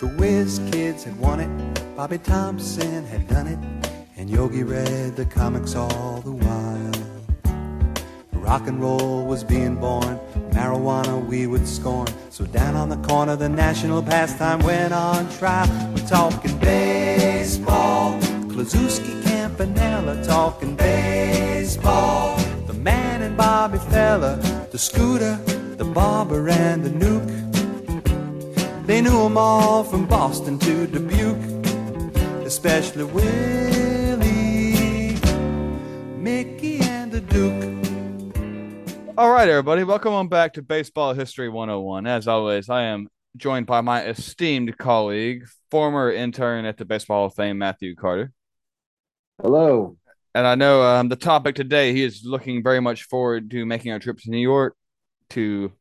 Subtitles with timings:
[0.00, 3.58] The Whiz Kids had won it, Bobby Thomson had done it,
[4.16, 7.14] and Yogi read the comics all the while.
[8.32, 10.20] Rock and roll was being born,
[10.50, 12.08] marijuana we would scorn.
[12.28, 15.66] So down on the corner, the national pastime went on trial.
[15.94, 22.36] We're talking baseball, Kluszewski, Campanella, talking baseball.
[22.66, 24.36] The man and Bobby Feller,
[24.70, 25.36] the scooter,
[25.76, 27.33] the barber, and the Newk.
[28.86, 31.64] They knew 'em all from Boston to Dubuque,
[32.44, 34.26] especially Willie,
[36.18, 37.64] Mickey, and the Duke.
[39.16, 42.06] All right, everybody, welcome on back to Baseball History 101.
[42.06, 47.26] As always, I am joined by my esteemed colleague, former intern at the Baseball Hall
[47.28, 48.32] of Fame, Matthew Carter.
[49.40, 49.96] Hello.
[50.34, 53.92] And I know um, the topic today, he is looking very much forward to making
[53.92, 54.76] our trip to New York
[55.30, 55.72] to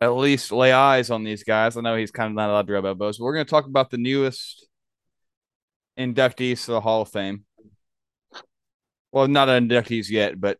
[0.00, 1.76] at least lay eyes on these guys.
[1.76, 3.66] I know he's kind of not allowed to rub elbows, but we're going to talk
[3.66, 4.66] about the newest
[5.98, 7.44] inductees to the Hall of Fame.
[9.12, 10.58] Well, not inductees yet, but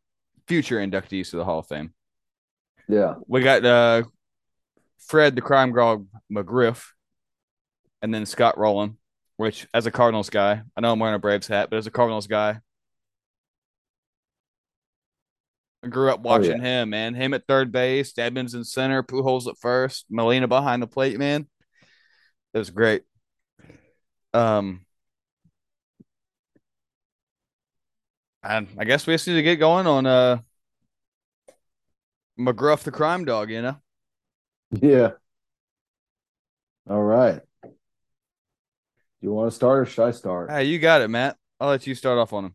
[0.49, 1.93] future inductees to the Hall of Fame.
[2.89, 3.17] Yeah.
[3.27, 4.05] We got uh,
[4.99, 6.87] Fred the Crime Dog McGriff,
[8.01, 8.97] and then Scott Rolen,
[9.37, 11.91] which as a Cardinals guy, I know I'm wearing a Braves hat, but as a
[11.91, 12.61] Cardinals guy,
[15.87, 17.15] I grew up watching him, man.
[17.15, 21.47] Him at third base, Edmonds in center, Pujols at first, Molina behind the plate, man.
[22.53, 23.03] It was great.
[24.35, 24.85] Um,
[28.43, 30.39] and I guess we just need to get going on uh
[32.37, 33.77] McGruff the crime dog, you know.
[34.73, 35.13] Yeah.
[36.91, 37.41] All right.
[37.63, 37.71] Do
[39.21, 40.51] you want to start or should I start?
[40.51, 41.37] Hey, you got it, Matt.
[41.61, 42.55] I'll let you start off on him.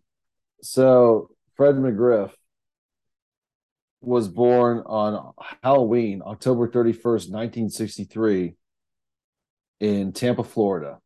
[0.61, 2.31] So, Fred McGriff
[4.01, 8.55] was born on Halloween, October 31st, 1963,
[9.79, 10.99] in Tampa, Florida.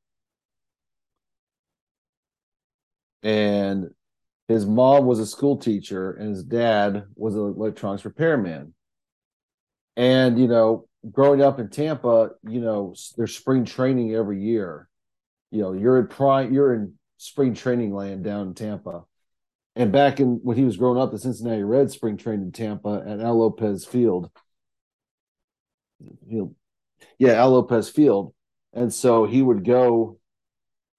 [3.22, 3.90] And
[4.48, 8.74] his mom was a school teacher, and his dad was an electronics repairman.
[9.98, 14.88] And, you know, growing up in Tampa, you know, there's spring training every year.
[15.52, 19.04] You know, you're in prime, you're in spring training land down in Tampa.
[19.76, 23.04] And back in when he was growing up, the Cincinnati Reds spring trained in Tampa
[23.06, 24.32] at Al Lopez Field.
[26.30, 26.56] Field.
[27.20, 28.34] Yeah, Al Lopez Field.
[28.74, 30.20] And so he would go,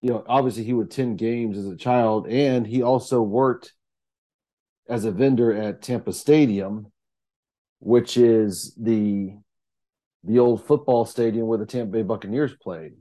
[0.03, 3.73] you know, obviously he would attend games as a child, and he also worked
[4.89, 6.93] as a vendor at Tampa Stadium,
[7.81, 9.37] which is the
[10.23, 12.95] the old football stadium where the Tampa Bay Buccaneers played.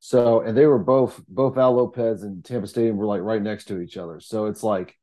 [0.00, 3.66] So, and they were both both Al Lopez and Tampa Stadium were like right next
[3.66, 4.20] to each other.
[4.20, 4.96] So it's like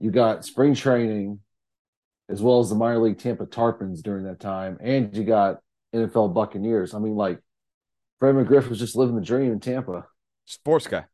[0.00, 1.40] you got spring training
[2.28, 5.58] as well as the minor league Tampa Tarpons during that time, and you got
[5.94, 6.94] NFL Buccaneers.
[6.94, 7.40] I mean, like
[8.18, 10.06] Fred McGriff was just living the dream in Tampa.
[10.46, 11.04] Sports guy.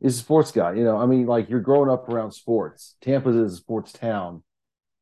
[0.00, 0.96] He's a sports guy, you know.
[0.96, 2.96] I mean, like you're growing up around sports.
[3.00, 4.42] Tampa is a sports town,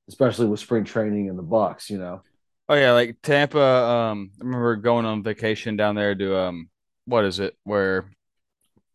[0.08, 2.22] especially with spring training and the Bucks, you know.
[2.68, 3.60] Oh yeah, like Tampa.
[3.60, 6.68] Um, I remember going on vacation down there to um,
[7.04, 7.56] what is it?
[7.64, 8.10] Where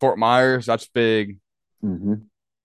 [0.00, 0.66] Fort Myers?
[0.66, 1.38] That's big.
[1.84, 2.14] Mm-hmm.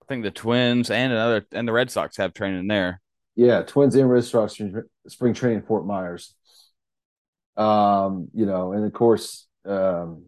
[0.08, 3.02] I think the Twins and another and the Red Sox have training there.
[3.36, 4.60] Yeah, Twins and Red Sox
[5.08, 6.34] spring training Fort Myers.
[7.58, 10.24] Um, you know, and of course, um,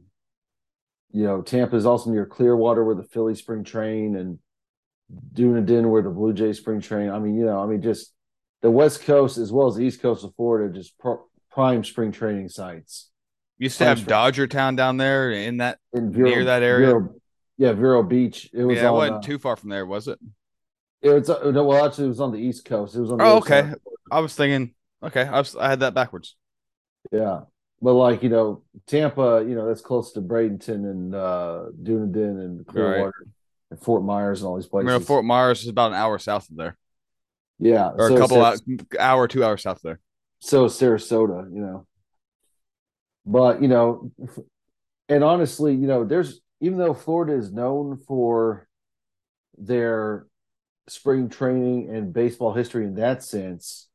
[1.12, 4.40] you know, Tampa is also near Clearwater where the Philly spring train and
[5.34, 7.10] Dunedin where the Blue Jays spring train.
[7.10, 8.14] I mean, you know, I mean, just
[8.62, 10.94] the West Coast as well as the East Coast of Florida, just
[11.52, 13.10] prime spring training sites.
[13.58, 16.88] You used to have Dodger Town down there in that in Vero, near that area.
[16.88, 17.16] Vero,
[17.60, 18.50] yeah, Vero Beach.
[18.54, 18.78] It was.
[18.78, 20.18] Yeah, it wasn't uh, too far from there, was it?
[21.02, 21.30] It was.
[21.30, 22.96] Uh, no, well, actually, it was on the East Coast.
[22.96, 23.22] It was on.
[23.22, 23.74] oh, okay.
[24.10, 24.74] I was thinking.
[25.04, 25.58] Okay, I was.
[25.58, 26.38] I had that backwards.
[27.12, 27.42] Yeah,
[27.82, 32.66] but like you know, Tampa, you know, that's close to Bradenton and uh Dunedin and
[32.66, 33.14] Clearwater right.
[33.72, 34.86] and Fort Myers and all these places.
[34.86, 36.78] Remember, Fort Myers is about an hour south of there.
[37.60, 38.56] Yeah, or so a couple hour,
[38.98, 40.00] hour, two hours south of there.
[40.40, 41.86] So Sarasota, you know.
[43.26, 44.12] But you know,
[45.10, 48.68] and honestly, you know, there's even though Florida is known for
[49.58, 50.28] their
[50.88, 53.88] spring training and baseball history in that sense,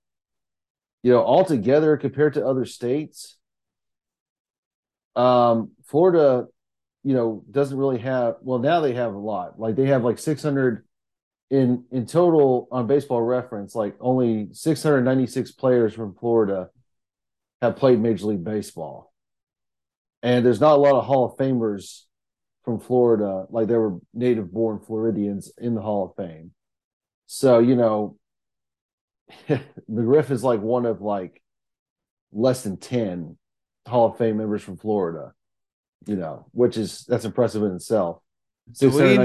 [1.03, 3.37] you know, altogether compared to other states,
[5.17, 6.47] um, Florida,
[7.03, 8.37] you know, doesn't really have.
[8.41, 9.61] Well, now they have a lot.
[9.61, 10.85] Like they have like 600
[11.51, 13.75] in in total on Baseball Reference.
[13.75, 16.71] Like only 696 players from Florida
[17.61, 19.13] have played Major League Baseball,
[20.23, 22.05] and there's not a lot of Hall of Famers
[22.65, 23.47] from Florida.
[23.51, 26.53] Like there were native born Floridians in the Hall of Fame.
[27.27, 28.17] So you know,
[29.91, 31.43] McGriff is like one of like
[32.33, 33.37] less than ten
[33.87, 35.33] Hall of Fame members from Florida.
[36.07, 38.19] You know, which is that's impressive in itself.
[38.91, 39.17] Do we-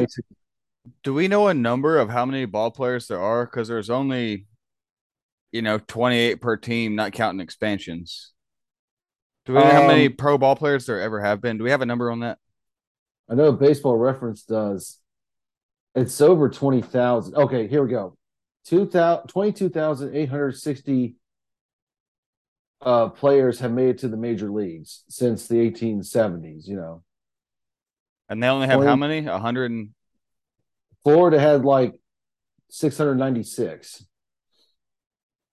[1.04, 3.46] Do we know a number of how many ball players there are?
[3.46, 4.48] Because there's only,
[5.52, 8.32] you know, 28 per team, not counting expansions.
[9.46, 11.58] Do we know how many Um, pro ball players there ever have been?
[11.58, 12.40] Do we have a number on that?
[13.30, 15.00] I know Baseball Reference does.
[15.96, 17.36] It's over 20,000.
[17.36, 18.18] Okay, here we go.
[18.66, 21.16] 2,000 22,860
[22.82, 26.68] uh, players have made it to the major leagues since the 1870s.
[26.68, 27.04] You know,
[28.30, 29.26] And they only have how many?
[29.26, 29.90] A hundred and
[31.04, 32.00] Florida had like
[32.70, 34.06] 696.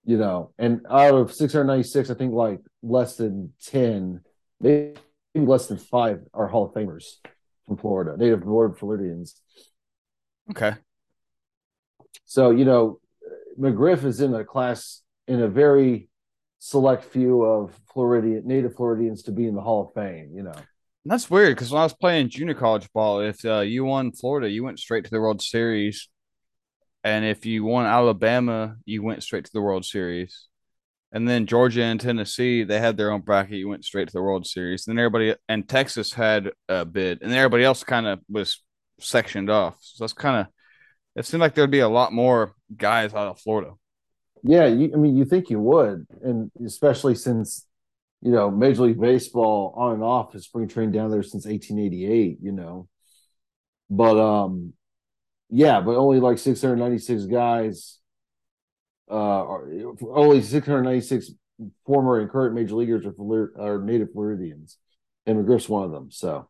[0.05, 4.21] You know, and out of 696, I think like less than 10,
[4.61, 4.95] maybe
[5.35, 7.17] less than five are Hall of Famers
[7.67, 9.35] from Florida, native born Floridians.
[10.49, 10.73] okay.
[12.25, 12.99] So, you know,
[13.59, 16.09] McGriff is in a class in a very
[16.59, 20.51] select few of Floridian native Floridians to be in the Hall of Fame, you know.
[20.51, 24.11] And that's weird because when I was playing junior college ball, if uh, you won
[24.11, 26.09] Florida, you went straight to the World Series.
[27.03, 30.47] And if you won Alabama, you went straight to the World Series.
[31.11, 33.57] And then Georgia and Tennessee, they had their own bracket.
[33.57, 34.85] You went straight to the World Series.
[34.85, 38.61] Then everybody and Texas had a bid, and everybody else kind of was
[38.99, 39.77] sectioned off.
[39.79, 40.47] So that's kind of
[41.17, 43.71] it seemed like there'd be a lot more guys out of Florida.
[44.43, 47.65] Yeah, you, I mean, you think you would, and especially since
[48.21, 52.37] you know Major League Baseball on and off has spring trained down there since 1888,
[52.41, 52.87] you know.
[53.89, 54.73] But um,
[55.49, 57.97] yeah, but only like 696 guys,
[59.09, 59.45] uh,
[60.09, 61.31] only 696
[61.85, 64.77] former and current major leaguers are, Flor- are native Floridians,
[65.25, 66.11] and McGriff's one of them.
[66.11, 66.49] So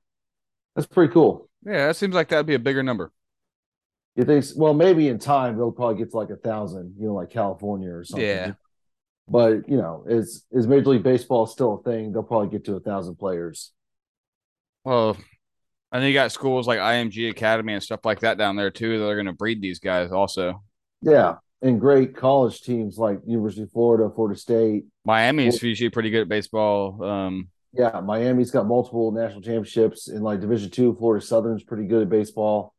[0.76, 1.50] that's pretty cool.
[1.66, 3.12] Yeah, that seems like that'd be a bigger number.
[4.16, 4.46] You think?
[4.56, 7.92] Well, maybe in time they'll probably get to like a thousand, you know, like California
[7.92, 8.28] or something.
[8.28, 8.54] Yeah.
[9.28, 12.12] But you know, is is Major League Baseball still a thing?
[12.12, 13.74] They'll probably get to a thousand players.
[14.84, 15.18] Well,
[15.92, 18.98] and then you got schools like IMG Academy and stuff like that down there too
[19.00, 20.64] that are going to breed these guys also.
[21.02, 24.86] Yeah, and great college teams like University of Florida, Florida State.
[25.06, 27.04] Miami's usually pretty good at baseball.
[27.04, 30.96] Um, Yeah, Miami's got multiple national championships in like Division Two.
[30.96, 32.74] Florida Southern's pretty good at baseball.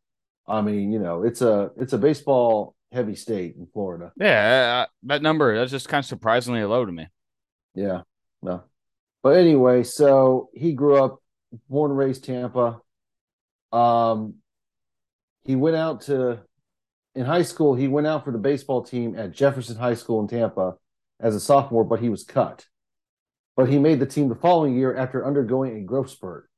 [0.46, 4.12] I mean, you know, it's a it's a baseball heavy state in Florida.
[4.18, 7.06] yeah, uh, that number that's just kind of surprisingly low to me.
[7.74, 8.02] Yeah,
[8.42, 8.64] no.
[9.22, 11.20] But anyway, so he grew up,
[11.68, 12.80] born and raised Tampa.
[13.72, 14.36] Um,
[15.44, 16.40] he went out to
[17.18, 17.74] in high school.
[17.74, 20.74] He went out for the baseball team at Jefferson High School in Tampa
[21.18, 22.64] as a sophomore, but he was cut.
[23.56, 26.48] But he made the team the following year after undergoing a growth spurt.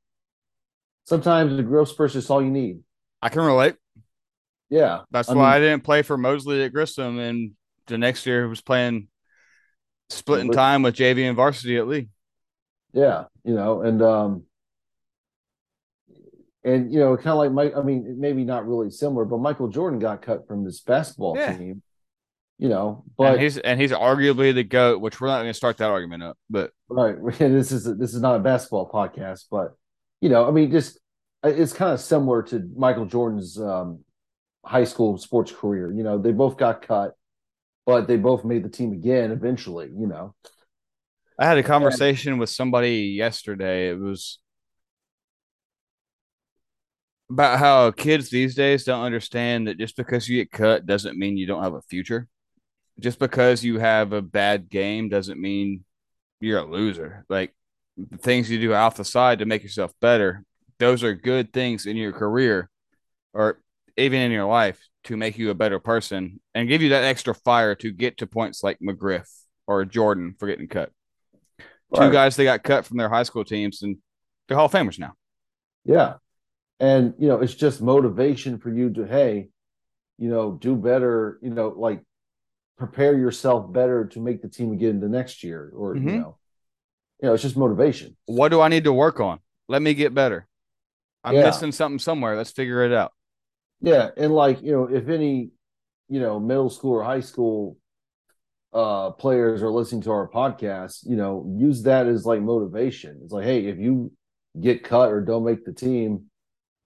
[1.05, 2.81] Sometimes the growth spurt is just all you need.
[3.23, 3.75] I can relate.
[4.69, 7.53] Yeah, That's I why mean- I didn't play for Mosley at Grissom, and
[7.87, 9.07] the next year was playing
[10.11, 12.07] splitting time with JV and varsity at Lee.
[12.93, 14.43] Yeah, you know, and um
[16.63, 19.67] and you know, kind of like Mike, I mean, maybe not really similar, but Michael
[19.67, 21.57] Jordan got cut from this basketball Yeah.
[21.57, 21.81] team.
[22.57, 25.53] You know, but and he's and he's arguably the goat, which we're not going to
[25.55, 26.37] start that argument up.
[26.47, 29.73] But right, this is this is not a basketball podcast, but
[30.21, 30.99] you know, I mean, just
[31.43, 34.01] uh, it's kind of similar to Michael Jordan's um
[34.63, 35.91] high school sports career.
[35.91, 37.13] You know, they both got cut,
[37.87, 39.87] but they both made the team again eventually.
[39.87, 40.35] You know,
[41.39, 43.89] I had a conversation with somebody yesterday.
[43.89, 44.37] It was
[47.31, 51.37] about how kids these days don't understand that just because you get cut doesn't mean
[51.37, 52.27] you don't have a future.
[52.99, 55.83] Just because you have a bad game doesn't mean
[56.39, 57.25] you're a loser.
[57.29, 57.53] Like
[57.97, 60.43] the things you do off the side to make yourself better,
[60.79, 62.69] those are good things in your career
[63.33, 63.61] or
[63.97, 67.33] even in your life to make you a better person and give you that extra
[67.33, 69.27] fire to get to points like McGriff
[69.67, 70.91] or Jordan for getting cut
[71.95, 73.97] two guys that got cut from their high school teams and
[74.47, 75.13] they're Hall of Famers now.
[75.85, 76.15] Yeah.
[76.81, 79.49] And, you know, it's just motivation for you to, hey,
[80.17, 82.01] you know, do better, you know, like
[82.77, 86.21] prepare yourself better to make the team again the next year or, you Mhm.
[86.21, 86.37] know,
[87.21, 88.17] you know, it's just motivation.
[88.25, 89.39] What do I need to work on?
[89.67, 90.47] Let me get better.
[91.23, 91.45] I'm Yeah.
[91.45, 92.35] missing something somewhere.
[92.35, 93.13] Let's figure it out.
[93.81, 94.09] Yeah.
[94.17, 95.51] And like, you know, if any,
[96.09, 97.77] you know, middle school or high school
[98.73, 103.19] uh players are listening to our podcast, you know, use that as like motivation.
[103.23, 104.11] It's like, hey, if you
[104.59, 106.30] get cut or don't make the team,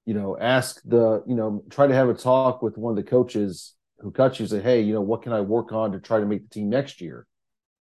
[0.06, 3.10] you know, ask the, you know, try to have a talk with one of the
[3.10, 6.20] coaches who cuts you, say, hey, you know, what can I work on to try
[6.20, 7.26] to make the team next year?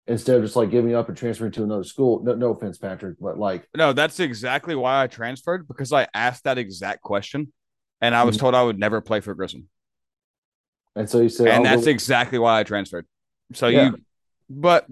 [0.08, 2.22] Instead of just like giving up and transferring to another school.
[2.24, 6.44] No, no offense, Patrick, but like, No, that's exactly why I transferred because I asked
[6.44, 7.52] that exact question
[8.02, 8.40] and I was Mhm.
[8.42, 9.70] told I would never play for Grissom.
[10.96, 13.06] and so you said, and that's go- exactly why I transferred.
[13.54, 13.92] So Yeah.
[13.92, 13.98] you,
[14.50, 14.86] but,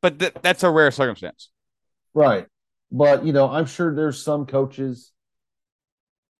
[0.00, 1.50] but th- that's a rare circumstance.
[2.14, 2.46] Right.
[2.92, 5.10] but you know, I'm sure there's some coaches.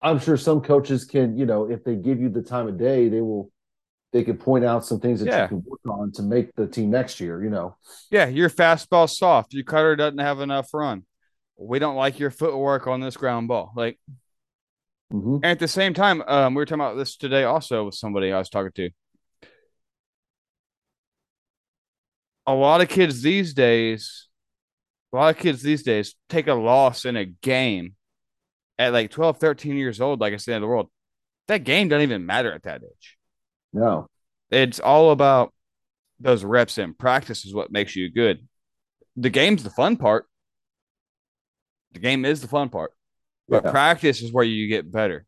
[0.04, 3.08] I'm sure some coaches can, you know, if they give you the time of day,
[3.08, 3.50] they will
[4.12, 5.42] they can point out some things that Yeah.
[5.42, 7.76] you can work on to make the team next year, you know.
[8.12, 9.54] Yeah, your fastball soft.
[9.54, 11.04] Your cutter doesn't have enough run.
[11.56, 13.72] We don't like your footwork on this ground ball.
[13.74, 13.98] Like
[15.12, 15.36] Mhm.
[15.36, 18.30] and at the same time, um, we were talking about this today also with somebody
[18.32, 18.90] I was talking to.
[22.46, 24.28] A lot of kids these days,
[25.12, 27.94] a lot of kids these days take a loss in a game
[28.78, 30.90] at like 12, 13 years old, like I said in the world.
[31.48, 33.16] That game doesn't even matter at that age.
[33.72, 34.08] No.
[34.50, 35.52] It's all about
[36.20, 38.46] those reps and practice is what makes you good.
[39.16, 40.26] The game's the fun part.
[41.92, 42.92] The game is the fun part,
[43.48, 43.70] but Yeah.
[43.70, 45.26] practice is where you get better.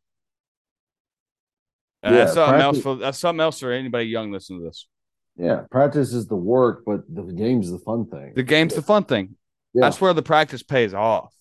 [2.02, 4.66] And Yeah, that's something practice- else for that's something else for anybody young listening to
[4.66, 4.88] this.
[5.36, 8.32] Yeah, practice is the work, but the game's the fun thing.
[8.34, 9.36] The game's the fun thing.
[9.74, 9.82] Yeah.
[9.82, 11.32] That's where the practice pays off.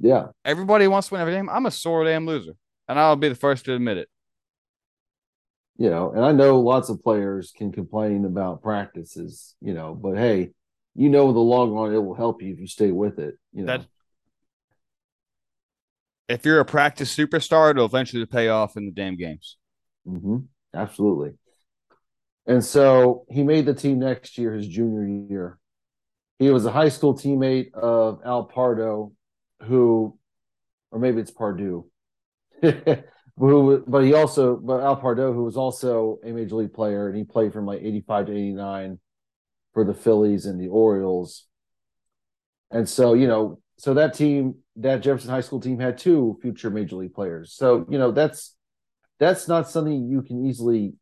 [0.00, 1.48] Yeah, Everybody wants to win every game.
[1.50, 2.54] I'm a sore damn loser,
[2.88, 4.08] and I'll be the first to admit it.
[5.76, 10.16] you know, and I know lots of players can complain about practices, you know, but
[10.16, 10.50] hey,
[10.94, 13.34] you know, in the long run, it will help you if you stay with it.
[13.52, 13.86] You know, That
[16.28, 19.56] if you're a practice superstar, it'll eventually pay off in the damn games.
[20.04, 20.38] hmm
[20.74, 21.32] absolutely.
[22.46, 25.58] And so he made the team next year, his junior year.
[26.38, 29.12] He was a high school teammate of Al Pardo,
[29.62, 30.18] who,
[30.90, 31.84] or maybe it's Pardue,
[32.62, 37.16] who, but he also, but Al Pardo, who was also a major league player, and
[37.16, 38.98] he played from like 85 to 89
[39.74, 41.46] for the Phillies and the Orioles.
[42.70, 46.70] And so, you know, so that team, that Jefferson High School team had two future
[46.70, 47.54] major league players.
[47.54, 48.56] So, you know, that's
[49.18, 50.94] that's not something you can easily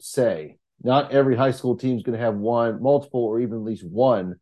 [0.00, 0.58] say.
[0.82, 3.84] Not every high school team is going to have one, multiple, or even at least
[3.84, 4.36] one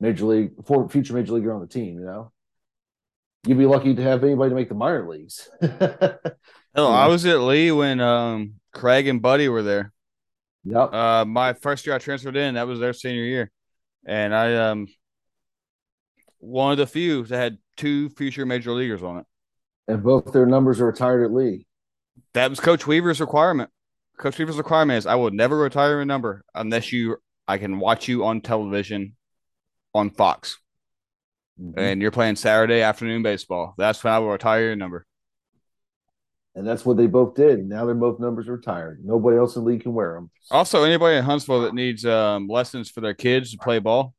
[0.00, 1.98] major league for future major leaguer on the team.
[1.98, 2.32] You know,
[3.46, 5.48] you'd be lucky to have anybody to make the minor leagues.
[6.76, 6.82] Yeah.
[6.82, 9.92] I was at Lee when um Craig and Buddy were there.
[10.64, 10.92] yep.
[10.92, 13.50] Uh, my first year I transferred in, that was their senior year,
[14.04, 14.88] and I um
[16.38, 19.26] one of the few that had two future major leaguers on it.
[19.88, 21.66] and both their numbers are retired at Lee.
[22.34, 23.70] That was Coach Weaver's requirement.
[24.18, 28.08] Coach Weaver's requirement is I will never retire a number unless you I can watch
[28.08, 29.16] you on television
[29.94, 30.58] on Fox
[31.60, 31.78] Mm-hmm.
[31.78, 33.74] and you're playing Saturday afternoon baseball.
[33.78, 35.06] That's when I will retire your number.
[36.56, 37.64] And that's what they both did.
[37.64, 39.00] Now their both numbers retired.
[39.04, 40.30] Nobody else in the league can wear them.
[40.50, 44.14] Also, anybody in Huntsville that needs um, lessons for their kids to play ball,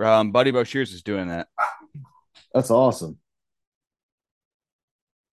[0.00, 1.48] um, Buddy Boshears is doing that.
[2.54, 3.18] That's awesome.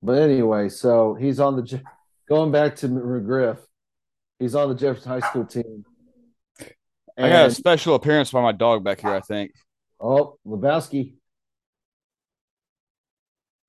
[0.02, 1.82] But anyway, so he's on the
[2.28, 3.60] going back to McGriff.
[4.40, 5.86] He's on the Jefferson High School team.
[7.18, 9.14] I got a special appearance by my dog back here.
[9.14, 9.52] I think.
[10.00, 11.16] Oh, Lebowski.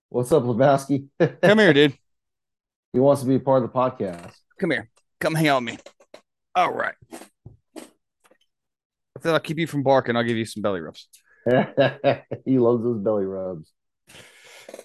[0.08, 1.08] What's up, Lebowski?
[1.42, 1.96] Come here, dude.
[2.92, 4.32] he wants to be a part of the podcast.
[4.58, 4.88] Come here.
[5.20, 5.78] Come hang out with me.
[6.54, 6.94] All right.
[7.76, 10.16] I thought I'll keep you from barking.
[10.16, 11.08] I'll give you some belly rubs.
[12.44, 13.72] he loves those belly rubs.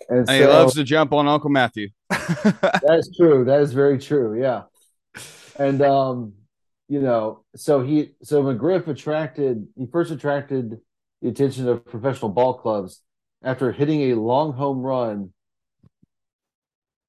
[0.10, 1.89] And, And so he loves to jump on Uncle Matthew.
[2.10, 3.45] that is true.
[3.45, 4.39] That is very true.
[4.39, 4.63] Yeah.
[5.57, 6.33] And um,
[6.88, 10.79] you know, so he so McGriff attracted he first attracted
[11.22, 13.01] the attention of professional ball clubs
[13.44, 15.32] after hitting a long home run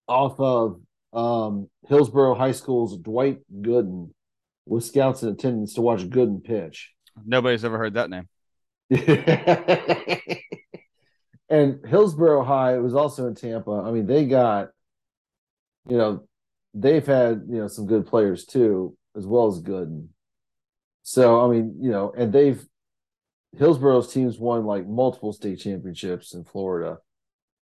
[0.09, 0.81] off of
[1.12, 4.11] um Hillsborough High School's Dwight Gooden
[4.66, 6.92] with scouts in attendance to watch Gooden pitch.
[7.25, 8.28] Nobody's ever heard that name.
[11.49, 13.71] and Hillsborough High was also in Tampa.
[13.73, 14.69] I mean, they got,
[15.88, 16.25] you know,
[16.75, 20.09] they've had, you know, some good players too, as well as Gooden.
[21.02, 22.64] So, I mean, you know, and they've,
[23.59, 26.99] Hillsborough's teams won like multiple state championships in Florida.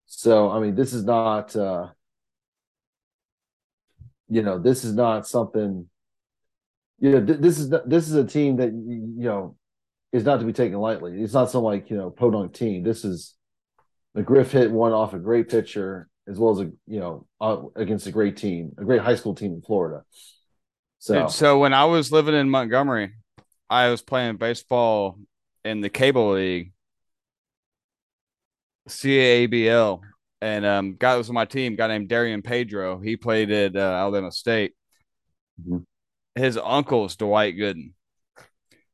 [0.05, 1.87] So, I mean, this is not, uh,
[4.29, 5.87] you know, this is not something,
[6.99, 9.55] you know, th- this is, not, this is a team that, you know,
[10.11, 11.21] is not to be taken lightly.
[11.21, 12.83] It's not some like you know podunk team.
[12.83, 13.35] This is
[14.15, 18.07] McGriff hit one off a great pitcher as well as a you know uh, against
[18.07, 20.03] a great team, a great high school team in Florida.
[20.99, 23.13] So Dude, so when I was living in Montgomery,
[23.69, 25.19] I was playing baseball
[25.67, 26.71] in the cable league,
[28.87, 30.01] CAABL,
[30.41, 32.99] and um, guy that was on my team, guy named Darian Pedro.
[32.99, 34.73] He played at uh, Alabama State.
[35.61, 35.83] Mhm.
[36.35, 37.93] His is Dwight Gooden,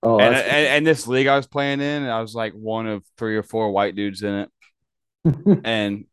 [0.01, 3.03] oh, and, and and this league I was playing in, I was like one of
[3.17, 4.49] three or four white dudes in it,
[5.65, 6.05] and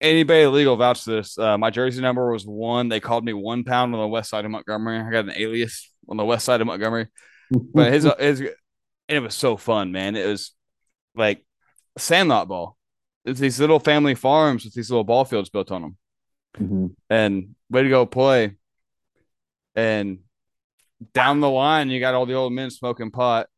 [0.00, 1.38] anybody legal vouch this.
[1.38, 2.90] Uh, my jersey number was one.
[2.90, 4.98] They called me one pound on the west side of Montgomery.
[4.98, 7.08] I got an alias on the west side of Montgomery,
[7.50, 8.50] but his his and
[9.08, 10.16] it was so fun, man.
[10.16, 10.52] It was
[11.14, 11.44] like
[11.98, 12.76] sandlot ball.
[13.24, 15.96] It's these little family farms with these little ball fields built on them.
[16.58, 16.86] Mm-hmm.
[17.10, 18.56] And way to go play.
[19.74, 20.20] And
[21.12, 23.48] down the line, you got all the old men smoking pot.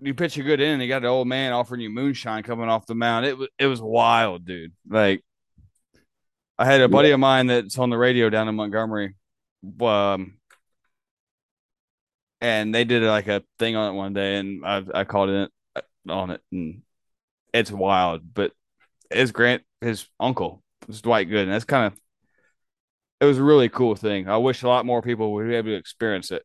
[0.00, 2.86] You pitch a good in, you got an old man offering you moonshine coming off
[2.86, 3.26] the mound.
[3.26, 4.72] It was it was wild, dude.
[4.88, 5.24] Like
[6.58, 9.14] I had a buddy of mine that's on the radio down in Montgomery.
[9.80, 10.38] Um,
[12.44, 15.50] and they did like a thing on it one day, and I I called it
[15.74, 16.82] uh, on it, and
[17.54, 18.22] it's wild.
[18.34, 18.52] But
[19.10, 21.98] his Grant, his uncle was Dwight Gooden, that's kind of
[23.20, 24.28] it was a really cool thing.
[24.28, 26.42] I wish a lot more people would be able to experience it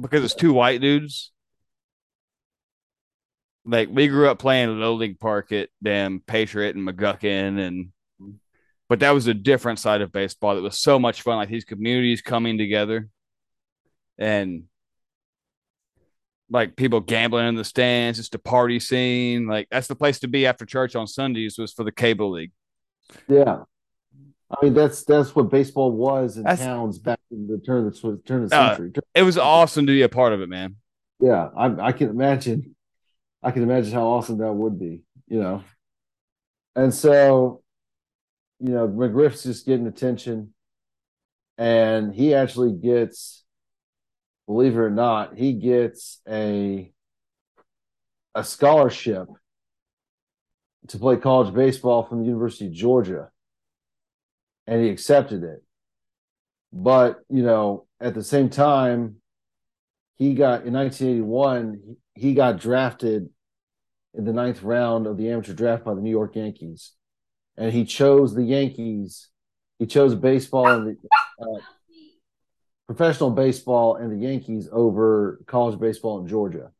[0.00, 1.30] because it's two white dudes.
[3.64, 7.92] Like we grew up playing low League Park at damn Patriot and McGuckin, and
[8.88, 11.36] but that was a different side of baseball that was so much fun.
[11.36, 13.08] Like these communities coming together,
[14.18, 14.64] and
[16.50, 19.46] like people gambling in the stands, just a party scene.
[19.46, 22.52] Like that's the place to be after church on Sundays was for the cable league.
[23.28, 23.62] Yeah.
[24.50, 28.00] I mean that's that's what baseball was in that's, towns back in the turn of
[28.00, 28.92] the turn of the uh, century.
[29.14, 30.76] it was awesome to be a part of it, man.
[31.20, 32.74] Yeah, I, I can imagine.
[33.42, 35.62] I can imagine how awesome that would be, you know.
[36.74, 37.62] And so,
[38.58, 40.54] you know, McGriff's just getting attention,
[41.56, 43.43] and he actually gets,
[44.46, 46.90] believe it or not, he gets a
[48.34, 49.28] a scholarship
[50.88, 53.30] to play college baseball from the University of Georgia
[54.66, 55.62] and he accepted it.
[56.72, 59.16] But, you know, at the same time,
[60.16, 63.28] he got in 1981, he got drafted
[64.14, 66.92] in the ninth round of the amateur draft by the New York Yankees.
[67.56, 69.28] And he chose the Yankees.
[69.78, 70.96] He chose baseball and the
[71.40, 71.60] uh,
[72.86, 76.70] professional baseball and the Yankees over college baseball in Georgia,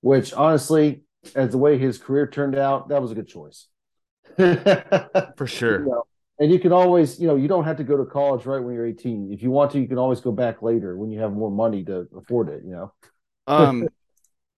[0.00, 1.02] which honestly,
[1.34, 3.66] as the way his career turned out, that was a good choice.
[4.36, 5.80] For sure.
[5.80, 6.04] You know,
[6.38, 8.74] and you can always, you know, you don't have to go to college right when
[8.74, 9.30] you're 18.
[9.32, 11.84] If you want to, you can always go back later when you have more money
[11.84, 12.92] to afford it, you know.
[13.46, 13.88] um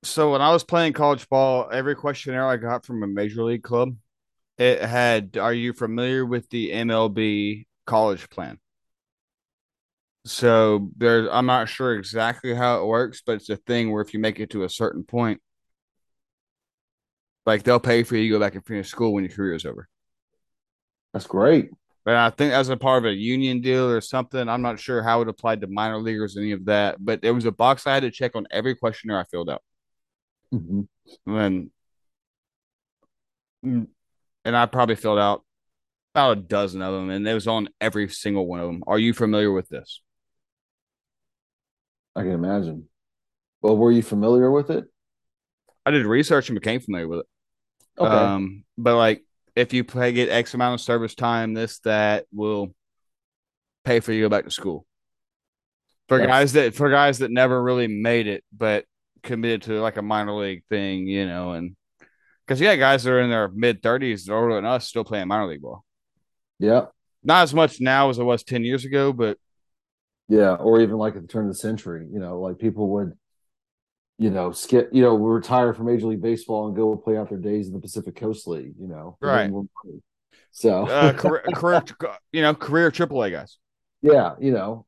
[0.05, 3.63] so when I was playing college ball, every questionnaire I got from a major league
[3.63, 3.95] club,
[4.59, 8.59] it had are you familiar with the MLB college plan?
[10.25, 14.15] So there I'm not sure exactly how it works, but it's a thing where if
[14.15, 15.41] you make it to a certain point,
[17.45, 19.65] like they'll pay for you to go back and finish school when your career is
[19.65, 19.89] over.
[21.13, 21.71] That's great.
[22.05, 25.03] But I think as a part of a union deal or something, I'm not sure
[25.03, 26.97] how it applied to minor leaguers, any of that.
[26.99, 29.63] But there was a box I had to check on every questionnaire I filled out.
[30.53, 30.83] Mm-hmm.
[31.31, 31.71] And,
[33.65, 33.87] mm,
[34.45, 35.45] and I probably filled out
[36.15, 38.83] about a dozen of them, and it was on every single one of them.
[38.87, 40.01] Are you familiar with this?
[42.15, 42.89] I can imagine.
[43.61, 44.85] Well, were you familiar with it?
[45.85, 47.27] I did research and became familiar with it.
[47.99, 48.11] Okay.
[48.11, 52.75] Um, but like if you play get X amount of service time, this that will
[53.85, 54.87] pay for you to go back to school.
[56.09, 58.85] For That's, guys that for guys that never really made it, but
[59.23, 61.77] committed to like a minor league thing, you know, and
[62.47, 65.47] because yeah, guys that are in their mid thirties, older than us, still playing minor
[65.47, 65.85] league ball.
[66.59, 66.87] Yeah,
[67.23, 69.39] not as much now as it was ten years ago, but
[70.29, 73.13] yeah, or even like at the turn of the century, you know, like people would
[74.19, 77.39] you know, skip, you know, retire from Major League Baseball and go play out their
[77.39, 79.17] days in the Pacific Coast League, you know.
[79.21, 79.51] Right.
[80.53, 81.83] So, uh, career, career,
[82.31, 83.59] you know, career AAA guys.
[84.01, 84.87] Yeah, you know,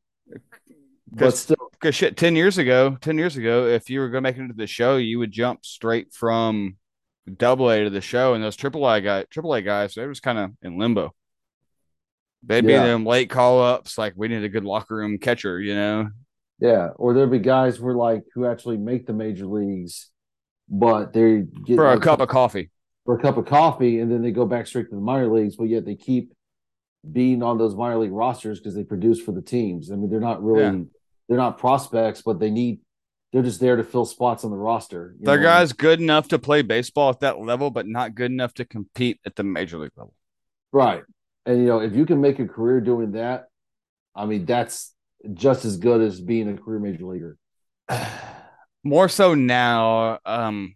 [1.11, 4.29] but still, because shit, ten years ago, ten years ago, if you were going to
[4.29, 6.77] make it into the show, you would jump straight from
[7.37, 10.51] Double A to the show, and those AAA guy, AAA guys, they was kind of
[10.63, 11.13] in limbo.
[12.47, 12.83] They'd be yeah.
[12.83, 16.09] in them late call ups, like we need a good locker room catcher, you know.
[16.61, 20.11] Yeah, or there'd be guys who are like who actually make the major leagues,
[20.69, 22.71] but they get for a cup of coffee.
[23.05, 25.57] For a cup of coffee, and then they go back straight to the minor leagues,
[25.57, 26.33] but yet they keep
[27.11, 29.91] being on those minor league rosters because they produce for the teams.
[29.91, 30.85] I mean, they're not really yeah.
[31.29, 32.81] they're not prospects, but they need
[33.33, 35.17] they're just there to fill spots on the roster.
[35.19, 35.43] They're know?
[35.43, 39.19] guys good enough to play baseball at that level, but not good enough to compete
[39.27, 40.15] at the major league level.
[40.71, 41.03] Right.
[41.47, 43.49] And you know, if you can make a career doing that,
[44.15, 44.95] I mean, that's
[45.33, 47.37] just as good as being a career major leaguer.
[48.85, 50.19] More so now.
[50.25, 50.75] Um,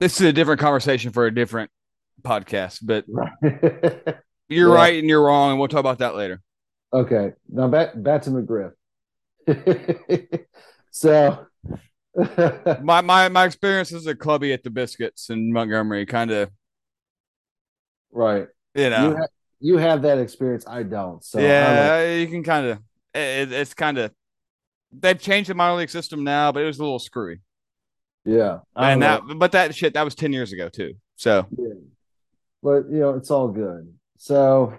[0.00, 1.70] this is a different conversation for a different
[2.22, 3.32] podcast, but right.
[4.48, 4.74] you're yeah.
[4.74, 6.40] right and you're wrong, and we'll talk about that later.
[6.92, 8.72] Okay, now back back to McGriff.
[10.90, 11.46] so,
[12.82, 16.50] my my my experience as a clubby at the Biscuits in Montgomery, kind of,
[18.12, 18.48] right.
[18.74, 19.16] You know,
[19.60, 20.64] you, you have that experience.
[20.66, 21.24] I don't.
[21.24, 22.20] So yeah, don't.
[22.20, 22.78] you can kind of.
[23.14, 24.10] It, it's kind of.
[24.92, 27.40] They've changed the minor league system now, but it was a little screwy.
[28.24, 30.94] Yeah, And that, but that shit, that was 10 years ago too.
[31.16, 31.46] So.
[31.56, 31.74] Yeah.
[32.62, 33.92] but you know it's all good.
[34.18, 34.74] So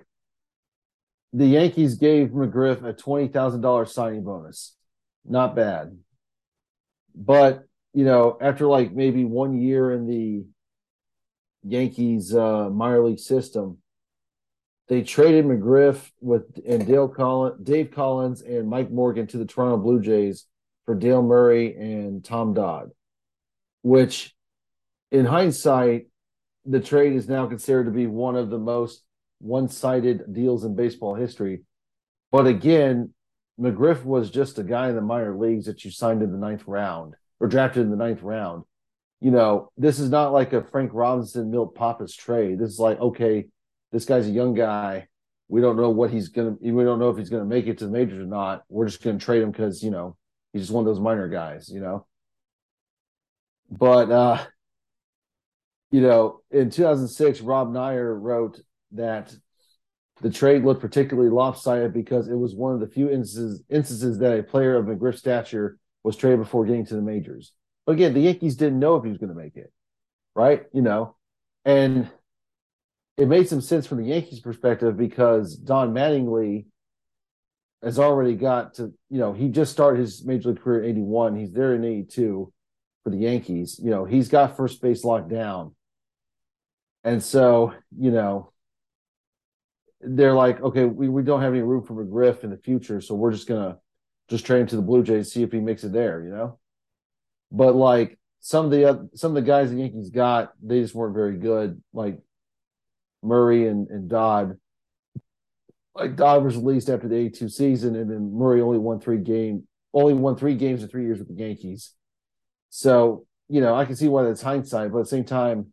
[1.32, 4.76] the Yankees gave McGriff a twenty thousand dollars signing bonus.
[5.26, 5.98] Not bad,
[7.14, 10.46] but you know after like maybe one year in the
[11.64, 13.78] Yankees uh, minor league system,
[14.88, 19.78] they traded McGriff with and Dale Collins, Dave Collins, and Mike Morgan to the Toronto
[19.78, 20.46] Blue Jays
[20.86, 22.92] for Dale Murray and Tom Dodd,
[23.82, 24.36] which,
[25.12, 26.08] in hindsight,
[26.66, 29.04] the trade is now considered to be one of the most
[29.40, 31.62] one-sided deals in baseball history.
[32.32, 33.14] But again,
[33.60, 36.64] McGriff was just a guy in the minor leagues that you signed in the ninth
[36.68, 38.64] round or drafted in the ninth round.
[39.22, 42.60] You know, this is not like a Frank Robinson, Milt Pappas trade.
[42.60, 43.48] This is like, okay,
[43.96, 45.08] this guy's a young guy.
[45.48, 46.58] We don't know what he's gonna.
[46.60, 48.64] We don't know if he's gonna make it to the majors or not.
[48.68, 50.18] We're just gonna trade him because you know
[50.52, 51.70] he's just one of those minor guys.
[51.70, 52.06] You know.
[53.72, 54.46] But uh,
[55.92, 58.60] you know, in 2006, Rob Neyer wrote
[58.92, 59.34] that
[60.22, 64.38] the trade looked particularly lopsided because it was one of the few instances instances that
[64.38, 67.54] a player of McGriff's stature was traded before getting to the majors.
[67.86, 69.72] But again, the Yankees didn't know if he was going to make it,
[70.36, 70.64] right?
[70.74, 71.16] You know,
[71.64, 72.10] and
[73.18, 76.66] it made some sense from the Yankees' perspective because Don Mattingly
[77.82, 81.36] has already got to, you know, he just started his major league career in 81.
[81.36, 82.52] He's there in 82
[83.04, 83.80] for the Yankees.
[83.82, 85.76] You know, he's got first base locked down.
[87.04, 88.52] And so, you know,
[90.02, 93.16] they're like, okay, we, we don't have any room for McGriff in the future, so
[93.16, 93.78] we're just gonna
[94.28, 96.60] just trade him to the Blue Jays, see if he makes it there, you know.
[97.52, 100.96] But like some of the uh, some of the guys the Yankees got, they just
[100.96, 101.82] weren't very good.
[101.94, 102.20] Like
[103.26, 104.58] Murray and, and Dodd.
[105.94, 109.68] Like Dodd was released after the 82 season, and then Murray only won three game,
[109.94, 111.94] only won three games in three years with the Yankees.
[112.70, 115.72] So, you know, I can see why that's hindsight, but at the same time,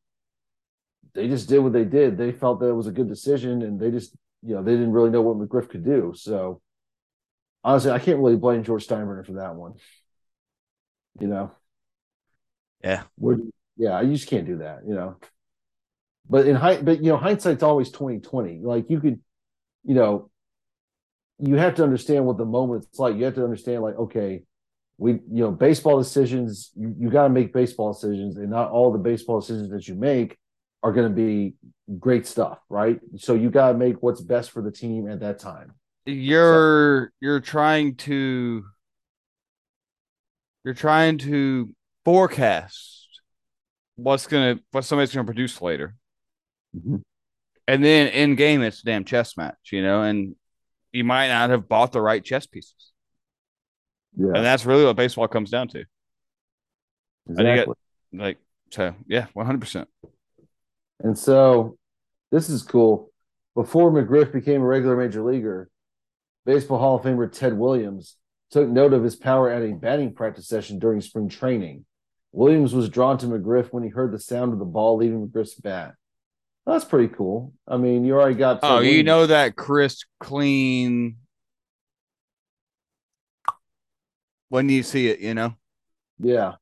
[1.15, 2.17] they just did what they did.
[2.17, 4.93] They felt that it was a good decision, and they just, you know, they didn't
[4.93, 6.12] really know what McGriff could do.
[6.17, 6.61] So,
[7.65, 9.75] honestly, I can't really blame George Steinbrenner for that one.
[11.21, 11.51] You know,
[12.83, 14.81] yeah, would yeah, you just can't do that.
[14.87, 15.17] You know,
[16.28, 18.61] but in high, but you know, hindsight's always twenty twenty.
[18.62, 19.20] Like you could,
[19.85, 20.30] you know,
[21.38, 23.16] you have to understand what the moment's like.
[23.16, 24.44] You have to understand, like, okay,
[24.98, 26.70] we, you know, baseball decisions.
[26.76, 29.94] You, you got to make baseball decisions, and not all the baseball decisions that you
[29.94, 30.38] make
[30.82, 31.54] are going to be
[31.98, 33.00] great stuff, right?
[33.16, 35.72] So you got to make what's best for the team at that time.
[36.06, 38.64] you're you're trying to
[40.64, 43.08] you're trying to forecast
[43.96, 45.94] what's gonna what somebody's gonna produce later.
[46.76, 47.02] Mhm.
[47.68, 50.35] And then in game it's a damn chess match, you know, and
[50.92, 52.92] you might not have bought the right chess pieces.
[54.16, 55.85] Yeah, And that's really what baseball comes down to.
[57.28, 57.72] Exactly.
[57.72, 58.38] it- Like
[58.70, 59.88] so yeah, one hundred percent.
[61.00, 61.78] And so
[62.30, 63.11] this is cool.
[63.54, 65.70] Before McGriff became a regular major leaguer,
[66.44, 68.16] Baseball Hall of Famer Ted Williams
[68.50, 71.85] took note of his power at a batting practice session during spring training.
[72.32, 75.54] Williams was drawn to McGriff when he heard the sound of the ball leaving McGriff's
[75.54, 75.94] bat.
[76.66, 77.53] That's pretty cool.
[77.66, 78.61] I mean, you already got.
[78.62, 81.16] Oh, you know that crisp, clean
[84.53, 85.55] when you see it, you know?
[86.18, 86.53] Yeah.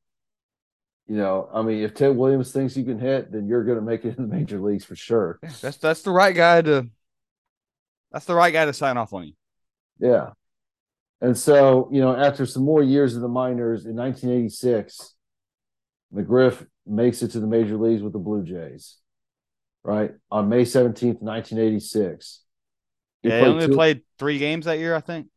[1.09, 3.85] You know, I mean, if Ted Williams thinks you can hit, then you're going to
[3.85, 5.41] make it in the major leagues for sure.
[5.43, 6.89] Yeah, that's that's the right guy to
[8.13, 9.33] that's the right guy to sign off on you.
[9.99, 10.31] Yeah.
[11.21, 15.17] And so, you know, after some more years in the minors in 1986,
[16.15, 18.99] McGriff makes it to the major leagues with the Blue Jays,
[19.83, 20.13] right?
[20.31, 22.43] On May 17th, 1986.
[23.23, 25.29] He Yeah, he played only two- played three games that year, I think.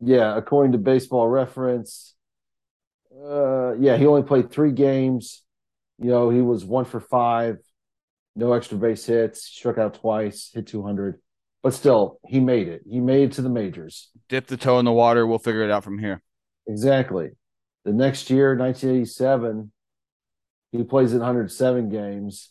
[0.00, 2.14] Yeah, according to baseball reference.
[3.14, 5.42] Uh, yeah, he only played three games.
[5.98, 7.56] You know, he was one for five,
[8.34, 11.20] no extra base hits, struck out twice, hit 200.
[11.62, 12.82] But still, he made it.
[12.88, 14.10] He made it to the majors.
[14.28, 15.26] Dip the toe in the water.
[15.26, 16.22] We'll figure it out from here.
[16.68, 17.30] Exactly.
[17.84, 19.72] The next year, 1987,
[20.72, 22.50] he plays in 107 games,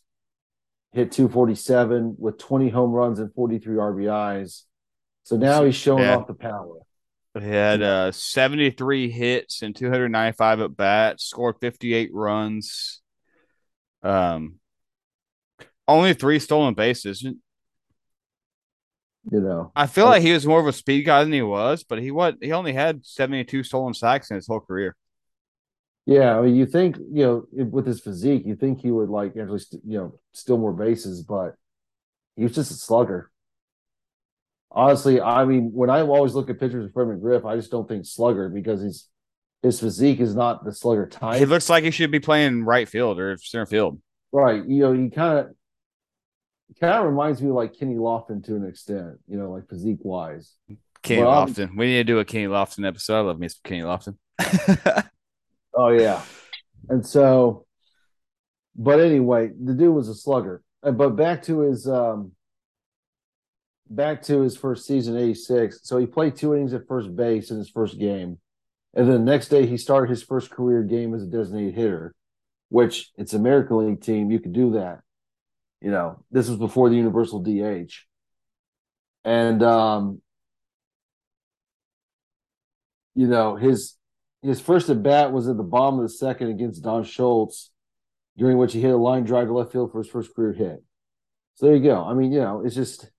[0.95, 4.63] hit 247 with 20 home runs and 43 RBIs.
[5.23, 6.17] So now he's showing Yeah.
[6.17, 6.77] off the power.
[7.37, 13.01] He had uh, 73 hits and 295 at bats, scored 58 runs.
[14.03, 14.59] Um,
[15.85, 17.21] only three stolen bases.
[17.23, 17.35] You
[19.41, 21.99] know, I feel like he was more of a speed guy than he was, but
[21.99, 24.95] he what he only had 72 stolen sacks in his whole career.
[26.05, 26.37] Yeah.
[26.37, 29.59] I mean, you think you know with his physique, you think he would like actually
[29.59, 31.55] st- you know steal more bases, but
[32.35, 33.31] he was just a slugger.
[34.71, 37.87] Honestly, I mean, when I always look at pictures of Fred McGriff, I just don't
[37.87, 39.07] think slugger because he's
[39.63, 41.39] his physique is not the slugger type.
[41.39, 43.99] He looks like he should be playing right field or center field.
[44.31, 44.63] right.
[44.67, 45.47] You know, he kind of
[46.79, 49.17] kind of reminds me of like Kenny Lofton to an extent.
[49.27, 50.53] You know, like physique wise.
[51.01, 51.77] Kenny I'm- Lofton.
[51.77, 53.17] We need to do a Kenny Lofton episode.
[53.17, 54.17] I love me some Kenny Lofton.
[55.75, 56.21] Oh yeah.
[56.89, 57.65] And so,
[58.75, 60.61] but anyway, the dude was a slugger.
[60.81, 62.33] But back to his um,
[63.89, 65.79] back to his first season, eighty six.
[65.83, 68.37] So he played two innings at first base in his first game,
[68.93, 72.13] and then the next day he started his first career game as a designated hitter,
[72.69, 74.31] which it's American League team.
[74.31, 75.01] You could do that.
[75.81, 77.91] You know, this was before the universal DH,
[79.23, 80.21] and um,
[83.15, 83.95] you know his
[84.47, 87.71] his first at bat was at the bottom of the second against Don Schultz,
[88.37, 90.83] during which he hit a line drive to left field for his first career hit.
[91.55, 92.03] So there you go.
[92.03, 93.09] I mean, you know, it's just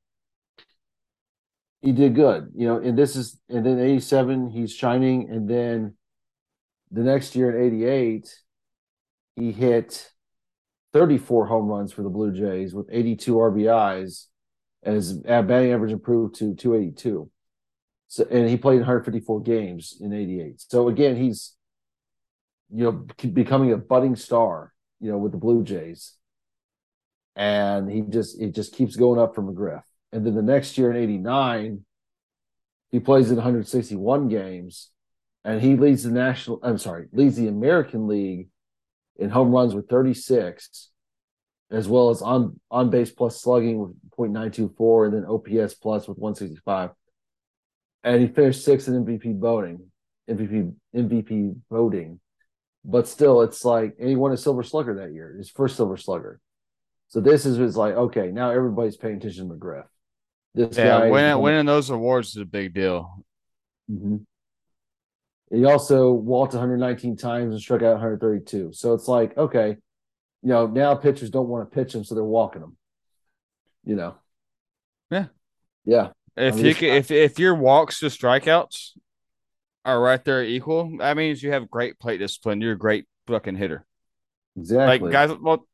[1.80, 5.94] he did good, you know, and this is and then 87, he's shining, and then
[6.90, 8.34] the next year in 88,
[9.36, 10.10] he hit
[10.92, 14.26] 34 home runs for the Blue Jays with 82 RBIs,
[14.84, 17.30] his batting average improved to 282.
[18.08, 20.60] So, and he played 154 games in 88.
[20.60, 21.54] So again, he's
[22.72, 26.14] you know becoming a budding star, you know, with the Blue Jays.
[27.34, 29.82] And he just it just keeps going up for McGriff.
[30.12, 31.84] And then the next year in 89,
[32.90, 34.90] he plays in 161 games
[35.44, 38.48] and he leads the national I'm sorry, leads the American League
[39.16, 40.90] in home runs with 36
[41.70, 46.18] as well as on on base plus slugging with .924 and then OPS plus with
[46.18, 46.90] 165
[48.06, 49.90] and he finished sixth in MVP voting,
[50.30, 52.20] MVP MVP voting.
[52.84, 55.96] But still, it's like, and he won a Silver Slugger that year, his first Silver
[55.96, 56.40] Slugger.
[57.08, 59.86] So this is was like, okay, now everybody's paying attention to McGriff.
[60.54, 63.24] This Yeah, guy, winning, winning those awards is a big deal.
[63.90, 64.24] Mhm.
[65.50, 68.72] He also walked 119 times and struck out 132.
[68.72, 69.70] So it's like, okay,
[70.42, 72.76] you know, now pitchers don't want to pitch him, so they're walking him.
[73.84, 74.14] You know.
[75.10, 75.26] Yeah.
[75.84, 76.10] Yeah.
[76.36, 78.92] If you can, if if your walks to strikeouts
[79.84, 82.60] are right there equal, that means you have great plate discipline.
[82.60, 83.86] You're a great fucking hitter.
[84.56, 85.10] Exactly.
[85.10, 85.66] Like guys, well,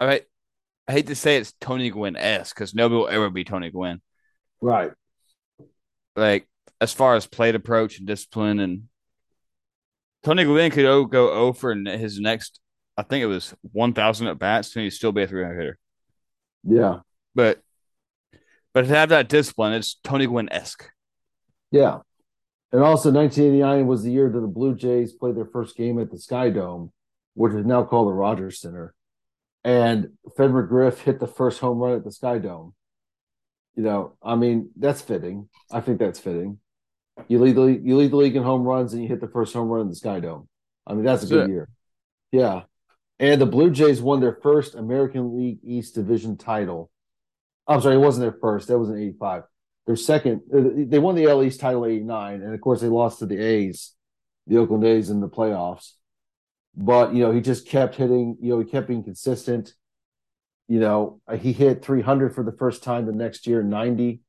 [0.00, 0.20] I mean,
[0.88, 4.00] I hate to say it's Tony Gwynn s because nobody will ever be Tony Gwynn.
[4.60, 4.92] right.
[6.16, 6.48] Like
[6.80, 8.88] as far as plate approach and discipline, and
[10.24, 12.58] Tony Gwynn could go over in his next.
[12.96, 15.60] I think it was one thousand at bats, and he'd still be a three hundred
[15.60, 15.78] hitter.
[16.64, 16.98] Yeah.
[17.34, 17.62] But
[18.72, 20.90] but to have that discipline, it's Tony Gwynn esque.
[21.70, 21.98] Yeah.
[22.72, 26.10] And also 1989 was the year that the Blue Jays played their first game at
[26.10, 26.92] the Sky Dome,
[27.34, 28.94] which is now called the Rogers Center.
[29.64, 32.74] And Fred McGriff hit the first home run at the Sky Dome.
[33.74, 35.48] You know, I mean, that's fitting.
[35.70, 36.58] I think that's fitting.
[37.28, 39.28] You lead the league, you lead the league in home runs and you hit the
[39.28, 40.48] first home run in the Sky Dome.
[40.86, 41.52] I mean, that's a That's good it.
[41.52, 41.68] year.
[42.32, 42.62] Yeah.
[43.18, 46.90] And the Blue Jays won their first American League East Division title.
[47.70, 48.68] I'm sorry, it wasn't their first.
[48.68, 49.44] That was in 85
[49.90, 53.18] their second uh, they won the L East title 89 and of course they lost
[53.18, 53.94] to the A's
[54.46, 55.94] the Oakland A's in the playoffs.
[56.76, 59.74] But you know he just kept hitting you know he kept being consistent.
[60.68, 64.20] You know uh, he hit 300 for the first time the next year 90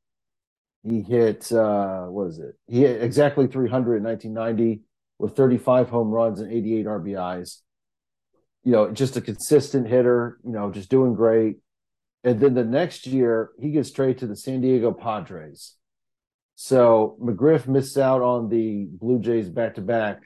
[0.84, 2.56] he hit uh what is it?
[2.68, 4.82] He hit exactly 300 in 1990
[5.20, 7.58] with 35 home runs and 88 RBIs
[8.64, 11.58] you know just a consistent hitter you know just doing great
[12.24, 15.76] and then the next year, he gets traded to the San Diego Padres.
[16.56, 20.22] So McGriff missed out on the Blue Jays back to back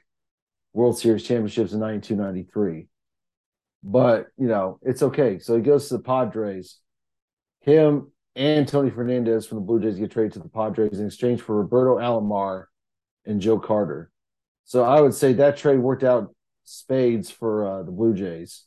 [0.73, 2.87] World Series championships in 92 93.
[3.83, 5.39] But, you know, it's okay.
[5.39, 6.79] So he goes to the Padres.
[7.61, 11.41] Him and Tony Fernandez from the Blue Jays get traded to the Padres in exchange
[11.41, 12.65] for Roberto Alomar
[13.25, 14.11] and Joe Carter.
[14.65, 18.65] So I would say that trade worked out spades for uh, the Blue Jays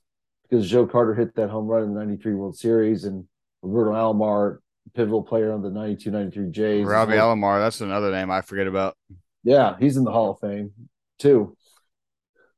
[0.49, 3.25] because Joe Carter hit that home run in the 93 World Series and
[3.63, 4.59] Roberto Alomar,
[4.95, 6.87] pivotal player on the 92 93 Jays.
[6.87, 8.97] Robbie Alomar, that's another name I forget about.
[9.45, 10.73] Yeah, he's in the Hall of Fame
[11.19, 11.57] too.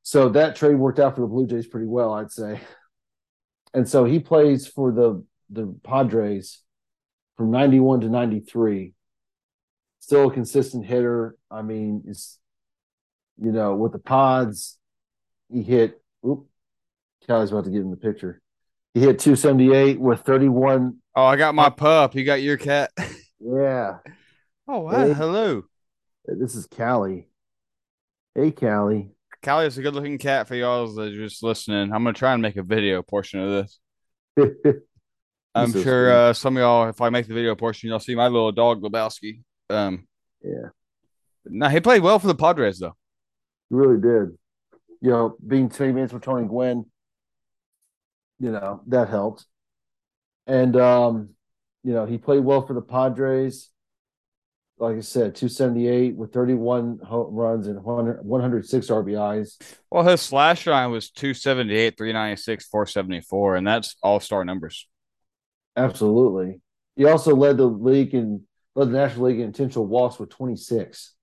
[0.03, 2.61] So that trade worked out for the Blue Jays pretty well, I'd say.
[3.73, 6.63] And so he plays for the the Padres
[7.37, 8.93] from 91 to 93.
[10.01, 11.37] Still a consistent hitter.
[11.51, 12.39] I mean, it's
[13.41, 14.79] you know, with the pods,
[15.51, 16.47] he hit oop,
[17.27, 18.41] Callie's about to get in the picture.
[18.95, 20.97] He hit 278 with 31.
[21.15, 22.15] Oh, I got my pup.
[22.15, 22.91] You got your cat.
[23.43, 24.01] Yeah.
[24.69, 24.91] Oh wow.
[25.07, 25.15] Hey.
[25.15, 25.63] Hello.
[26.27, 27.31] This is Callie.
[28.35, 29.13] Hey Callie.
[29.43, 31.85] Callie is a good looking cat for y'all that are just listening.
[31.91, 33.81] I'm gonna try and make a video portion of this.
[35.55, 38.29] I'm sure uh, some of y'all, if I make the video portion, you'll see my
[38.29, 39.41] little dog Lebowski.
[39.71, 40.07] Um,
[40.45, 40.69] Yeah.
[41.47, 42.95] no, he played well for the Padres though.
[43.71, 44.37] He really did.
[45.01, 46.85] You know, being teammates with Tony Gwynn,
[48.41, 49.45] you know, that helped.
[50.47, 51.31] And um,
[51.85, 53.69] you know, he played well for the Padres.
[54.79, 59.59] Like I said, 278 with 31 home runs and 100, 106 RBIs.
[59.91, 64.89] Well, his slash line was 278, 396, 474, and that's all star numbers.
[65.77, 66.61] Absolutely.
[66.97, 68.43] He also led the league in
[68.75, 71.15] led the National League in intentional walks with 26.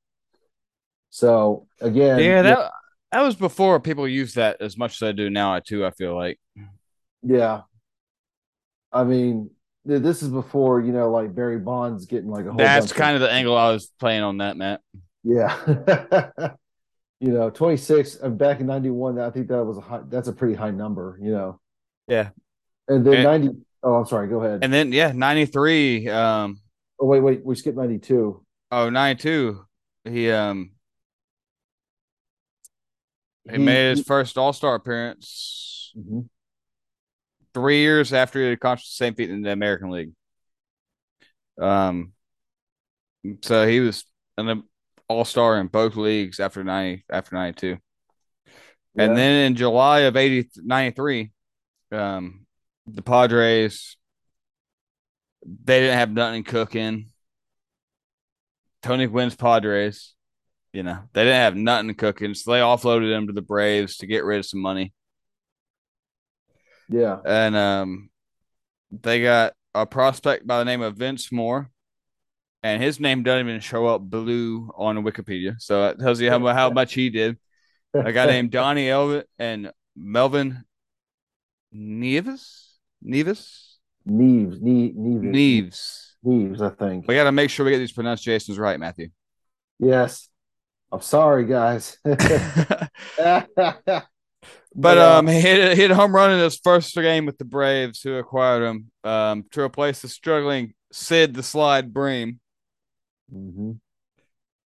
[1.10, 2.72] So again, Yeah, that
[3.12, 5.92] that was before people used that as much as I do now I too, I
[5.92, 6.40] feel like.
[7.28, 7.62] Yeah.
[8.92, 9.50] I mean,
[9.86, 12.58] this is before you know, like Barry Bonds getting like a whole.
[12.58, 14.82] That's kind of the angle I was playing on that, Matt.
[15.24, 15.58] yeah.
[17.20, 19.20] you know, 26 uh, back in 91.
[19.20, 21.18] I think that was a high, that's a pretty high number.
[21.22, 21.60] You know,
[22.08, 22.30] Yeah.
[22.88, 23.50] and then And- 90.
[23.84, 24.28] Oh, I'm sorry.
[24.28, 24.64] Go ahead.
[24.64, 26.60] And then yeah, 93 um
[27.00, 27.46] oh, wait, wait.
[27.46, 28.44] We skipped 92.
[28.72, 29.64] oh 92
[30.06, 30.72] he um
[33.50, 36.28] he, He- made his first All-Star appearance Mhm.
[37.58, 40.12] 3 years after he accomplished the same feat in the American League.
[41.60, 42.14] Um
[43.42, 44.06] so he was
[44.38, 44.64] an
[45.08, 47.78] All-Star in both leagues after 90 after 92.
[48.96, 49.04] Yeah.
[49.04, 51.32] And then in July of 80, 93,
[51.92, 52.46] um,
[52.86, 53.98] the Padres,
[55.46, 57.12] they didn't have nothing cooking.
[58.82, 60.14] Tony Gwynn's Padres,
[60.74, 62.34] you know, they didn't have nothing cooking.
[62.34, 64.94] So they offloaded him to the Braves to get rid of some money.
[66.90, 67.18] Yeah.
[67.26, 68.10] And um,
[68.92, 71.70] they got a prospect by the name of Vince Moore.
[72.64, 75.56] And his name doesn't even show up blue on Wikipedia.
[75.60, 77.38] So that tells you how, how much he did.
[77.94, 80.64] A guy named Donnie Elliott and Melvin
[81.72, 82.78] Nevis?
[83.02, 83.78] Nevis?
[84.08, 86.12] Neves, ne- Neves, Neves.
[86.26, 87.08] Neves, I think.
[87.08, 89.10] We got to make sure we get these pronunciations right, Matthew.
[89.80, 90.30] Yes.
[90.92, 91.98] I'm sorry, guys.
[94.78, 97.46] But uh, um, he hit, hit a home run in his first game with the
[97.46, 102.40] Braves, who acquired him um, to replace the struggling Sid the Slide Bream
[103.34, 103.80] mhm.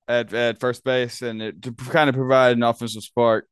[0.09, 3.47] at, at first base, and it to kind of provide an offensive spark.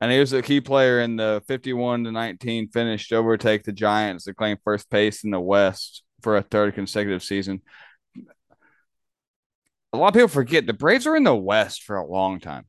[0.00, 3.72] And he was a key player in the 51 to 19 finish to overtake the
[3.72, 7.62] Giants to claim first place in the West for a third consecutive season.
[9.92, 12.66] A lot of people forget the Braves were in the West for a long time.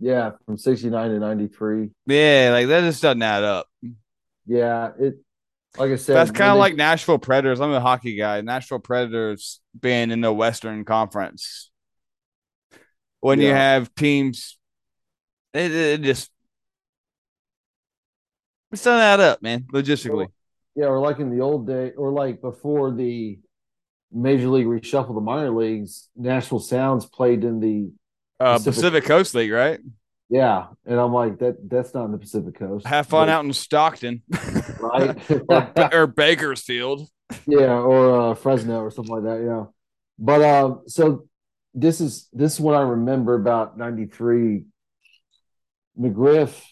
[0.00, 1.90] Yeah, from 69 to 93.
[2.06, 3.66] Yeah, like that just doesn't add up.
[4.46, 5.16] Yeah, it
[5.76, 7.60] like I said, That's kind of they- like Nashville Predators.
[7.60, 8.40] I'm a hockey guy.
[8.40, 11.70] Nashville Predators being in the Western Conference.
[13.20, 14.56] When you have teams,
[15.52, 16.30] it, it just
[18.70, 19.66] it's doesn't add up, man.
[19.72, 20.28] Logistically,
[20.76, 23.40] yeah, or like in the old day, or like before the
[24.12, 27.90] Major League reshuffle, the minor leagues, Nashville Sounds played in the
[28.40, 29.80] uh, Pacific- Pacific Coast League, right?
[30.30, 32.86] yeah, and I'm like that that's not in the Pacific Coast.
[32.86, 34.22] Have fun But- out in Stockton
[34.80, 35.16] right?
[35.48, 37.08] or, or Bakersfield.
[37.46, 39.42] yeah, or uh, Fresno or something like that.
[39.44, 39.64] Yeah,
[40.18, 41.26] but uh, so
[41.74, 44.64] this is this is what I remember about '93.
[45.98, 46.62] McGriff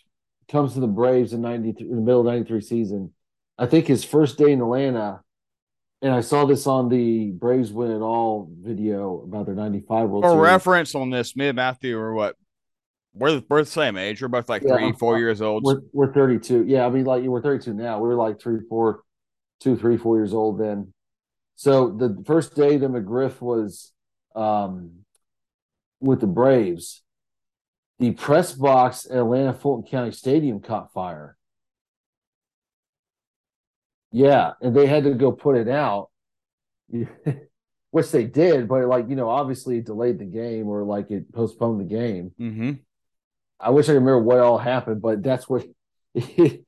[0.48, 3.12] comes to the Braves in '93, in the middle of '93 season.
[3.58, 5.20] I think his first day in Atlanta,
[6.02, 10.24] and I saw this on the Braves Win It All video about their '95 World
[10.24, 10.42] For Series.
[10.42, 12.36] reference on this, me and Matthew are what?
[13.14, 14.20] We're, we're the same age.
[14.20, 14.76] We're both like Yeah.
[14.76, 15.64] three, four years old.
[15.64, 16.64] We're we're 32.
[16.66, 17.98] Yeah, I mean, like we're 32 now.
[17.98, 19.00] We were like three, four,
[19.60, 20.92] two, three, four years old then.
[21.54, 23.92] So the first day that McGriff was
[24.34, 24.90] um,
[26.00, 27.02] with the Braves,
[27.98, 31.38] the press box at Atlanta Fulton County Stadium caught fire.
[34.12, 36.10] Yeah, and they had to go put it out,
[37.90, 41.32] which they did, but like you know, obviously it delayed the game or like it
[41.32, 42.32] postponed the game.
[42.38, 42.72] mm-hmm.
[43.58, 45.64] I wish I could remember what all happened, but that's what
[46.14, 46.64] you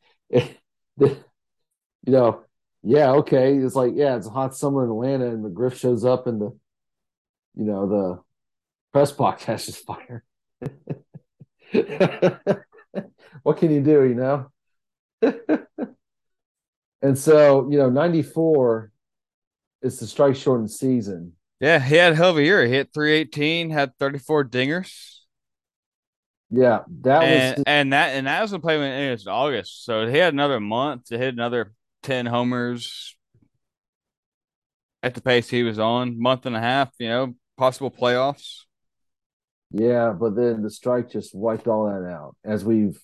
[2.07, 2.45] know.
[2.85, 3.57] Yeah, okay.
[3.57, 6.57] It's like, yeah, it's a hot summer in Atlanta, and McGriff shows up, and the
[7.57, 8.23] you know the
[8.93, 10.25] press box catches fire.
[13.43, 14.51] what can you do, you know?
[17.03, 18.91] And so, you know, '94
[19.83, 21.33] is the strike shortened season.
[21.61, 22.65] Yeah, he had a hell of a year.
[22.65, 25.19] He hit 318, had 34 dingers.
[26.51, 29.85] Yeah, that and was and that and that was a play when it was August,
[29.85, 31.73] so he had another month to hit another
[32.03, 33.17] ten homers
[35.03, 36.91] at the pace he was on, month and a half.
[36.99, 38.61] You know, possible playoffs.
[39.73, 42.99] Yeah, but then the strike just wiped all that out, as we've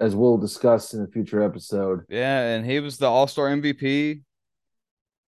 [0.00, 2.00] as we'll discuss in a future episode.
[2.08, 4.22] Yeah, and he was the All Star MVP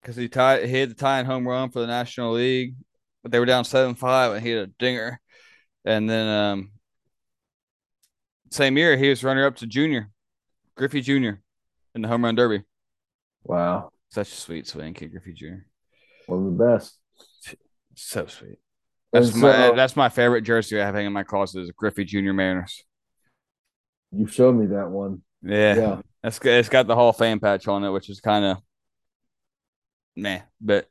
[0.01, 2.75] because he tied he had the tying home run for the National League,
[3.23, 5.21] but they were down seven five and he had a dinger,
[5.85, 6.71] and then um
[8.51, 10.11] same year he was runner up to Junior
[10.77, 11.39] Griffey Jr.
[11.95, 12.63] in the home run derby.
[13.45, 15.65] Wow, Such a sweet swing, Kid Griffey Jr.
[16.27, 16.99] one of the best.
[17.95, 18.59] So sweet.
[19.13, 22.05] That's And my that's my favorite jersey I have hanging in my closet is Griffey
[22.05, 22.33] Jr.
[22.33, 22.83] Mariners.
[24.13, 25.23] You showed me that one.
[25.43, 26.01] Yeah, Yeah.
[26.23, 26.59] that's good.
[26.59, 28.59] It's got the Hall of Fame patch on it, which is kind of
[30.17, 30.43] meh.
[30.61, 30.89] But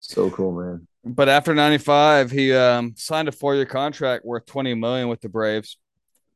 [0.00, 0.86] So cool, man.
[1.04, 5.78] but after '95, he um, signed a four-year contract worth 20 million with the Braves.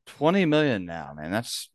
[0.07, 1.31] 20 million now, man.
[1.31, 1.71] That's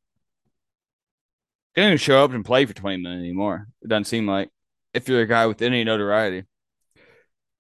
[1.76, 3.68] didn't even show up and play for 20 million anymore.
[3.82, 4.50] It doesn't seem like
[4.94, 6.46] if you're a guy with any notoriety.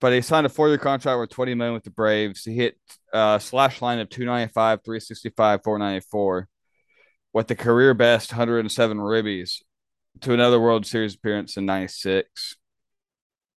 [0.06, 2.44] But he signed a four-year contract worth 20 million with the Braves.
[2.44, 2.78] He hit
[3.12, 6.48] uh, slash line of 295, 365, 494
[7.34, 9.64] with the career best 107 ribbies
[10.22, 12.56] to another World Series appearance in 96.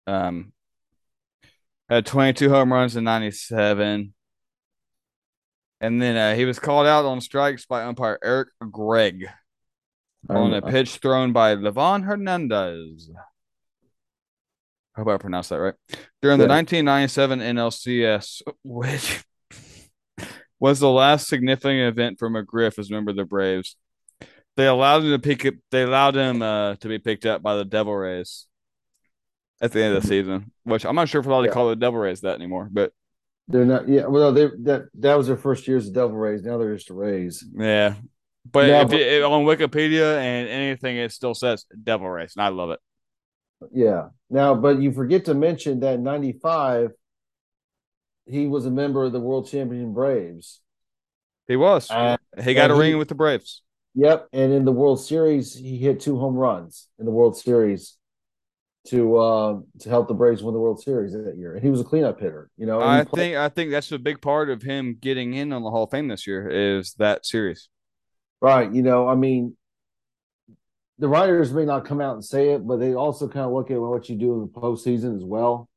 [0.07, 0.55] Um,
[1.91, 4.15] had 22 home runs in 97.
[5.83, 9.29] And then uh, he was called out on strikes by umpire Eric Gregg
[10.31, 13.11] on a pitch thrown by Levon Hernandez.
[14.99, 15.75] I hope I pronounced that right.
[16.23, 19.25] During the 1997 NLCS, which
[20.59, 23.77] was the last significant event for McGriff as a member of the Braves.
[24.57, 27.55] They allowed him to pick up, they allowed him uh, to be picked up by
[27.55, 28.47] the Devil Rays
[29.61, 31.55] at the end of the season, which I'm not sure if we're allowed to Yeah.
[31.55, 32.93] call the Devil Rays that anymore, but
[33.47, 33.89] They're not.
[33.89, 34.07] Yeah.
[34.07, 36.43] Well, they that that was their first year as the Devil Rays.
[36.43, 37.45] Now they're just the Rays.
[37.57, 37.95] yeah.
[38.51, 42.43] But, Yeah, if but- it, on Wikipedia and anything, it still says Devil Rays, and
[42.45, 42.81] I love it.
[43.73, 44.09] Yeah.
[44.31, 46.93] Now, but you forget to mention that in '95,
[48.27, 50.61] he was a member of the World Champion Braves.
[51.47, 51.91] He was.
[51.91, 53.63] And- he got a he- ring with the Braves.
[53.95, 54.29] Yep.
[54.33, 57.97] And in the World Series, he hit two home runs in the World Series
[58.89, 61.55] to uh, to help the Braves win the World Series that year.
[61.55, 62.51] And he was a cleanup hitter.
[62.57, 62.81] You know.
[62.81, 65.71] I played- think I think that's a big part of him getting in on the
[65.71, 67.69] Hall of Fame this year is that series.
[68.41, 68.73] Right.
[68.73, 69.57] You know, I mean,
[70.99, 73.71] the writers may not come out and say it, but they also kind of look
[73.71, 75.69] at what you do in the postseason as well.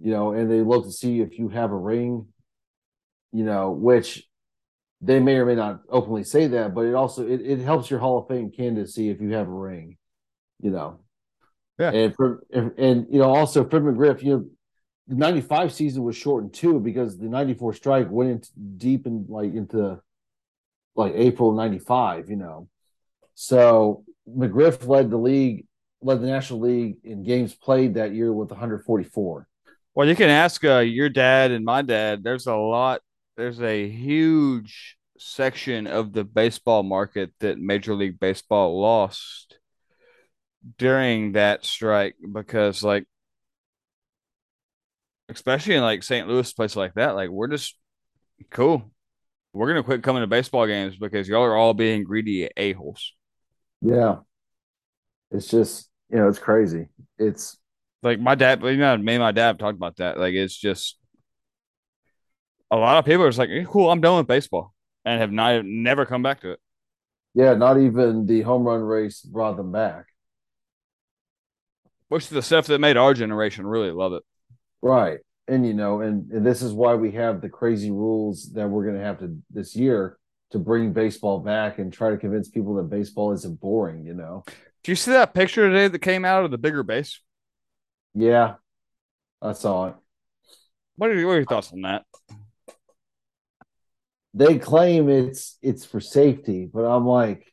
[0.00, 2.26] You know, and they look to see if you have a ring,
[3.32, 4.26] you know, which
[5.02, 8.00] they may or may not openly say that, but it also it, it helps your
[8.00, 9.96] Hall of Fame candidacy if you have a ring,
[10.60, 11.00] you know.
[11.78, 11.92] Yeah.
[11.92, 14.46] And for and, and you know, also Fred McGriff, you know,
[15.06, 19.54] the 95 season was shortened too because the 94 strike went into deep in like
[19.54, 20.00] into
[20.94, 22.68] like April 95, you know.
[23.34, 24.04] So
[24.36, 25.66] McGriff led the league,
[26.02, 29.46] led the National League in games played that year with 144.
[29.94, 32.22] Well, you can ask uh, your dad and my dad.
[32.22, 33.02] There's a lot.
[33.36, 39.58] There's a huge section of the baseball market that Major League Baseball lost
[40.78, 43.06] during that strike because, like,
[45.28, 46.28] especially in like St.
[46.28, 47.76] Louis, place like that, like we're just
[48.50, 48.90] cool.
[49.52, 53.14] We're gonna quit coming to baseball games because y'all are all being greedy a holes.
[53.82, 54.20] Yeah.
[55.30, 56.88] It's just, you know, it's crazy.
[57.18, 57.56] It's
[58.02, 60.18] like my dad, you know, me and my dad talked about that.
[60.18, 60.96] Like it's just
[62.70, 64.74] a lot of people are just like, "Eh, cool, I'm done with baseball,
[65.04, 66.60] and have not never come back to it.
[67.34, 70.06] yeah, not even the home run race brought them back.
[72.08, 74.22] Which is the stuff that made our generation really love it.
[74.82, 75.20] Right.
[75.48, 78.86] And you know, and, and this is why we have the crazy rules that we're
[78.86, 80.18] gonna have to this year
[80.50, 84.44] to bring baseball back and try to convince people that baseball isn't boring, you know.
[84.82, 87.20] Do you see that picture today that came out of the bigger base?
[88.14, 88.54] Yeah.
[89.42, 89.94] I saw it.
[90.96, 92.04] What are, your- what are your thoughts on that?
[94.32, 97.52] they claim it's it's for safety, but I'm like,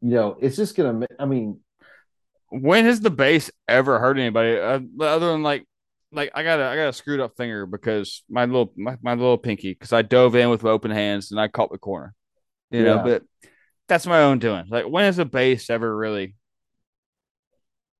[0.00, 1.06] you know, it's just gonna.
[1.18, 1.60] I mean,
[2.48, 5.64] When has the base ever hurt anybody uh, other than like,
[6.12, 9.14] like I got a I got a screwed up finger because my little my, my
[9.14, 12.14] little pinky because I dove in with open hands and I caught the corner,
[12.70, 12.98] you know.
[12.98, 13.22] But
[13.88, 14.66] that's my own doing.
[14.68, 16.34] Like when is a base ever really?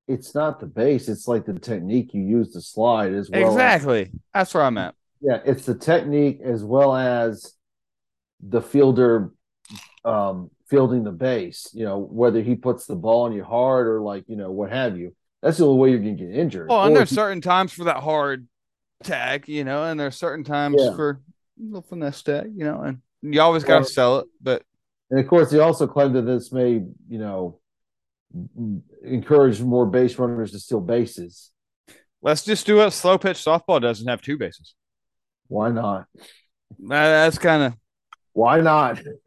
[0.09, 3.49] it's not the base; it's like the technique you use to slide as well.
[3.49, 4.13] as- exactly.
[4.33, 4.95] That's where I'm at.
[5.21, 7.55] yeah, it's the technique as well as
[8.41, 9.33] the fielder
[10.05, 11.69] um fielding the base.
[11.73, 14.71] You know, whether he puts the ball on you hard or like you know what
[14.71, 15.15] have you.
[15.43, 16.69] That's the only way you're gonna get injured.
[16.69, 18.49] Well, and Or there's if you- certain times for that hard
[19.05, 20.95] tag, you know, and there's certain times Yeah.
[20.97, 24.27] for a little finesse tag, you know, and you always got to Well- sell it.
[24.41, 24.63] But
[25.11, 26.73] And of course, they also claim that this may,
[27.09, 27.61] you know,
[29.03, 31.53] encourage more base runners to steal bases.
[32.23, 34.75] let's just do what slow pitch softball does and have two bases.
[35.47, 36.07] Why not?
[36.81, 37.75] That's kind of
[38.33, 39.01] Why not?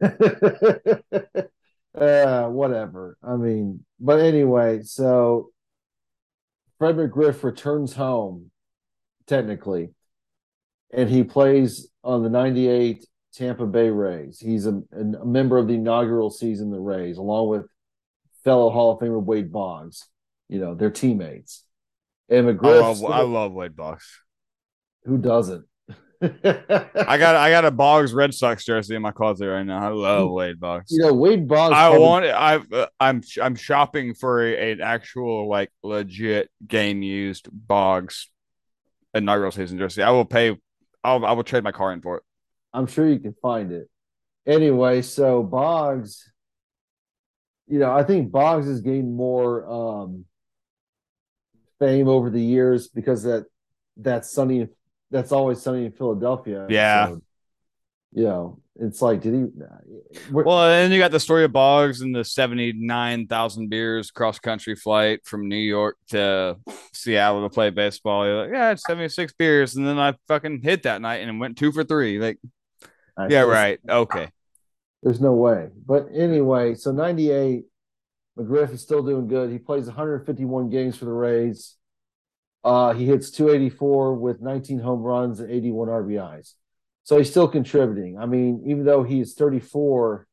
[1.94, 3.16] uh, whatever.
[3.22, 5.50] I mean, but anyway, so
[6.80, 8.50] Fred McGriff returns home,
[9.26, 9.90] technically,
[10.90, 13.04] and he plays on the 98
[13.34, 14.40] Tampa Bay Rays.
[14.40, 17.66] He's a, a member of the inaugural season the Rays, along with
[18.44, 20.08] fellow Hall of Famer Wade Boggs.
[20.48, 21.66] You know, they're teammates.
[22.30, 24.18] And McGriff, I love, I love Wade Boggs.
[25.04, 25.66] who doesn't?
[26.22, 29.82] I got I got a Boggs Red Sox jersey in my closet right now.
[29.82, 30.90] I love Wade Boggs.
[30.90, 31.74] you know, Wade Boggs.
[31.74, 37.02] I probably- want I uh, I'm I'm shopping for a, an actual like legit game
[37.02, 38.28] used Boggs
[39.14, 40.02] inaugural season jersey.
[40.02, 40.58] I will pay.
[41.02, 42.22] I'll I will trade my car in for it.
[42.74, 43.88] I'm sure you can find it.
[44.46, 46.30] Anyway, so Boggs,
[47.66, 50.24] you know, I think Boggs has gained more um,
[51.78, 53.46] fame over the years because that
[53.98, 54.68] that sunny.
[55.10, 56.66] That's always sunny in Philadelphia.
[56.68, 57.08] Yeah.
[57.08, 57.22] So,
[58.12, 59.46] you know, it's like, did he?
[60.32, 64.38] Well, and you got the story of Boggs and the seventy nine thousand beers cross
[64.38, 66.56] country flight from New York to
[66.92, 68.24] Seattle to play baseball.
[68.26, 71.40] You're like, yeah, it's seventy six beers, and then I fucking hit that night and
[71.40, 72.18] went two for three.
[72.18, 72.38] Like,
[73.16, 74.28] I- yeah, right, okay.
[75.02, 75.68] There's no way.
[75.86, 77.64] But anyway, so 98,
[78.38, 79.50] McGriff is still doing good.
[79.50, 81.76] He plays 151 games for the Rays.
[82.62, 86.54] Uh, he hits 284 with 19 home runs and 81 RBIs.
[87.04, 88.18] So he's still contributing.
[88.18, 90.26] I mean, even though he is 34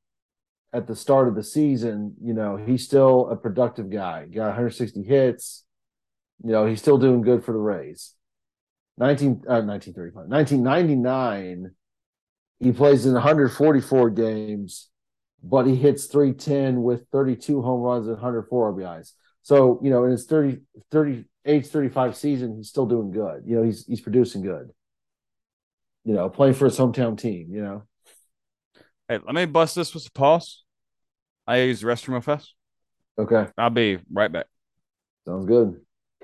[0.74, 4.26] at the start of the season, you know, he's still a productive guy.
[4.26, 5.64] Got 160 hits.
[6.44, 8.14] You know, he's still doing good for the Rays.
[8.98, 10.28] 19 uh, 1935.
[10.28, 11.72] 1999
[12.60, 14.90] he plays in 144 games,
[15.44, 19.12] but he hits 310 with 32 home runs and 104 RBIs.
[19.44, 20.62] So, you know, in his 30,
[20.92, 23.44] 30 age 35 season, he's still doing good.
[23.46, 24.70] You know, he's he's producing good.
[26.04, 27.84] You know, playing for his hometown team, you know.
[29.08, 30.64] Hey, let me bust this with a pause.
[31.46, 32.54] I use the restroom real fast.
[33.18, 33.48] Okay.
[33.58, 34.48] I'll be right back.
[35.26, 35.80] Sounds good.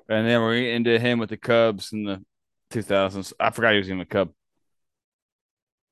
[0.10, 2.24] And then we're into him with the Cubs in the
[2.72, 3.34] 2000s.
[3.40, 4.32] I forgot he was even a Cub.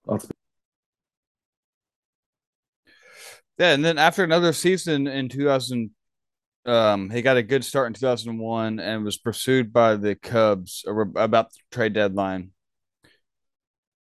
[0.05, 0.27] That's
[3.57, 5.91] Yeah, and then after another season in 2000,
[6.65, 11.51] um, he got a good start in 2001 and was pursued by the Cubs about
[11.51, 12.51] the trade deadline.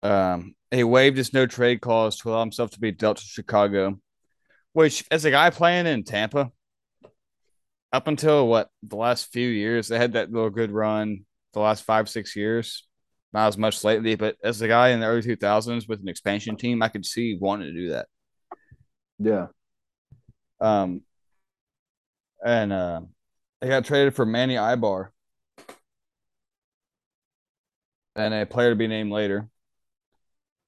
[0.03, 3.99] Um, he waived his no trade clause to allow himself to be dealt to Chicago,
[4.73, 6.53] which, as a guy playing in Tampa,
[7.93, 11.85] up until what the last few years, they had that little good run the last
[11.85, 12.87] five, six years.
[13.33, 16.57] Not as much lately, but as a guy in the early 2000s with an expansion
[16.57, 18.07] team, I could see wanting to do that.
[19.19, 19.47] yeah.
[20.61, 21.03] Um,
[22.45, 23.01] and uh,
[23.61, 25.09] they got traded for Manny Aybar
[28.17, 29.49] and a player to be named later.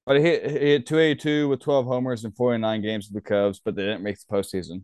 [0.05, 3.61] But he hit, he hit 282 with 12 homers in 49 games with the Cubs,
[3.63, 4.83] but they didn't make the postseason.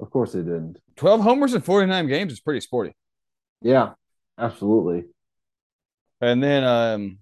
[0.00, 0.78] Of course they didn't.
[0.96, 2.94] 12 homers in 49 games is pretty sporty.
[3.60, 3.92] Yeah,
[4.38, 5.04] absolutely.
[6.20, 7.18] And then um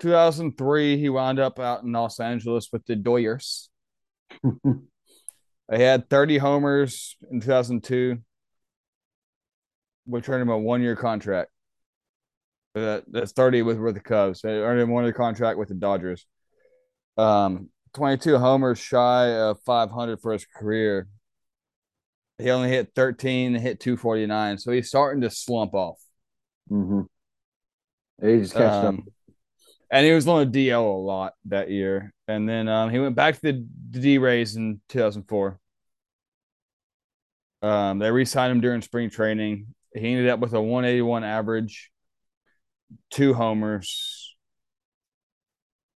[0.00, 3.68] 2003 he wound up out in Los Angeles with the Doyers.
[5.68, 8.18] They had 30 homers in 2002,
[10.04, 11.50] which earned him a one-year contract.
[12.74, 14.42] That that's 30 with with the Cubs.
[14.42, 16.26] They earned him one year contract with the Dodgers.
[17.16, 21.08] Um, 22 homers shy of 500 for his career.
[22.38, 25.98] He only hit 13 and hit 249, so he's starting to slump off.
[26.70, 27.02] Mm-hmm.
[28.20, 29.06] Is catching Um,
[29.90, 32.12] and he was on the DL a lot that year.
[32.28, 33.52] And then um, he went back to the
[33.90, 35.58] D Rays in 2004.
[37.62, 39.74] Um, they re-signed him during spring training.
[39.94, 41.90] He ended up with a 181 average,
[43.10, 44.36] two homers,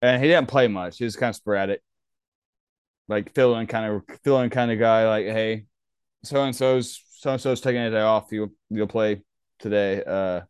[0.02, 0.98] and he didn't play much.
[0.98, 1.82] He was kind of sporadic,
[3.08, 5.08] like fill in kind of fill in kind of guy.
[5.08, 5.66] Like, hey,
[6.24, 8.28] so and so's so and so's taking a day off.
[8.32, 9.24] You'll you'll play
[9.60, 10.04] today.
[10.06, 10.42] Uh,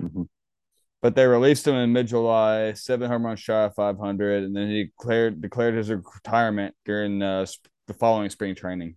[0.00, 0.28] Mhm.
[1.02, 4.68] But they released him in mid July, seven home runs shy of 500, and then
[4.68, 7.46] he declared declared his retirement during uh,
[7.86, 8.96] the following spring training,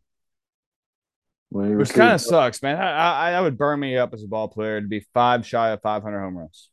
[1.49, 2.77] which kind of sucks, man.
[2.77, 5.69] I, I I would burn me up as a ball player to be five shy
[5.69, 6.69] of 500 home runs,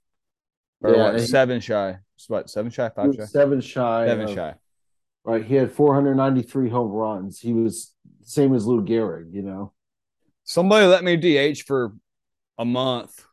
[0.83, 1.97] or Yeah, what, seven shy?
[2.29, 4.07] What seven shy, five shy, seven shy.
[4.07, 4.55] seven of- shy.
[5.23, 5.45] Right.
[5.45, 7.39] He had 493 home runs.
[7.39, 9.73] He was same as Lou Gehrig, you know.
[10.45, 11.93] Somebody let me DH for
[12.57, 13.25] a month,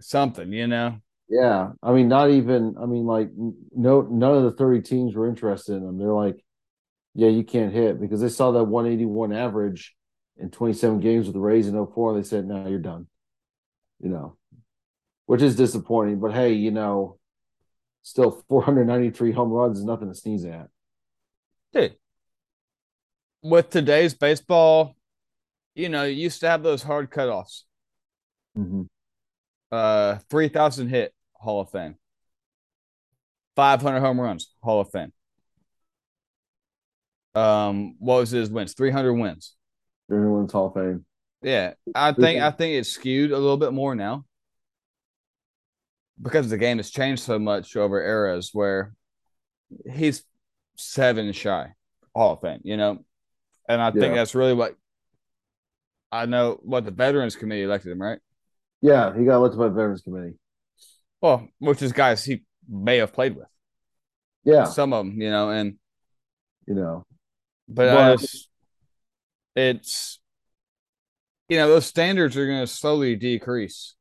[0.00, 0.98] something, you know.
[1.28, 1.72] Yeah.
[1.82, 5.74] I mean, not even, I mean, like, no, none of the 30 teams were interested
[5.74, 5.98] in them.
[5.98, 6.42] They're like,
[7.14, 9.94] yeah, you can't hit because they saw that 181 average
[10.36, 12.14] in 27 games with the Rays in 04.
[12.14, 13.08] And they said, no, you're done,
[14.00, 14.36] you know,
[15.26, 16.20] which is disappointing.
[16.20, 17.18] But hey, you know,
[18.02, 20.68] still 493 home runs is nothing to sneeze at.
[21.72, 21.96] Dude,
[23.42, 24.94] with today's baseball,
[25.74, 27.64] you know, you used to have those hard cutoffs.
[28.56, 28.82] Mm-hmm.
[29.70, 31.96] Uh, three thousand hit Hall of Fame.
[33.56, 35.12] Five hundred home runs Hall of Fame.
[37.34, 38.74] Um, what was his wins?
[38.74, 39.54] Three hundred wins.
[40.10, 41.04] Everyone's Hall of Fame.
[41.42, 44.24] Yeah, I think I think it's skewed a little bit more now
[46.20, 48.94] because the game has changed so much over eras where
[49.90, 50.24] he's
[50.76, 51.72] seven shy
[52.14, 53.04] Hall of Fame, you know,
[53.68, 54.74] and I think that's really what
[56.10, 58.18] I know what the Veterans Committee elected him, right?
[58.80, 60.34] Yeah, he got elected by Veterans Committee.
[61.20, 63.48] Well, which is guys he may have played with,
[64.44, 65.78] Yeah, some of them, you know, and
[66.66, 67.04] you know.
[67.68, 68.48] but But- just,
[69.56, 70.20] it's
[71.48, 73.94] you know those standards are going to slowly decrease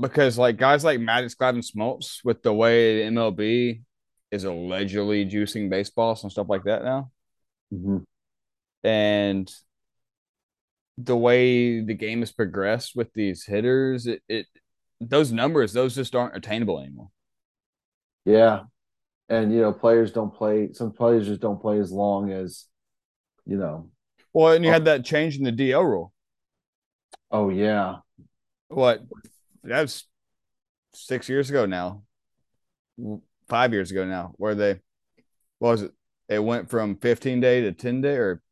[0.00, 3.82] because like guys like Maddux Glavine Smoltz with the way MLB
[4.30, 7.10] is allegedly juicing baseballs and stuff like that now,
[7.72, 8.04] Mhm.
[8.84, 9.50] and
[10.98, 14.46] the way the game has progressed with these hitters, it, it
[15.00, 17.10] those numbers those just aren't attainable anymore.
[18.24, 18.62] Yeah.
[19.28, 22.66] And you know, players don't play some players just don't play as long as,
[23.44, 23.90] you know.
[24.32, 24.74] Well, and you oh.
[24.74, 26.12] had that change in the DL rule.
[27.30, 27.96] Oh yeah.
[28.68, 29.02] what
[29.62, 30.06] that's
[30.94, 32.02] six years ago now
[33.48, 34.80] five years ago now where they
[35.58, 35.92] what was it
[36.28, 38.42] it went from 15 day to 10 day or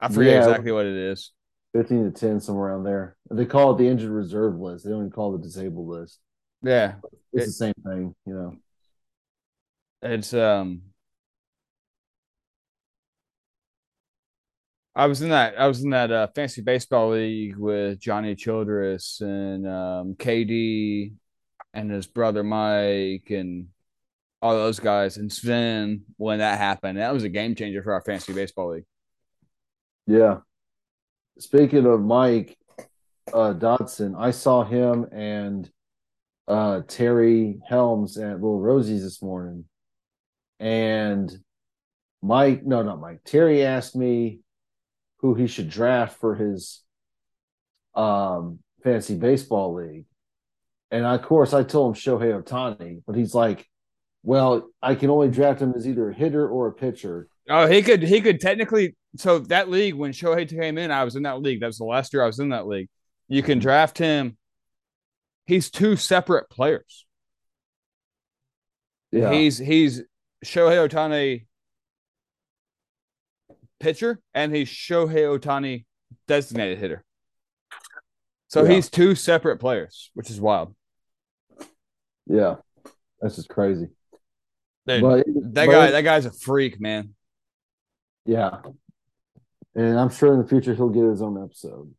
[0.00, 0.38] i forget Yeah.
[0.48, 1.32] exactly what it is
[1.76, 3.16] 15 to 10, somewhere around there.
[3.30, 4.84] They call it the injured reserve list.
[4.84, 6.18] They don't even call it the disabled list.
[6.62, 6.94] yeah
[7.32, 8.56] It's It- the same thing, you know.
[10.02, 10.82] it's um
[14.94, 19.20] I was in that I was in that uh, fancy baseball league with Johnny Childress
[19.20, 21.12] and um, KD
[21.74, 23.68] and his brother Mike and
[24.40, 26.98] all those guys and Sven when that happened.
[26.98, 28.84] That was a game changer for our fantasy baseball league.
[30.06, 30.40] Yeah.
[31.38, 32.56] Speaking of Mike
[33.32, 35.70] uh, Dodson, I saw him and
[36.48, 39.66] uh, Terry Helms at Little Rosie's this morning.
[40.58, 41.30] And
[42.22, 43.20] Mike, no, not Mike.
[43.24, 44.40] Terry asked me
[45.18, 46.82] who he should draft for his
[47.94, 50.06] um, fantasy baseball league.
[50.90, 53.66] And of course, I told him Shohei Ohtani, but he's like,
[54.22, 57.28] well, I can only draft him as either a hitter or a pitcher.
[57.48, 61.16] Oh, he could he could technically so that league when Shohei came in, I was
[61.16, 61.60] in that league.
[61.60, 62.88] That was the last year I was in that league.
[63.28, 64.36] You can draft him.
[65.46, 67.06] He's two separate players.
[69.12, 69.32] Yeah.
[69.32, 70.02] He's he's
[70.44, 71.46] Shohei Ohtani
[73.80, 75.84] pitcher and he's Shohei Ohtani
[76.26, 77.04] designated hitter.
[78.48, 78.74] So Yeah.
[78.74, 80.74] he's two separate players, which is wild.
[82.26, 82.56] yeah.
[83.20, 83.88] That's just crazy.
[84.86, 87.14] Dude, But that but- guy, that guy's a freak, man.
[88.26, 88.60] Yeah.
[89.74, 91.94] And I'm sure in the future he'll get his own episode.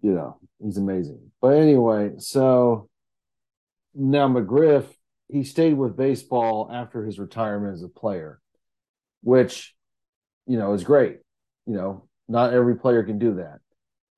[0.00, 1.30] You know, he's amazing.
[1.40, 2.88] But anyway, so
[3.94, 4.86] now McGriff,
[5.28, 8.40] he stayed with baseball after his retirement as a player,
[9.22, 9.74] which,
[10.46, 11.18] you know, is great.
[11.66, 13.58] You know, not every player can do that.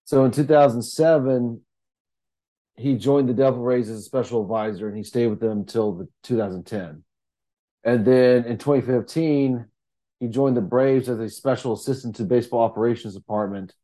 [0.04, 1.60] So in 2007,
[2.76, 5.92] he joined the Devil Rays as a special advisor and he stayed with them until
[5.92, 7.02] the 2010.
[7.82, 9.66] And then in 2015,
[10.20, 13.74] he joined the Braves as a special assistant to baseball operations department,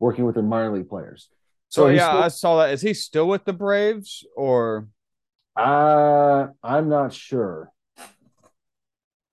[0.00, 1.28] working with their minor league players.
[1.68, 2.72] So he's yeah, still- I saw that.
[2.72, 4.88] Is he still with the Braves or
[5.56, 7.70] Uh, I'm not sure.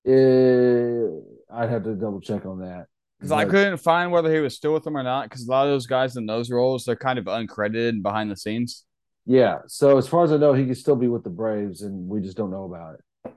[0.05, 1.07] Eh,
[1.53, 2.87] I'd have to double check on that.
[3.19, 5.29] because I couldn't find whether he was still with them or not.
[5.29, 8.31] Because a lot of those guys in those roles, they're kind of uncredited and behind
[8.31, 8.85] the scenes.
[9.27, 9.59] Yeah.
[9.67, 12.21] So as far as I know, he could still be with the Braves, and we
[12.21, 13.33] just don't know about it.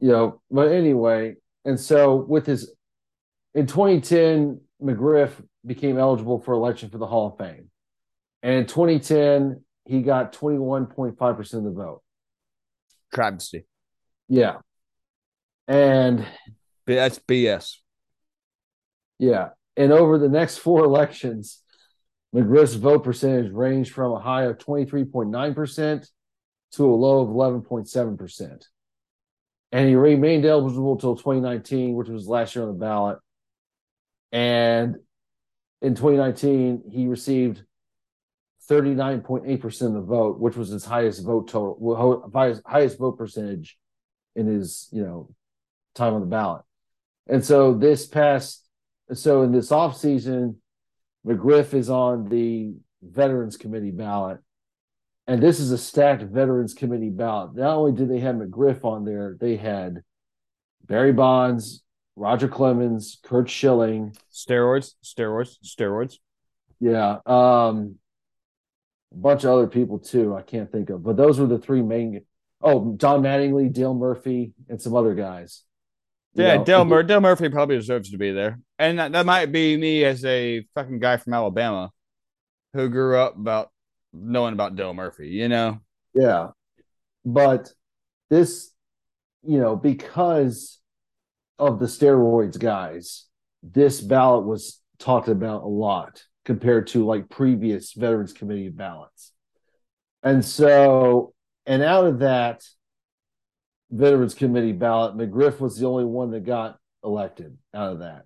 [0.00, 2.74] You know, but anyway, and so with his
[3.54, 5.30] in 2010, McGriff
[5.64, 7.70] became eligible for election for the Hall of Fame.
[8.42, 12.02] And in 2010, he got 21.5% of the vote.
[13.14, 13.64] Travesty.
[14.28, 14.56] Yeah.
[15.68, 16.26] And
[16.86, 17.76] That's BS.
[19.18, 19.50] yeah.
[19.76, 21.62] And over the next four elections,
[22.34, 26.08] McGriff's vote percentage ranged from a high of 23.9%
[26.72, 28.64] to a low of 11.7%.
[29.74, 33.18] And he remained eligible until 2019, which was last year on the ballot.
[34.30, 34.98] And
[35.82, 37.60] in 2019, he received
[38.70, 43.76] 39.8% of the vote, which was his highest vote total, highest, highest vote percentage
[44.36, 45.34] in his, you know,
[45.96, 46.62] time on the ballot.
[47.26, 48.64] And so this past,
[49.12, 50.54] so in this offseason,
[51.26, 54.38] McGriff is on the Veterans Committee ballot.
[55.26, 57.54] And this is a stacked Veterans Committee ballot.
[57.56, 60.02] Not only did they have McGriff on there, they had
[60.86, 61.82] Barry Bonds,
[62.16, 66.18] Roger Clemens, Curt Schilling, Steroids, steroids, steroids.
[66.78, 67.96] yeah, um,
[69.12, 70.36] a bunch of other people too.
[70.36, 72.24] I can't think of, but those were the three main.
[72.60, 75.64] Oh, Don Mattingly, Dale Murphy, and some other guys.
[76.34, 79.26] You yeah, know, Dale, Mur- Dale Murphy probably deserves to be there, and that, that
[79.26, 81.90] might be me as a fucking guy from Alabama
[82.74, 83.70] who grew up about
[84.14, 85.28] knowing about Dale Murphy.
[85.28, 85.80] You know?
[86.14, 86.48] Yeah,
[87.24, 87.72] but
[88.30, 88.72] this,
[89.42, 90.78] you know, because
[91.58, 93.26] of the steroids guys,
[93.62, 99.32] this ballot was talked about a lot compared to like previous Veterans Committee ballots.
[100.22, 101.34] And so,
[101.66, 102.62] and out of that
[103.90, 108.24] Veterans Committee ballot, McGriff was the only one that got elected out of that.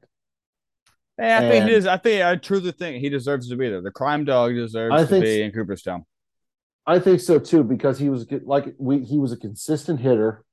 [1.19, 1.87] Hey, I and think he is.
[1.87, 3.83] I think I truly think he deserves to be there.
[3.83, 6.05] The crime dog deserves I to be in Cooperstown.
[6.87, 10.45] I think so too because he was like we he was a consistent hitter,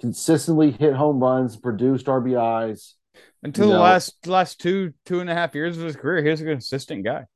[0.00, 2.94] consistently hit home runs, produced RBIs.
[3.42, 3.80] Until the know.
[3.80, 7.04] last last two two and a half years of his career, he was a consistent
[7.04, 7.26] guy.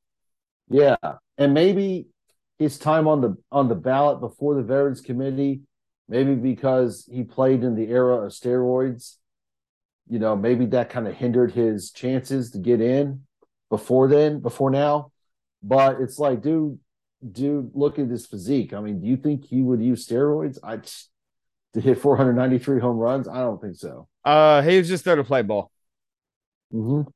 [0.70, 0.96] Yeah,
[1.36, 2.06] and maybe
[2.58, 5.60] his time on the on the ballot before the Veterans Committee,
[6.08, 9.16] maybe because he played in the era of steroids,
[10.08, 13.22] you know, maybe that kind of hindered his chances to get in
[13.70, 15.12] before then, before now.
[15.62, 16.78] But it's like, dude,
[17.32, 18.72] dude, look at his physique.
[18.72, 20.58] I mean, do you think he would use steroids?
[20.62, 20.80] I
[21.74, 23.28] to hit 493 home runs?
[23.28, 24.08] I don't think so.
[24.24, 25.70] Uh, he was just there to play ball.
[26.72, 27.08] Mm-hmm.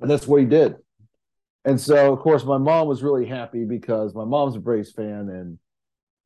[0.00, 0.76] And that's what he did.
[1.64, 5.28] And so, of course, my mom was really happy because my mom's a Braves fan,
[5.28, 5.58] and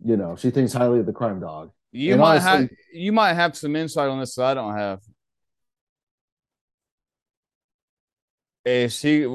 [0.05, 1.71] you know she thinks highly of the crime dog.
[1.93, 4.77] You and might honestly, have you might have some insight on this that I don't
[4.77, 5.01] have.
[8.71, 9.27] Is he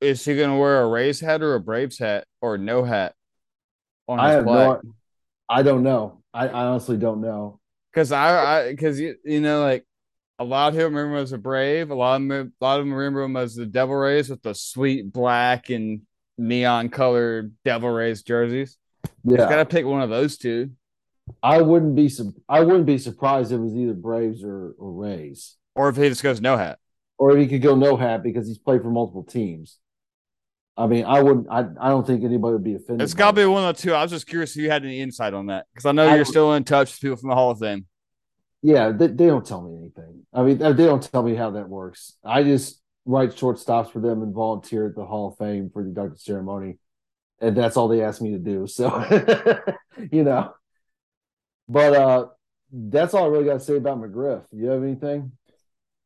[0.00, 3.14] is he gonna wear a Rays hat or a Braves hat or no hat?
[4.08, 4.80] On I have no.
[5.48, 6.24] I don't know.
[6.34, 7.60] I, I honestly don't know.
[7.92, 9.86] Because I, because you, you know, like
[10.40, 11.90] a lot of people remember him as a Brave.
[11.90, 14.42] A lot of them, a lot of them remember him as the Devil Rays with
[14.42, 16.00] the sweet black and
[16.36, 18.78] neon colored Devil Rays jerseys.
[19.22, 20.72] Yeah, got to pick one of those two.
[21.40, 22.10] I wouldn't be.
[22.48, 26.08] I wouldn't be surprised if it was either Braves or, or Rays, or if he
[26.08, 26.80] just goes no hat
[27.22, 29.78] or if he could go no hat because he's played for multiple teams.
[30.76, 31.46] I mean, I wouldn't.
[31.48, 33.02] I, I don't think anybody would be offended.
[33.02, 33.94] It's got to be one of the two.
[33.94, 36.16] I was just curious if you had any insight on that because I know I
[36.16, 37.86] you're still in touch with people from the Hall of Fame.
[38.60, 40.26] Yeah, they, they don't tell me anything.
[40.34, 42.14] I mean, they don't tell me how that works.
[42.24, 45.90] I just write shortstops for them and volunteer at the Hall of Fame for the
[45.90, 46.78] induction ceremony,
[47.40, 48.66] and that's all they ask me to do.
[48.66, 49.70] So,
[50.10, 50.54] you know,
[51.68, 52.26] but uh
[52.72, 54.42] that's all I really got to say about McGriff.
[54.50, 55.32] You have anything?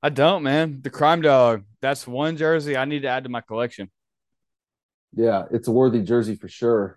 [0.06, 0.82] I don't, man.
[0.82, 1.64] The crime dog.
[1.82, 3.90] That's one jersey I need to add to my collection.
[5.12, 6.96] Yeah, it's a worthy jersey for sure.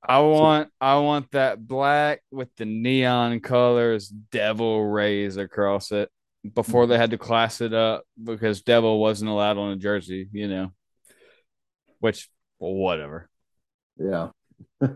[0.00, 6.12] I want I want that black with the neon colors devil rays across it
[6.54, 10.46] before they had to class it up because devil wasn't allowed on a jersey, you
[10.46, 10.70] know.
[11.98, 12.30] Which
[12.60, 13.28] well, whatever.
[13.96, 14.28] Yeah.
[14.80, 14.92] like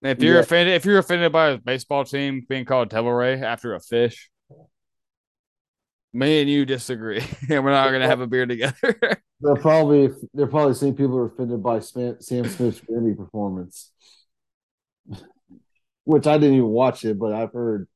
[0.00, 0.40] if you're yeah.
[0.40, 4.30] offended if you're offended by a baseball team being called devil ray after a fish,
[6.12, 8.98] me and you disagree, and we're not gonna have a beer together.
[9.40, 13.92] they're probably they're probably seeing people are offended by Sam Smith's Grammy performance,
[16.04, 17.86] which I didn't even watch it, but I've heard.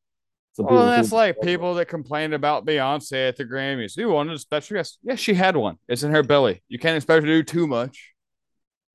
[0.53, 3.97] Some well, that's like people that complained about Beyonce at the Grammys.
[3.97, 4.99] You wanted a special guest?
[5.03, 5.79] Yes, she had one.
[5.89, 6.63] It's in her belly.
[6.69, 8.13] You can't expect her to do too much.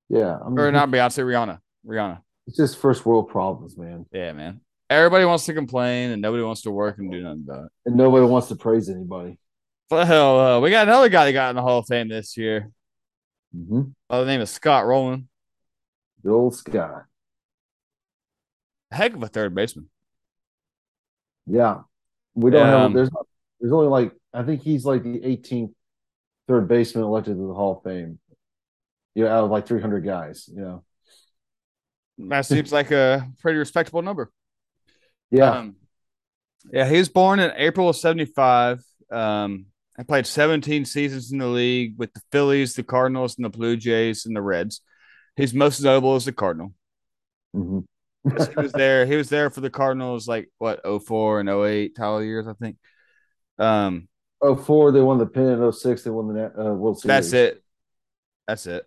[0.08, 2.22] Yeah, I mean, or not Beyonce, Rihanna, Rihanna.
[2.46, 4.06] It's just first world problems, man.
[4.10, 4.62] Yeah, man.
[4.90, 7.70] Everybody wants to complain and nobody wants to work and do nothing about it.
[7.86, 9.38] And nobody wants to praise anybody.
[9.88, 12.72] Well, uh, we got another guy that got in the Hall of Fame this year.
[13.56, 13.82] Mm-hmm.
[14.08, 15.28] By the name of Scott Rolen.
[16.24, 17.04] The old Scott.
[18.90, 19.88] Heck of a third baseman.
[21.46, 21.82] Yeah.
[22.34, 23.10] We don't um, have, there's,
[23.60, 25.72] there's only like, I think he's like the 18th
[26.48, 28.18] third baseman elected to the Hall of Fame.
[29.14, 30.84] You know, out of like 300 guys, you know.
[32.18, 34.32] That seems like a pretty respectable number.
[35.30, 35.50] Yeah.
[35.50, 35.76] Um,
[36.72, 38.82] yeah, he was born in April of 75.
[39.10, 39.66] Um,
[39.98, 43.76] I played 17 seasons in the league with the Phillies, the Cardinals, and the Blue
[43.76, 44.80] Jays and the Reds.
[45.36, 46.74] He's most notable as the Cardinal.
[47.54, 47.80] Mm-hmm.
[48.28, 49.06] he was there.
[49.06, 52.76] He was there for the Cardinals, like what 04 and 08 title years, I think.
[53.58, 54.08] Um,
[54.42, 55.74] 04, they won the pennant.
[55.74, 57.30] 06, they won the uh, World Series.
[57.30, 57.62] That's it.
[58.46, 58.84] That's it.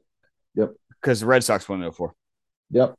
[0.55, 0.71] Yep.
[1.01, 2.15] Because the Red Sox won 04.
[2.71, 2.95] Yep.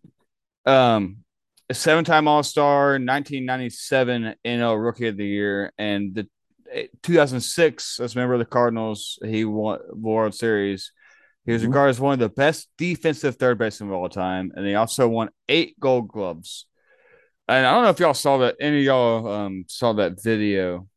[0.66, 1.23] Um,
[1.70, 6.28] a seven-time All-Star, 1997 NL Rookie of the Year, and the
[7.02, 10.92] 2006 as a member of the Cardinals, he won World Series.
[11.46, 11.70] He was mm-hmm.
[11.70, 15.08] regarded as one of the best defensive third basemen of all time, and he also
[15.08, 16.66] won eight Gold Gloves.
[17.46, 18.56] And I don't know if y'all saw that.
[18.60, 20.88] Any of y'all um, saw that video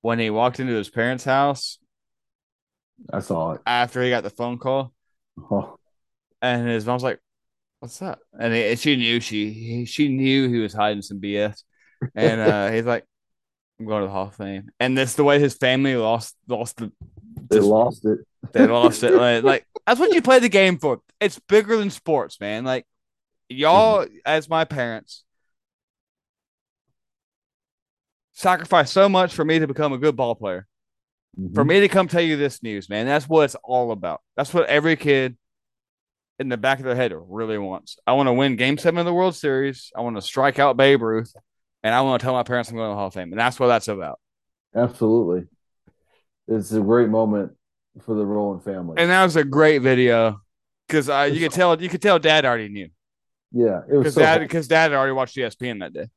[0.00, 1.78] when he walked into his parents' house.
[3.12, 4.92] I saw it after he got the phone call.
[5.50, 5.76] Oh,
[6.42, 7.20] And his mom's like,
[7.80, 11.62] "What's that?" And he, she knew she he, she knew he was hiding some BS.
[12.14, 13.04] And uh, he's like,
[13.78, 16.76] "I'm going to the Hall of Fame." And that's the way his family lost lost
[16.78, 16.92] the
[17.50, 18.18] they just- lost it.
[18.52, 19.12] they lost it.
[19.14, 21.00] Like, like that's what you play the game for.
[21.20, 22.64] It's bigger than sports, man.
[22.64, 22.86] Like
[23.48, 25.24] y'all, as my parents,
[28.32, 30.66] sacrificed so much for me to become a good ball player.
[31.54, 31.68] For Mhm.
[31.68, 34.22] me to come tell you this news, man, that's what it's all about.
[34.36, 35.36] That's what every kid
[36.38, 37.98] in the back of their head really wants.
[38.06, 39.90] I want to win Game Seven of the World Series.
[39.96, 41.32] I want to strike out Babe Ruth,
[41.82, 43.38] and I want to tell my parents I'm going to the Hall of Fame, and
[43.38, 44.20] that's what that's about.
[44.74, 45.46] Absolutely.
[46.46, 47.52] It's a great moment
[48.02, 48.94] for the Rolen family.
[48.98, 50.40] And that was a great video
[50.86, 52.88] because uh, you could tell you could tell Dad already knew
[53.52, 56.08] yeah, it was because so Dad because Dad had already watched ESPN that day,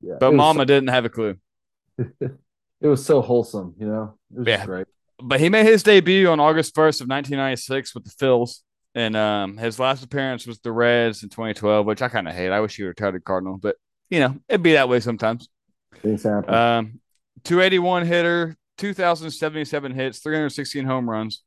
[0.00, 1.36] yeah, but Mama didn't have a clue.
[1.98, 2.36] it
[2.80, 4.14] was so wholesome, you know.
[4.34, 4.66] It was Yeah.
[4.66, 4.86] great.
[5.22, 8.60] But he made his debut on August 1st of 1996 with the Phils.
[8.94, 12.50] And um, his last appearance was the Reds in 2012, which I kind of hate.
[12.50, 13.76] I wish he retired a Cardinal, but
[14.08, 15.48] you know it'd be that way sometimes.
[16.00, 16.54] Things happen.
[16.54, 17.00] Um,
[17.42, 21.42] 281 hitter, 2,077 hits, 316 home runs,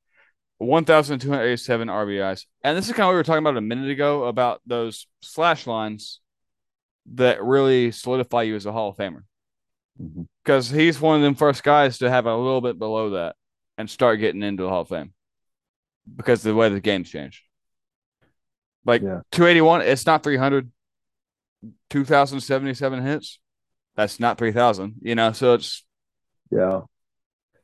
[0.58, 2.46] 1,287 RBIs.
[2.64, 5.08] And this is kind of what we were talking about a minute ago about those
[5.22, 6.20] slash lines
[7.14, 9.24] that really solidify you as a Hall of Famer.
[10.44, 13.36] Because he's one of them first guys to have a little bit below that
[13.78, 15.14] and start getting into the Hall of Fame
[16.16, 17.42] because of the way the game's changed.
[18.86, 19.22] Like Yeah.
[19.32, 20.72] 281, it's not 300.
[21.90, 23.40] 2,077 hits,
[23.96, 25.32] that's not 3,000, you know?
[25.32, 25.84] So it's,
[26.52, 26.82] Yeah.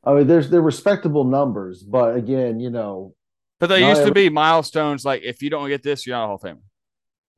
[0.02, 3.14] I mean, there's they're respectable numbers, but again, you know,
[3.60, 6.24] but they used to every- be milestones like if you don't get this, you're not
[6.24, 6.60] a Hall of Famer.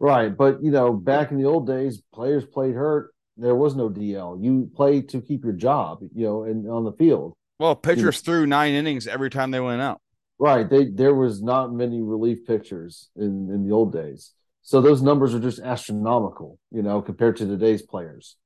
[0.00, 0.36] right.
[0.36, 3.12] But you know, back in the old days, players played hurt.
[3.36, 4.36] There was no DL.
[4.42, 7.34] You played to keep your job, you know, and on the field.
[7.60, 10.00] Well, pitchers threw nine innings every time they went out.
[10.38, 10.68] Right.
[10.68, 14.32] They there was not many relief pitchers in in the old days.
[14.62, 18.36] So those numbers are just astronomical, you know, compared to today's players.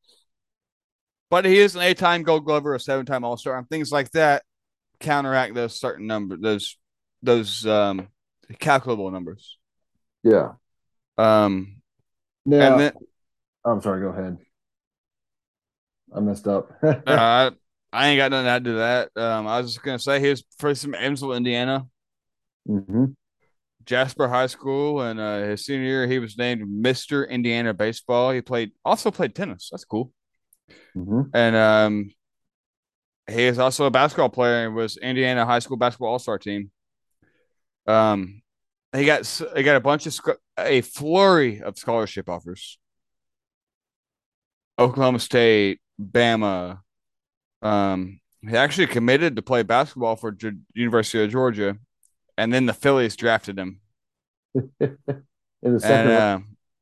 [1.31, 4.43] But he is an eight-time Gold Glover, a seven-time All-Star, and things like that
[4.99, 6.77] counteract those certain numbers, those
[7.23, 8.09] those um
[8.59, 9.59] calculable numbers.
[10.23, 10.53] Yeah.
[11.17, 11.81] Um,
[12.45, 12.93] Now, and then
[13.65, 14.39] I'm sorry, go ahead.
[16.15, 16.73] I messed up.
[16.83, 17.51] uh,
[17.93, 19.11] I ain't got nothing to add to that.
[19.17, 21.87] Um, I was just gonna say he was first from Evansville, Indiana,
[22.67, 23.07] hmm
[23.85, 28.31] Jasper High School, and uh, his senior year he was named Mister Indiana Baseball.
[28.31, 29.69] He played also played tennis.
[29.71, 30.13] That's cool.
[30.95, 32.11] hmm And um,
[33.29, 36.71] he is also a basketball player and was Indiana High School basketball All Star team.
[37.87, 38.43] Um,
[38.95, 39.27] he got
[39.57, 40.19] he got a bunch of
[40.59, 42.79] a flurry of scholarship offers.
[44.79, 46.81] Oklahoma State, Bama.
[47.63, 51.79] Um, he actually committed to play basketball for Ge- University of Georgia,
[52.39, 53.81] and then the Phillies drafted him.
[55.63, 56.27] In the And second round.
[56.37, 56.41] uh,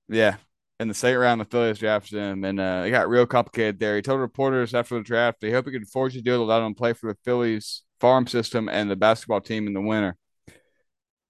[0.09, 0.37] yeah,
[0.81, 3.97] in the second round, the Phillies drafted him, and uh, it got real complicated there.
[3.97, 6.64] He told reporters after the draft he hoped he could forge a deal to allow
[6.66, 10.16] him to play for the Phillies farm system and the basketball team in the winter.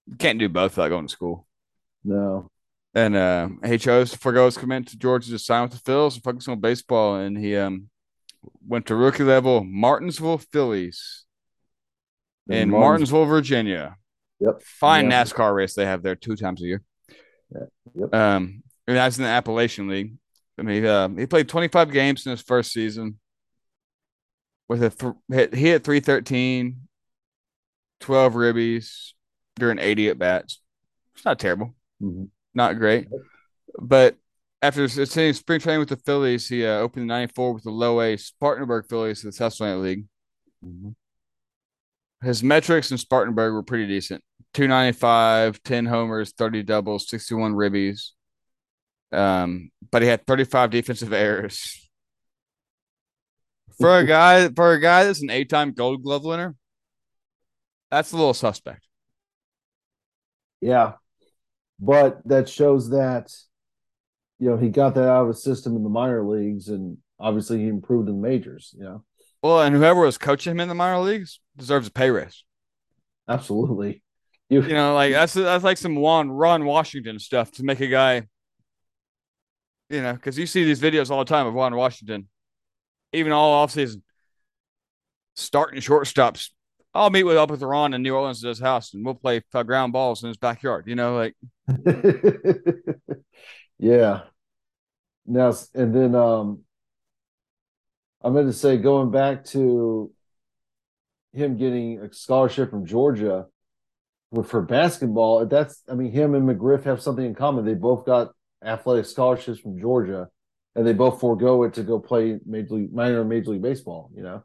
[0.06, 1.46] You can't do both without going to school.
[2.04, 2.50] no.
[2.94, 6.14] And uh, he chose to forego his commitment to Georgia to sign with the Phillies
[6.14, 7.16] and focus on baseball.
[7.16, 7.90] And he um,
[8.66, 11.24] went to rookie level Martinsville Phillies
[12.48, 13.96] in And Martinsville, Virginia.
[14.40, 14.62] Yep.
[14.62, 15.10] Fine.
[15.10, 16.82] NASCAR race they have there two times a year.
[17.52, 17.66] Yeah.
[17.94, 18.14] Yep.
[18.14, 20.14] Um, and that's in the Appalachian League.
[20.58, 23.18] I mean, uh, he played 25 games in his first season
[24.68, 26.88] with a th- hit, he hit 313,
[28.00, 29.12] 12 ribbies
[29.56, 30.60] during 80 at bats.
[31.14, 32.28] It's not terrible, Mhm.
[32.54, 33.08] not great.
[33.78, 34.16] But
[34.60, 38.00] after attending spring training with the Phillies, he uh, opened in 94 with the low
[38.00, 40.04] A Spartanburg Phillies to the South Atlantic League.
[40.64, 40.94] Mhm.
[42.22, 48.10] His metrics in Spartanburg were pretty decent 295, 10 homers, 30 doubles, 61 ribbies.
[49.12, 51.88] Um, but he had 35 defensive errors.
[53.78, 56.56] For a guy, for a guy that's an eight-time Gold Glove winner,
[57.90, 58.84] that's a little suspect.
[60.60, 60.94] Yeah.
[61.78, 63.32] But that shows that,
[64.38, 67.58] you know, he got that out of his system in the minor leagues and obviously
[67.58, 68.74] he improved in the majors.
[68.76, 69.04] You know,
[69.42, 72.44] Well, and whoever was coaching him in the minor leagues deserves a pay raise.
[73.28, 74.02] absolutely.
[74.48, 77.86] You, You know, like that's that's like some Juan Ron Washington stuff to make a
[77.88, 78.26] guy.
[79.90, 82.28] You know, because you see these videos all the time of Ron Washington,
[83.12, 84.02] even all offseason,
[85.36, 86.50] starting shortstops.
[86.94, 89.42] I'll meet with up with Ron in New Orleans at his house, and we'll play
[89.54, 90.86] uh, ground balls in his backyard.
[90.88, 91.34] You know, like
[93.78, 94.22] yeah.
[95.26, 96.64] Now, and then um,
[98.22, 100.12] I meant to say, going back to
[101.32, 103.46] him getting a scholarship from Georgia,
[104.44, 107.64] for basketball, that's I mean, him and McGriff have something in common.
[107.64, 110.28] They both got athletic scholarships from Georgia,
[110.74, 114.10] and they both forego it to go play major league, minor major league baseball.
[114.14, 114.44] You know,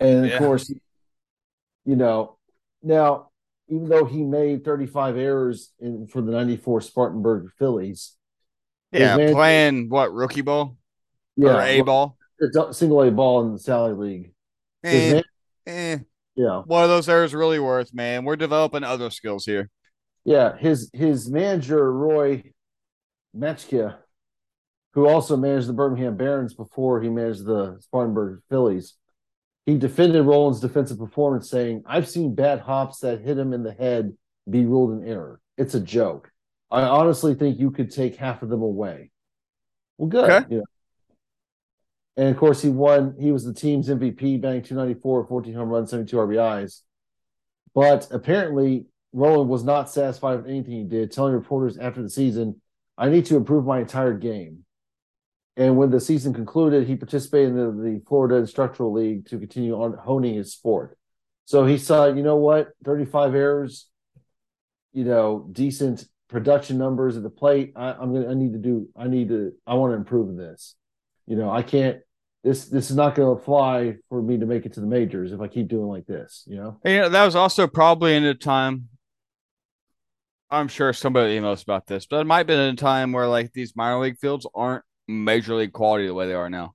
[0.00, 0.32] and Yeah.
[0.34, 0.70] of course,
[1.84, 2.38] you know,
[2.82, 3.30] now
[3.68, 8.16] even though he made 35 errors in for the 94 Spartanburg Phillies,
[8.92, 10.76] Yeah, man- playing what rookie ball
[11.36, 12.16] yeah, or A ball?
[12.38, 14.34] it's a single A ball in the Sally League.
[14.84, 15.24] Eh, man-
[15.66, 15.98] eh.
[16.36, 18.24] yeah, What are those errors really worth, man?
[18.24, 19.70] We're developing other skills here.
[20.24, 22.52] Yeah, his his manager Roy
[23.36, 23.96] Majtyka,
[24.92, 28.94] who also managed the Birmingham Barons before he managed the Spartanburg Phillies,
[29.66, 33.72] he defended Rolen's defensive performance, saying, "I've seen bad hops that hit him in the
[33.72, 34.16] head
[34.48, 35.40] be ruled an error.
[35.56, 36.30] It's a joke.
[36.70, 39.10] I honestly think you could take half of them away."
[39.96, 40.30] Well, good.
[40.30, 40.46] Okay.
[40.50, 40.64] You know.
[42.16, 43.16] And of course, he won.
[43.18, 46.82] He was the team's MVP, batting 294, 14 home runs, 72 RBIs.
[47.74, 52.60] But apparently, Rolen was not satisfied with anything he did, telling reporters after the season,
[52.96, 54.63] I need to improve my entire game.
[55.56, 59.80] And when the season concluded, he participated in the, the Florida Instructional League to continue
[59.80, 60.98] on honing his sport.
[61.44, 63.88] So he saw, you know what, 35 errors,
[64.92, 67.72] you know, decent production numbers at the plate.
[67.76, 70.74] I, I'm gonna I need to do I need to I want to improve this.
[71.26, 72.00] You know, I can't
[72.42, 75.40] this this is not gonna fly for me to make it to the majors if
[75.40, 76.80] I keep doing like this, you know?
[76.84, 78.88] Know, that was also probably in a time.
[80.50, 83.26] I'm sure somebody emails about this, but it might have been in a time where
[83.26, 86.74] like these minor league fields aren't major league quality the way they are now.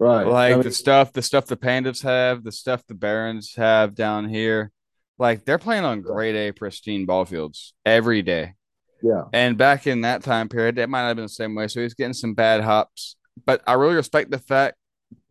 [0.00, 0.26] Right.
[0.26, 3.94] Like I mean, the stuff, the stuff the Pandas have, the stuff the Barons have
[3.94, 4.70] down here.
[5.18, 8.54] Like they're playing on grade A pristine ball fields every day.
[9.02, 9.24] yeah.
[9.32, 11.66] And back in that time period, it might not have been the same way.
[11.66, 13.16] So he's getting some bad hops.
[13.44, 14.76] But I really respect the fact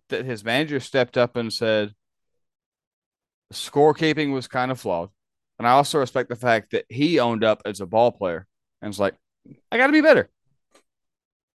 [0.09, 1.93] that his manager stepped up and said
[3.53, 5.09] scorekeeping was kind of flawed.
[5.59, 8.45] And I also respect the fact that he owned up as a ball player
[8.81, 9.15] and was like,
[9.71, 10.29] I got to be better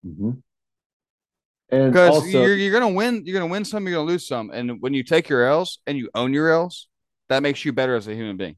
[0.06, 0.30] Mm-hmm.
[1.72, 3.22] And because you're, you're going to win.
[3.24, 4.50] You're to win some, you're going to lose some.
[4.50, 6.86] And when you take your L's and you own your L's,
[7.30, 8.56] that makes you better as a human being.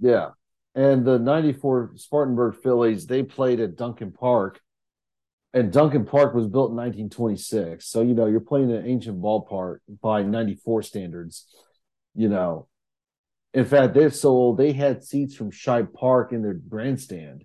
[0.00, 0.30] yeah.
[0.74, 4.60] And the 94 Spartanburg Phillies, they played at Duncan Park.
[5.54, 7.86] And Duncan Park was built in 1926.
[7.86, 11.46] So, you know, you're playing an ancient ballpark by 94 standards.
[12.14, 12.68] You know,
[13.54, 17.44] in fact, they've sold, they had seats from Shibe Park in their grandstand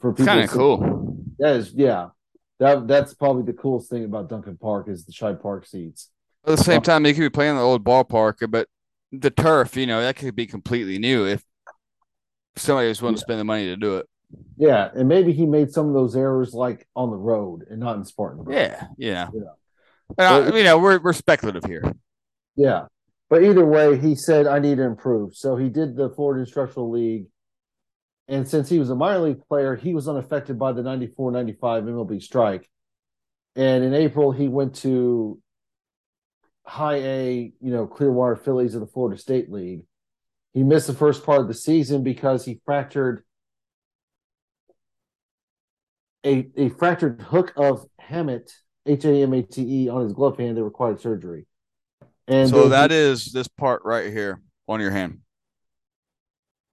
[0.00, 0.26] for people.
[0.26, 1.16] kind of cool.
[1.38, 2.08] That is, yeah.
[2.62, 6.10] That that's probably the coolest thing about Duncan Park is the Shibe Park seats.
[6.46, 8.68] At the same time, they could be playing the old ballpark, but
[9.10, 11.42] the turf, you know, that could be completely new if
[12.56, 14.06] somebody was willing to spend the money to do it.
[14.56, 17.96] Yeah, and maybe he made some of those errors like on the road and not
[17.96, 18.54] in Spartanburg.
[18.54, 19.28] Yeah, yeah.
[19.34, 19.40] Yeah.
[20.18, 21.92] And I- uh, you know, we're we're speculative here.
[22.54, 22.86] Yeah.
[23.28, 25.34] But either way, he said, I need to improve.
[25.34, 27.26] So he did the Florida Instructional League.
[28.32, 31.84] And since he was a minor league player, he was unaffected by the 94 95
[31.84, 32.66] MLB strike.
[33.56, 35.38] And in April, he went to
[36.64, 39.82] high A, you know, Clearwater Phillies of the Florida State League.
[40.54, 43.22] He missed the first part of the season because he fractured
[46.24, 48.50] a, a fractured hook of hamate,
[48.86, 51.44] H A M A T E, on his glove hand that required surgery.
[52.26, 55.18] And so that is this part right here on your hand.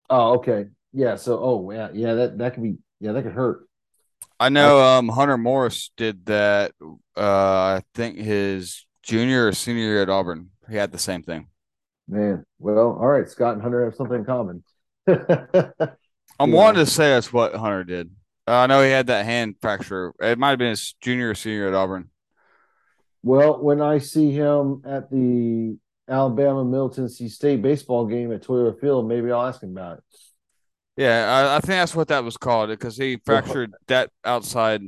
[0.08, 0.66] Oh, okay.
[0.92, 1.16] Yeah.
[1.16, 2.14] So, oh, yeah, yeah.
[2.14, 2.76] That that could be.
[3.00, 3.68] Yeah, that could hurt.
[4.40, 6.72] I know um Hunter Morris did that
[7.16, 10.50] uh I think his junior or senior year at Auburn.
[10.68, 11.48] He had the same thing.
[12.08, 12.44] Man.
[12.58, 13.28] Well, all right.
[13.28, 14.64] Scott and Hunter have something in common.
[16.40, 16.52] I'm Yeah.
[16.52, 18.10] wanting to say that's what Hunter did.
[18.46, 20.12] Uh, I know he had that hand fracture.
[20.20, 22.10] It might have been his junior or senior at Auburn.
[23.22, 25.76] well, when I see him at the
[26.08, 30.04] Alabama Middle Tennessee State baseball game at Toyota Field, maybe I'll ask him about it.
[30.98, 34.82] Yeah, I, I think that's what that was called because he fractured that outside.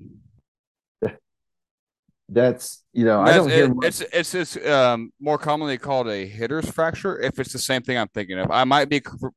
[2.29, 3.87] That's you know, I don't hear much.
[3.87, 7.21] it's it's it's um more commonly called a hitter's fracture.
[7.21, 9.29] If it's the same thing I'm thinking of, I might be c-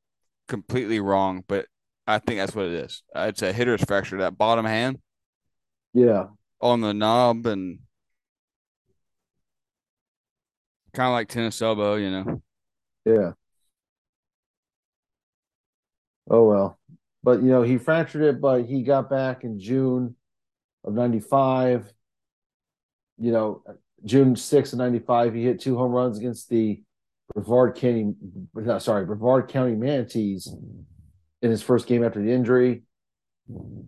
[0.48, 1.66] completely wrong, but
[2.08, 3.04] I think that's what it is.
[3.14, 4.18] Uh, it's a hitter's fracture.
[4.18, 4.98] That bottom hand
[5.92, 6.26] Yeah.
[6.60, 7.78] on the knob and
[10.92, 12.42] kind of like tennis elbow, you know.
[13.04, 13.32] Yeah.
[16.28, 16.78] Oh well.
[17.22, 20.16] But you know, he fractured it, but he got back in June
[20.84, 21.92] of 95.
[23.18, 23.62] You know,
[24.04, 26.82] June 6th of 95, he hit two home runs against the
[27.32, 28.14] Brevard County
[28.54, 30.52] no, sorry, Brevard County Manatees
[31.42, 32.82] in his first game after the injury.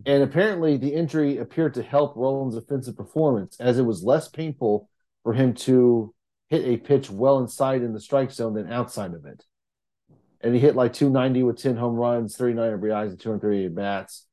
[0.05, 4.89] And apparently the injury appeared to help Rolen's offensive performance as it was less painful
[5.23, 6.13] for him to
[6.49, 9.43] hit a pitch well inside in the strike zone than outside of it.
[10.41, 14.25] And he hit like 290 with 10 home runs, 39 RBIs, and 238 bats.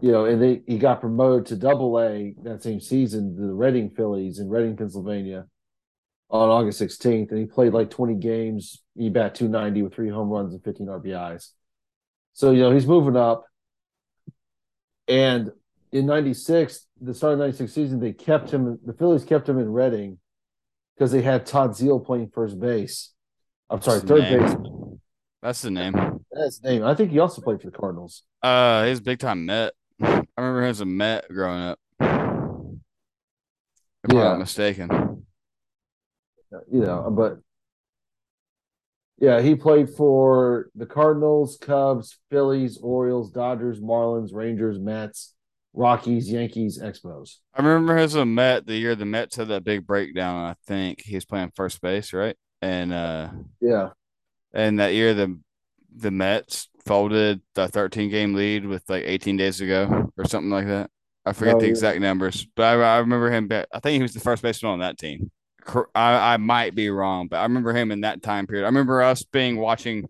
[0.00, 3.54] You know, and they, he got promoted to double A that same season, to the
[3.54, 5.46] Reading Phillies in Reading, Pennsylvania
[6.30, 7.30] on August 16th.
[7.30, 8.82] And he played like 20 games.
[8.96, 11.50] He bat 290 with three home runs and 15 RBIs.
[12.34, 13.44] So, you know, he's moving up.
[15.06, 15.50] And
[15.90, 19.72] in 96, the start of 96 season, they kept him, the Phillies kept him in
[19.72, 20.18] Reading
[20.94, 23.12] because they had Todd Zeile playing first base.
[23.70, 24.56] I'm sorry, That's third base.
[25.42, 25.94] That's the name.
[26.32, 26.84] That's name.
[26.84, 28.24] I think he also played for the Cardinals.
[28.42, 29.72] Uh, he's big time Met.
[30.00, 31.78] I remember him as a Met growing up.
[34.04, 35.26] If I'm not mistaken.
[36.70, 37.38] You know, but
[39.18, 45.34] yeah, he played for the Cardinals, Cubs, Phillies, Orioles, Dodgers, Marlins, Rangers, Mets,
[45.74, 47.36] Rockies, Yankees, Expos.
[47.52, 50.44] I remember him as a Met the year the Mets had that big breakdown.
[50.44, 52.36] I think he was playing first base, right?
[52.62, 53.30] And uh,
[53.60, 53.90] Yeah.
[54.52, 55.38] and that year the
[55.96, 60.66] the Mets folded the 13 game lead with like 18 days ago or something like
[60.66, 60.90] that.
[61.26, 61.70] I forget Oh, the yeah.
[61.70, 63.48] exact numbers, but I, I remember him.
[63.50, 65.30] I think he was the first baseman on that team.
[65.94, 68.64] I, I might be wrong, but I remember him in that time period.
[68.64, 70.08] I remember us being watching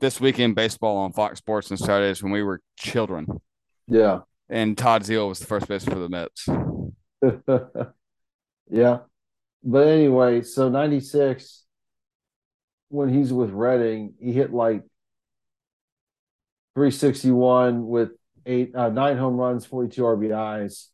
[0.00, 3.26] this weekend baseball on Fox Sports and Saturdays when we were children,
[3.86, 4.20] Yeah.
[4.48, 6.48] and Todd Zeile was the first baseman for the Mets.
[8.70, 8.98] yeah.
[9.62, 11.64] But anyway, so 96,
[12.88, 14.82] when he's with Reading, he hit like
[16.74, 18.10] 361 with
[18.44, 20.88] eight, uh, nine home runs, 42 RBIs.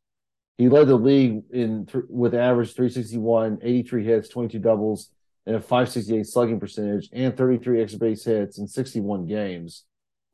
[0.59, 5.11] He led the league in th- with average 361, 83 hits, 22 doubles,
[5.47, 9.85] and a 568 slugging percentage, and 33 extra base hits in 61 games.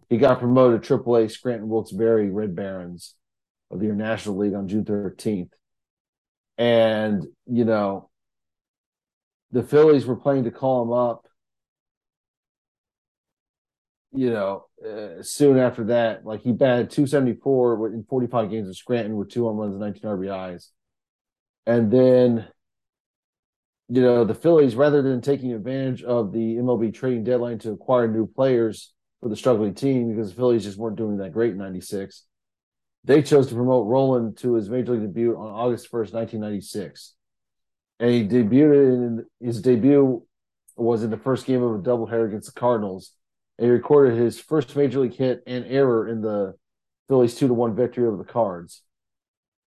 [0.08, 3.14] He got promoted to AAA Scranton Wilkes-Barre Red Barons
[3.70, 5.50] of the National League on June 13th.
[6.56, 8.10] And, you know,
[9.52, 11.27] the Phillies were planning to call him up,
[14.12, 16.24] you know, uh, soon after that.
[16.24, 20.02] Like he batted 274 in 45 games with Scranton with two home runs and 19
[20.02, 20.68] RBIs.
[21.66, 22.48] And then,
[23.88, 28.08] you know, the Phillies, rather than taking advantage of the MLB trading deadline to acquire
[28.08, 31.58] new players for the struggling team, because the Phillies just weren't doing that great in
[31.58, 32.24] 96,
[33.04, 37.14] they chose to promote Rolen to his major league debut on August 1st, 1996.
[38.00, 40.22] And he debuted in his debut
[40.76, 43.12] was in the first game of a doubleheader against the Cardinals.
[43.58, 46.54] He recorded his first major league hit and error in the
[47.08, 48.82] Phillies two to one victory over the Cards.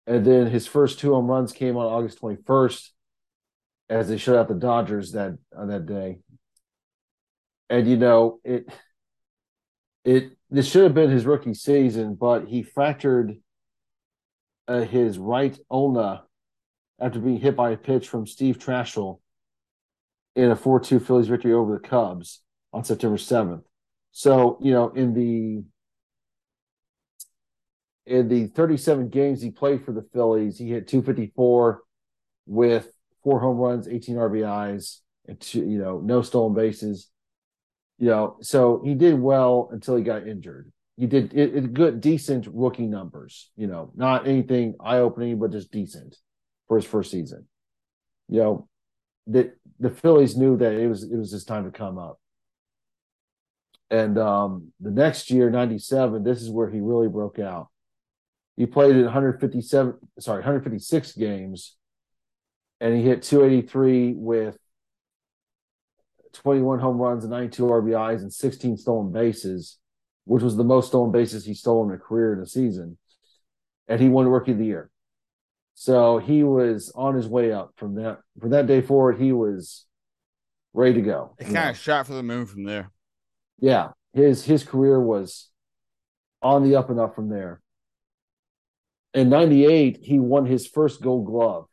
[0.07, 2.88] And then his first two home runs came on August 21st
[3.88, 6.18] as they shut out the Dodgers that on that day.
[7.68, 8.68] And you know, it
[10.05, 13.36] it this should have been his rookie season, but he fractured
[14.68, 16.24] uh, his right ulna
[17.01, 19.20] after being hit by a pitch from Steve Trachsel
[20.36, 22.41] in a 4-2 Phillies victory over the Cubs
[22.72, 23.62] on September 7th.
[24.12, 25.64] So, you know, in the
[28.06, 31.82] in the 37 games he played for the Phillies, he hit 254
[32.46, 32.90] with
[33.22, 37.08] four home runs, 18 RBIs, and two, you know, no stolen bases.
[37.98, 40.72] You know, so he did well until he got injured.
[40.96, 43.50] He did it, it good, decent rookie numbers.
[43.57, 46.16] You know, not anything eye opening, but just decent
[46.66, 47.46] for his first season.
[48.28, 48.68] You know,
[49.26, 52.20] the the Phillies knew that it was it was his time to come up.
[53.91, 57.68] And um, the next year, '97, this is where he really broke out.
[58.57, 61.76] He played in 157, sorry, 156 games,
[62.80, 64.58] and he hit 283 with
[66.33, 69.79] 21 home runs and 92 RBIs and 16 stolen bases,
[70.25, 72.99] which was the most stolen bases he stole in a career in a season.
[73.88, 74.91] And he won Rookie of the Year.
[75.75, 78.18] So he was on his way up from that.
[78.38, 79.87] From that day forward, he was
[80.75, 81.34] ready to go.
[81.38, 81.71] He kind know.
[81.71, 82.91] of shot for the moon from there.
[83.61, 85.50] Yeah, his his career was
[86.42, 87.61] on the up and up from there.
[89.14, 91.66] In '98, he won his first Gold Glove,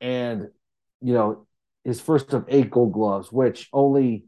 [0.00, 0.48] and
[1.00, 1.46] you know
[1.84, 4.24] his first of eight Gold Gloves, which only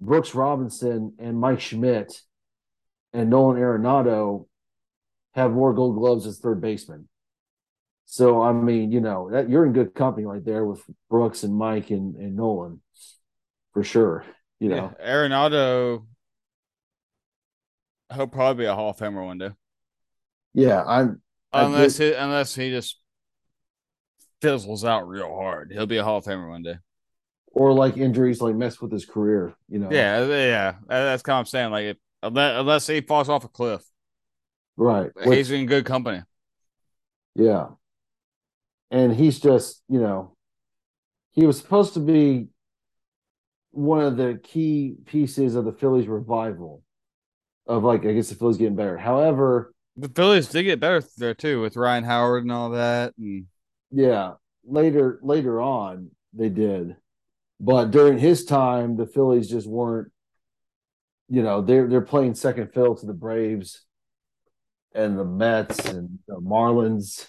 [0.00, 2.20] Brooks Robinson and Mike Schmidt
[3.12, 4.46] and Nolan Arenado
[5.34, 7.08] have more Gold Gloves as third baseman.
[8.06, 11.54] So I mean, you know that you're in good company right there with Brooks and
[11.54, 12.80] Mike and, and Nolan,
[13.72, 14.24] for sure.
[14.60, 16.06] You know, Yeah, Arenado,
[18.14, 19.50] he'll probably be a Hall of Famer one day,
[20.54, 21.20] yeah, I'm
[21.52, 23.00] I unless he, unless he just
[24.40, 25.72] fizzles out real hard.
[25.72, 26.76] He'll be a Hall of Famer one day.
[27.52, 29.54] or like injuries like mess with his career.
[29.68, 31.70] You know, Yeah, yeah, that's kind of what I'm saying.
[31.70, 33.82] Like, if, unless, unless he falls off a cliff,
[34.76, 35.10] right.
[35.14, 36.22] Which- he's in good company.
[37.34, 37.68] yeah,
[38.90, 40.36] and he's just you know
[41.32, 42.48] he was supposed to be
[43.74, 46.82] one of the key pieces of the Phillies revival
[47.66, 48.96] of like I guess the Phillies getting better.
[48.96, 53.14] However, the Phillies did get better there too with Ryan Howard and all that.
[53.18, 53.46] And
[53.90, 54.34] yeah,
[54.64, 56.96] later later on they did.
[57.60, 60.10] But during his time, the Phillies just weren't,
[61.28, 63.84] you know, they're they're playing second fiddle to the Braves
[64.94, 67.28] and the Mets and the Marlins.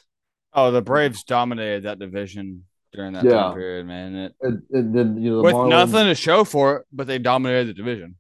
[0.53, 2.65] Oh, the Braves dominated that division
[2.95, 3.31] during that Yeah.
[3.31, 4.15] time period, man.
[4.15, 7.19] It, And, and then you know with Marlins, nothing to show for it, but they
[7.19, 8.15] dominated the division.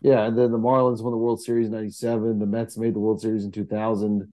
[0.00, 2.38] Yeah, and then the Marlins won the World Series in '97.
[2.38, 4.32] The Mets made the World Series in 2000.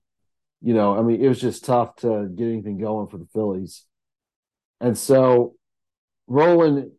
[0.61, 3.85] You know, I mean, it was just tough to get anything going for the Phillies.
[4.79, 5.55] And so,
[6.27, 6.91] Rolen,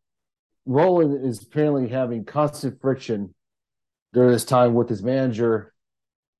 [0.66, 3.34] Rolen is apparently having constant friction
[4.12, 5.72] during this time with his manager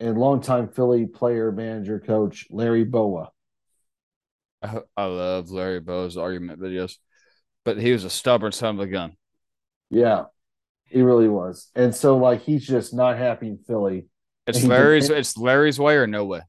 [0.01, 3.31] and longtime Philly player, manager, coach Larry Bowa.
[4.63, 6.97] I, I love Larry Bowa's argument videos,
[7.65, 9.17] but he was a stubborn son of a gun.
[9.91, 10.25] Yeah,
[10.87, 11.69] he really was.
[11.75, 14.07] And so, like, he's just not happy in Philly.
[14.47, 15.11] It's Larry's.
[15.11, 16.41] It's Larry's way or no way.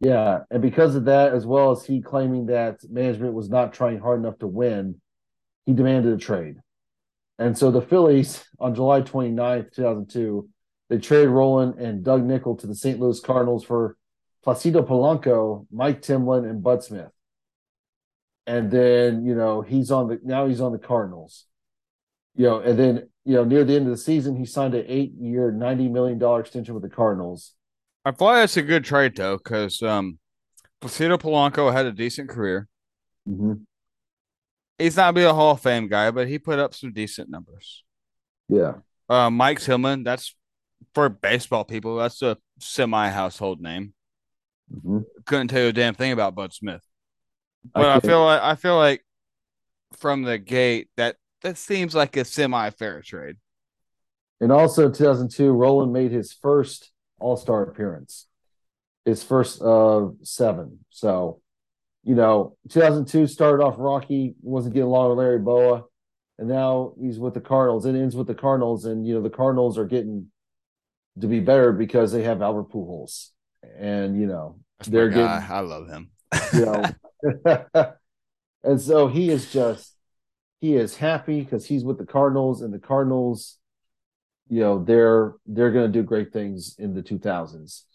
[0.00, 3.98] Yeah, and because of that, as well as he claiming that management was not trying
[3.98, 5.00] hard enough to win,
[5.66, 6.56] he demanded a trade.
[7.38, 10.48] And so the Phillies, on July 29th, 2002,
[10.88, 12.98] they traded Rolen and Doug Nickle to the St.
[12.98, 13.96] Louis Cardinals for
[14.44, 17.10] Placido Polanco, Mike Timlin, and Bud Smith.
[18.48, 21.44] And then, you know, he's on the now he's on the Cardinals.
[22.34, 24.86] You know, and then, you know, near the end of the season, he signed an
[24.88, 27.54] eight year, $90 million extension with the Cardinals.
[28.06, 30.18] I feel like that's a good trade though, because um,
[30.80, 32.68] Placido Polanco had a decent career.
[33.28, 33.66] Mhm.
[34.78, 37.84] He's not be a Hall of Fame guy, but he put up some decent numbers.
[38.48, 38.76] Yeah.
[39.10, 40.34] Uh, Mike Tillman, that's
[40.94, 41.96] for baseball people.
[41.96, 43.92] That's a semi household name.
[44.72, 45.04] Mhm.
[45.26, 46.82] Couldn't tell you a damn thing about Bud Smith,
[47.74, 49.04] but I, can't- feel like I feel like
[49.96, 53.36] from the gate that that seems like a semi fair trade.
[54.40, 58.26] And also 2002, Rolen made his first All Star appearance,
[59.04, 60.84] his first of seven.
[60.90, 61.40] So,
[62.04, 65.84] you know, 2002 started off rocky, wasn't getting along with Larry Bowa,
[66.38, 67.84] and now he's with the Cardinals.
[67.86, 70.30] It ends with the Cardinals, and you know the Cardinals are getting
[71.20, 73.30] to be better because they have Albert Pujols,
[73.76, 76.10] and you know That's They're getting- I love him.
[76.52, 76.84] you know.
[78.64, 79.94] and so he is just
[80.60, 83.58] he is happy because he's with the Cardinals and the Cardinals,
[84.48, 87.86] you know, they're they're gonna do great things in the 2000s.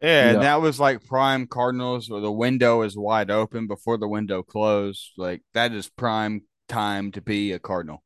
[0.00, 0.42] Yeah, and Yeah.
[0.42, 5.12] that was like prime Cardinals where the window is wide open before the window closed.
[5.16, 8.02] Like that is prime time to be a Cardinal.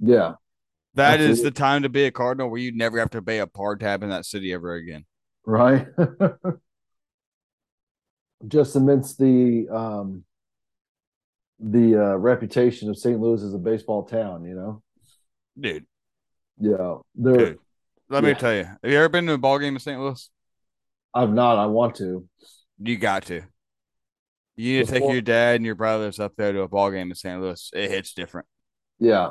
[0.00, 0.34] Yeah.
[0.94, 1.42] That is Absolutely.
[1.42, 4.02] the time to be a Cardinal where you never have to pay a par tab
[4.02, 5.04] in that city ever again.
[5.44, 5.86] Right.
[8.48, 10.24] just amidst the um
[11.60, 13.20] the uh, reputation of St.
[13.20, 14.82] Louis as a baseball town, you know.
[15.58, 15.84] Dude,
[16.58, 16.98] Yeah.
[17.14, 17.58] They're dude.
[18.08, 18.64] Let me tell you.
[18.64, 20.00] Have you ever been to a ball game in St.
[20.00, 20.30] Louis?
[21.14, 22.26] I've not, I want to.
[22.78, 23.42] You got to.
[24.56, 27.10] You need to take your dad and your brothers up there to a ball game
[27.10, 27.40] in St.
[27.40, 27.70] Louis.
[27.74, 28.46] It hits different.
[28.98, 29.30] Yeah.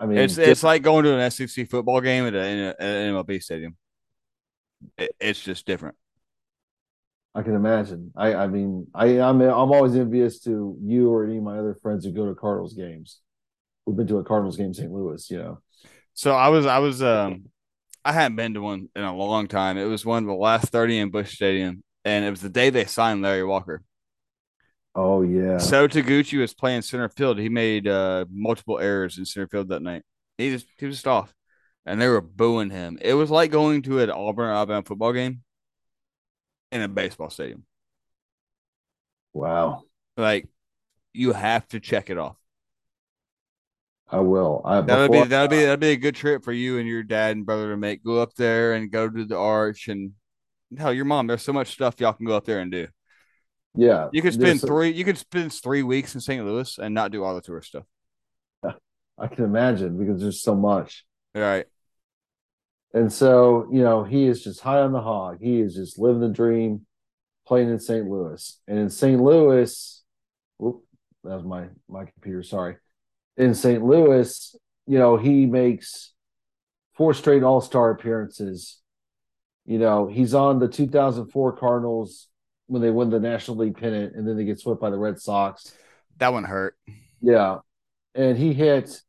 [0.00, 2.68] I mean It's it's like going to an SEC football game at, a, in a,
[2.68, 3.76] at an MLB stadium.
[4.96, 5.96] It, it's just different.
[7.34, 8.12] I can imagine.
[8.16, 11.78] I I mean, I I'm I'm always envious to you or any of my other
[11.82, 13.20] friends who go to Cardinals games.
[13.86, 14.90] We've been to a Cardinals game in St.
[14.90, 15.58] Louis, you know.
[16.14, 17.44] So I was I was um
[18.04, 19.78] I hadn't been to one in a long time.
[19.78, 22.70] It was one of the last 30 in Busch Stadium, and it was the day
[22.70, 23.82] they signed Larry Walker.
[24.94, 25.58] Oh yeah.
[25.58, 27.38] So Taguchi was playing center field.
[27.38, 30.02] He made uh multiple errors in center field that night.
[30.38, 31.32] He just he was just off.
[31.86, 32.98] And they were booing him.
[33.00, 35.42] It was like going to an Auburn Alabama football game
[36.72, 37.64] in a baseball stadium.
[39.32, 39.82] Wow.
[40.16, 40.48] Like
[41.12, 42.36] you have to check it off.
[44.10, 44.62] I will.
[44.64, 47.36] I That'll be that'll be that'll be a good trip for you and your dad
[47.36, 48.02] and brother to make.
[48.02, 50.12] Go up there and go to the arch and
[50.76, 51.26] hell, your mom.
[51.26, 52.88] There's so much stuff y'all can go up there and do.
[53.74, 54.08] yeah.
[54.12, 54.90] You could spend three.
[54.90, 56.44] You could spend three weeks in St.
[56.44, 57.84] Louis and not do all the tourist stuff.
[59.18, 61.04] I can imagine because there's so much.
[61.34, 61.66] All right.
[62.94, 65.38] And so, you know, he is just high on the hog.
[65.40, 66.86] He is just living the dream,
[67.46, 68.06] playing in St.
[68.08, 68.60] Louis.
[68.66, 69.20] And in St.
[69.20, 70.02] Louis,
[70.58, 70.84] whoop,
[71.24, 72.76] that was my my computer, sorry.
[73.36, 73.84] In St.
[73.84, 74.56] Louis,
[74.86, 76.12] you know, he makes
[76.94, 78.80] four straight all-star appearances.
[79.66, 82.28] You know, he's on the 2004 Cardinals
[82.66, 85.20] when they win the National League pennant and then they get swept by the Red
[85.20, 85.74] Sox.
[86.16, 86.76] That one hurt.
[87.20, 87.58] Yeah.
[88.14, 89.00] And he hit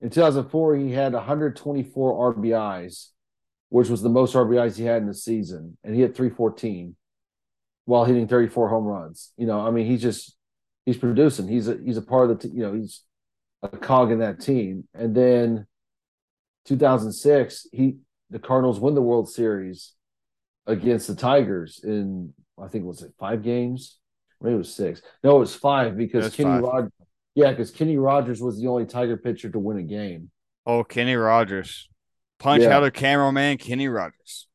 [0.00, 3.08] in 2004, he had 124 RBIs,
[3.68, 5.76] which was the most RBIs he had in the season.
[5.82, 6.94] And he hit 314
[7.84, 9.32] while hitting 34 home runs.
[9.36, 10.36] You know, I mean, he's just
[10.86, 11.48] he's producing.
[11.48, 13.02] He's a he's a part of the t- you know, he's
[13.62, 14.86] a cog in that team.
[14.94, 15.66] And then
[16.66, 17.96] 2006, he
[18.30, 19.94] the Cardinals win the World Series
[20.66, 23.98] against the Tigers in I think was it five games?
[24.40, 25.02] Maybe it was six.
[25.24, 26.88] No, it was five because was Kenny five.
[27.38, 30.28] Yeah, because Kenny Rogers was the only Tiger pitcher to win a game.
[30.66, 31.88] Oh, Kenny Rogers.
[32.40, 32.76] Punch Yeah.
[32.76, 34.48] out a cameraman, Kenny Rogers.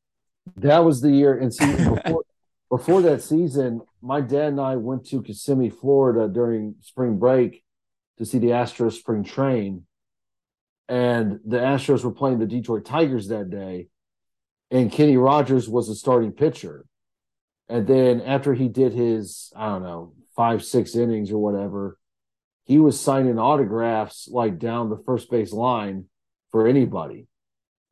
[0.56, 1.32] That was the year.
[1.38, 1.64] And see,
[2.04, 2.24] before
[2.70, 7.64] before that season, my dad and I went to Kissimmee, Florida during spring break
[8.18, 9.86] to see the Astros spring train.
[10.86, 13.88] And the Astros were playing the Detroit Tigers that day.
[14.70, 16.84] And Kenny Rogers was the starting pitcher.
[17.70, 21.96] And then after he did his, I don't know, five, six innings or whatever,
[22.64, 26.06] he was signing autographs like down the first base line
[26.50, 27.26] for anybody.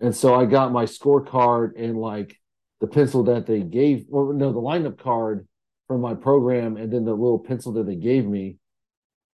[0.00, 2.36] And so I got my scorecard and like
[2.80, 5.46] the pencil that they gave, or no, the lineup card
[5.86, 8.56] from my program, and then the little pencil that they gave me.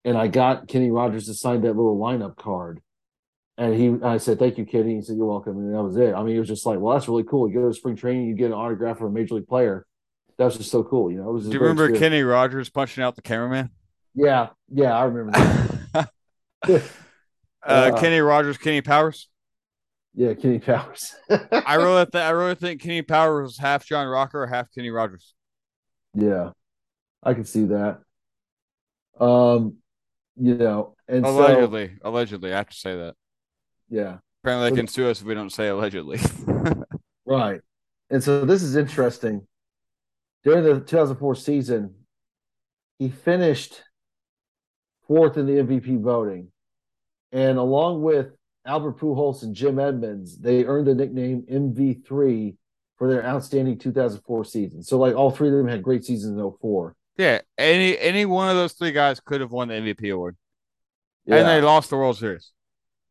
[0.04, 2.80] And I got Kenny Rogers to sign that little lineup card.
[3.56, 6.14] And he, I said, "Thank you, Kenny." He said, "You're welcome." And that was it.
[6.14, 7.48] I mean, it was just like, well, that's really cool.
[7.48, 9.86] You go to spring training, you get an autograph from a major league player.
[10.36, 11.10] That was just so cool.
[11.10, 11.46] You know, it was.
[11.46, 11.90] Do you remember.
[11.98, 13.70] Kenny Rogers punching out the cameraman?
[14.20, 16.10] Yeah, yeah, I remember that.
[16.68, 16.80] uh,
[17.62, 19.28] Uh, Kenny Rogers, Kenny Powers.
[20.14, 21.14] yeah, Kenny Powers.
[21.30, 24.90] I really, th- I really think Kenny Powers was half John Rocker or half Kenny
[24.90, 25.34] Rogers.
[26.14, 26.50] yeah,
[27.22, 28.00] I can see that.
[29.20, 29.76] Um,
[30.36, 33.14] you know, and so Allegedly, allegedly, I have to say that.
[33.88, 36.18] yeah, Apparently, they can sue us if we don't say allegedly.
[37.26, 37.60] Right.
[38.08, 39.46] And so this is interesting.
[40.44, 41.94] During the 2004 season,
[42.98, 43.82] he finished
[45.08, 46.52] fourth in the MVP voting.
[47.32, 48.28] And along with
[48.66, 52.56] Albert Pujols and Jim Edmonds, they earned the nickname MV3
[52.96, 54.82] for their outstanding 2004 season.
[54.82, 56.94] So like all three of them had great seasons in 04.
[57.16, 60.36] yeah, any any one of those three guys could have won the MVP award,
[61.26, 61.36] Yeah.
[61.36, 62.52] and they lost the World Series.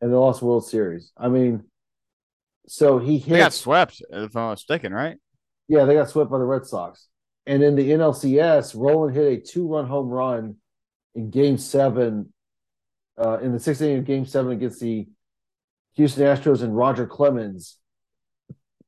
[0.01, 1.11] and they lost the World Series.
[1.17, 1.63] I mean,
[2.67, 5.17] so he hit They got swept, if I'm not mistaken, right?
[5.67, 7.07] Yeah, they got swept by the Red Sox.
[7.45, 10.57] And in the NLCS, Rolen hit a two-run home run
[11.17, 12.31] in Game Seven,
[13.17, 15.07] uh, in the sixth inning of Game Seven against the
[15.95, 17.77] Houston Astros and Roger Clemens,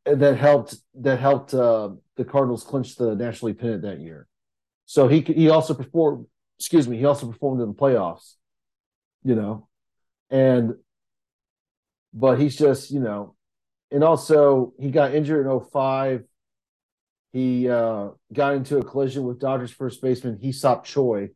[0.06, 4.28] that helped that helped uh, the Cardinals clinch the National League pennant that year.
[4.86, 6.28] So he he also performed.
[6.60, 8.36] Excuse me, he also performed in the playoffs.
[9.24, 9.68] You know,
[10.30, 10.76] and
[12.14, 13.36] but he's just you know
[13.92, 16.24] and also he got injured in 05
[17.32, 21.30] he uh, got into a collision with dodgers first baseman Hee-Seop Choi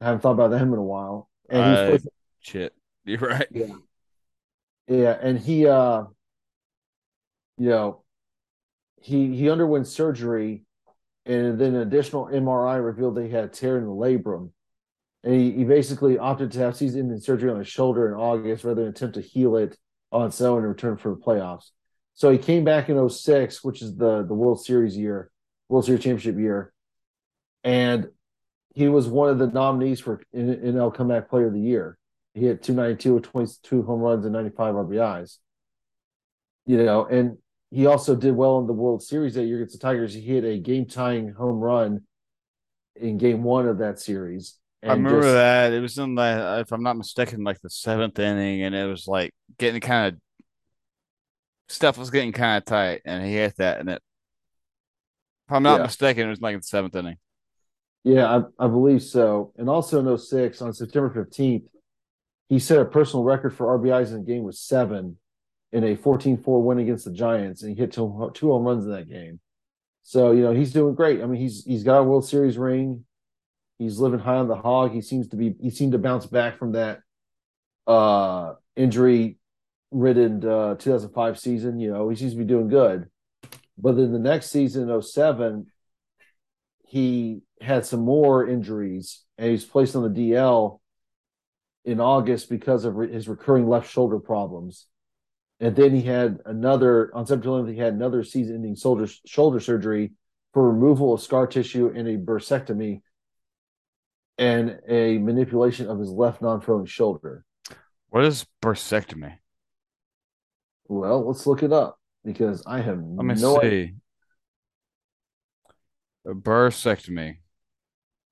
[0.00, 1.28] i haven't thought about him in a while.
[1.48, 2.08] And he was Uh, supposed
[2.40, 2.74] Shit,
[3.04, 3.52] you're right.
[3.54, 3.82] to-
[4.88, 6.04] yeah and he uh
[7.58, 8.04] you know
[9.00, 10.62] he he underwent surgery
[11.24, 14.50] and then an additional mri revealed that he had a tear in the labrum.
[15.24, 18.82] And he, he basically opted to have season-ending surgery on his shoulder in august rather
[18.82, 19.76] than attempt to heal it
[20.12, 21.70] on its own and return for the playoffs.
[22.14, 25.30] So he came back in 06 which is the the world series year
[25.68, 26.72] world series championship year.
[27.64, 28.08] And
[28.76, 31.98] he was one of the nominees for NL comeback player of the year
[32.34, 35.38] he hit 292 with 22 home runs and 95 rbis
[36.66, 37.38] you know and
[37.70, 40.44] he also did well in the world series that year against the tigers he hit
[40.44, 42.02] a game tying home run
[42.94, 46.70] in game one of that series I remember just- that it was in the, if
[46.70, 50.20] I'm not mistaken, like the seventh inning, and it was like getting kind of
[51.68, 54.02] stuff was getting kind of tight, and he hit that, and it.
[55.48, 55.86] If I'm not Yeah.
[55.86, 57.16] mistaken, it was like the seventh inning.
[58.06, 59.52] Yeah, I, I believe so.
[59.56, 61.64] And also in 06, on September 15th,
[62.48, 65.18] he set a personal record for RBIs in a game with seven
[65.72, 68.84] in a 14 4 win against the Giants, and he hit two, two home runs
[68.84, 69.40] in that game.
[70.04, 71.20] So, you know, he's doing great.
[71.20, 73.04] I mean, he's he's got a World Series ring.
[73.80, 74.92] He's living high on the hog.
[74.92, 77.00] He seems to be he seemed to bounce back from that
[77.88, 79.38] uh injury
[79.90, 81.80] ridden uh 2005 season.
[81.80, 83.10] You know, he seems to be doing good.
[83.76, 85.66] But then the next season, 07,
[86.86, 90.80] he had some more injuries and he's placed on the DL
[91.84, 94.86] in August because of re- his recurring left shoulder problems.
[95.60, 100.12] And then he had another on September 11th, he had another season-ending shoulder shoulder surgery
[100.52, 103.00] for removal of scar tissue and a bursectomy
[104.38, 107.44] and a manipulation of his left non-throwing shoulder.
[108.10, 109.38] What is bursectomy?
[110.88, 113.88] Well, let's look it up because I have Let me no idea.
[116.26, 117.38] A bursectomy.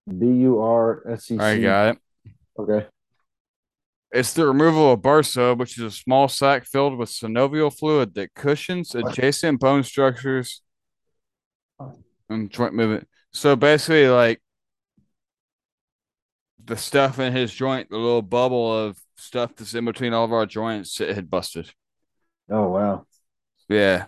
[0.06, 1.42] B U R S E C.
[1.42, 1.98] I got it.
[2.58, 2.86] Okay.
[4.12, 8.32] It's the removal of bursa, which is a small sac filled with synovial fluid that
[8.34, 10.62] cushions adjacent bone structures
[12.28, 13.08] and joint movement.
[13.32, 14.40] So basically, like
[16.64, 20.32] the stuff in his joint, the little bubble of stuff that's in between all of
[20.32, 21.72] our joints, it had busted.
[22.48, 23.06] Oh wow.
[23.68, 24.06] Yeah.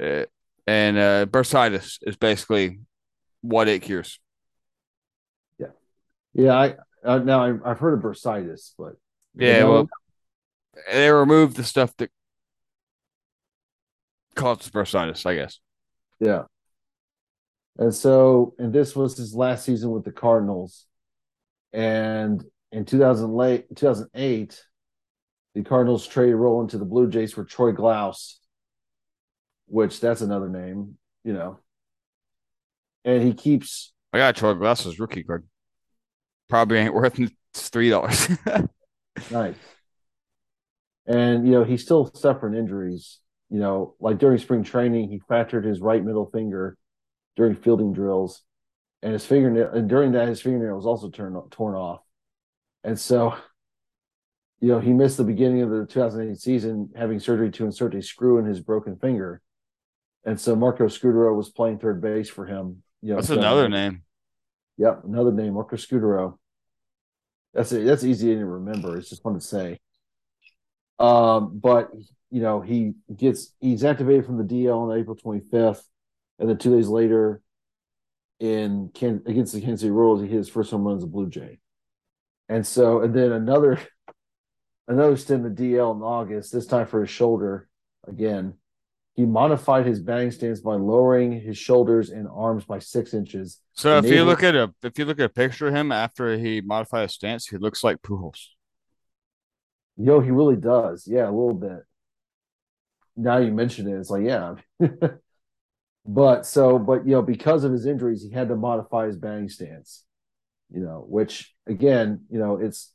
[0.00, 0.24] Uh,
[0.66, 2.78] and uh, bursitis is basically
[3.40, 4.20] what it cures.
[5.58, 5.68] Yeah,
[6.34, 6.54] yeah.
[6.54, 6.74] I
[7.04, 8.94] uh, now I, I've heard of bursitis, but
[9.36, 9.88] Yeah, No, well,
[10.90, 12.10] they removed the stuff that
[14.34, 15.60] causes bursitis, I guess.
[16.20, 16.44] yeah.
[17.78, 20.86] And so, and this was his last season with the Cardinals,
[21.72, 24.60] and in 2000 late 2008,
[25.54, 28.38] the Cardinals traded Rolen to the Blue Jays for Troy Glaus,
[29.66, 31.60] which that's another name, you know.
[33.04, 35.46] And he keeps I got Troy Glaus's rookie card.
[36.48, 37.20] Probably ain't worth
[37.54, 38.28] three dollars.
[39.30, 39.56] Nice.
[41.06, 43.18] And you know, he's still suffering injuries.
[43.50, 46.76] You know, like during spring training, he fractured his right middle finger
[47.36, 48.42] during fielding drills,
[49.02, 49.70] and his fingernail.
[49.70, 52.00] And during that, his fingernail was also turned torn off.
[52.84, 53.34] And so,
[54.60, 58.02] you know, he missed the beginning of the 2008 season, having surgery to insert a
[58.02, 59.40] screw in his broken finger.
[60.24, 62.82] And so, Marco Scutaro was playing third base for him.
[63.02, 64.02] You know, That's so- another name.
[64.78, 66.38] Yep, another name, Marco Scutaro.
[67.52, 68.96] That's that's easy to remember.
[68.96, 69.80] It's just fun to say.
[70.98, 71.90] Um, but
[72.30, 75.82] you know, he gets he's activated from the DL on April 25th,
[76.38, 77.40] and then two days later,
[78.38, 81.06] in Can against the Kansas City Royals, he hit his first home run as a
[81.08, 81.58] Blue Jay.
[82.48, 83.80] And so, and then another
[84.88, 87.68] another stint in the DL in August, this time for his shoulder
[88.06, 88.54] again.
[89.18, 93.58] He modified his batting stance by lowering his shoulders and arms by six inches.
[93.72, 96.38] So if you look at a if you look at a picture of him after
[96.38, 98.38] he modified his stance, he looks like Pujols.
[99.96, 101.04] Yo, he really does.
[101.04, 101.80] Yeah, a little bit.
[103.16, 104.54] Now you mention it, it's like, yeah.
[106.06, 109.48] but so, but you know, because of his injuries, he had to modify his batting
[109.48, 110.04] stance.
[110.72, 112.94] You know, which again, you know, it's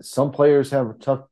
[0.00, 1.24] some players have tough.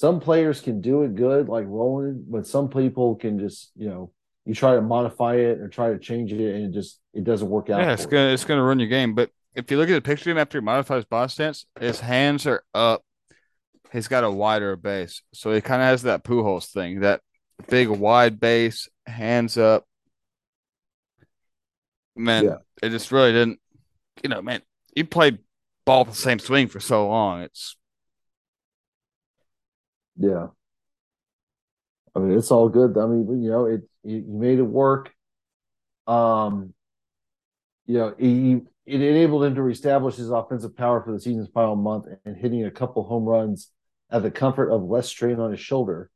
[0.00, 4.10] Some players can do it good, like Rolen, but some people can just, you know,
[4.46, 7.50] you try to modify it or try to change it, and it just it doesn't
[7.50, 7.82] work out.
[7.82, 9.14] Yeah, it's gonna it's gonna run your game.
[9.14, 12.00] But if you look at the picture of him after he modifies body stance, his
[12.00, 13.04] hands are up.
[13.92, 17.20] He's got a wider base, so he kind of has that Pujols thing, that
[17.68, 19.84] big wide base, hands up.
[22.16, 22.56] Man, Yeah.
[22.82, 23.60] it just really didn't.
[24.24, 24.62] You know, man,
[24.96, 25.40] you played
[25.84, 27.42] ball the same swing for so long.
[27.42, 27.76] It's
[30.20, 30.48] Yeah.
[32.14, 32.98] I mean, it's all good.
[32.98, 35.12] I mean, you know, it you, you made it work.
[36.06, 36.74] Um,
[37.86, 41.76] you know, he it enabled him to reestablish his offensive power for the season's final
[41.76, 43.70] month and hitting a couple home runs
[44.10, 46.10] at the comfort of less strain on his shoulder,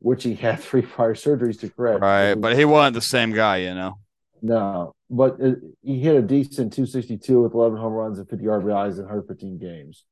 [0.00, 2.00] which he had three prior surgeries to correct.
[2.00, 3.98] right, but he wasn't the same guy, you know.
[4.42, 8.94] No, but it, he hit a decent 262 with 11 home runs and 50 RBIs
[8.94, 10.04] in 115 games.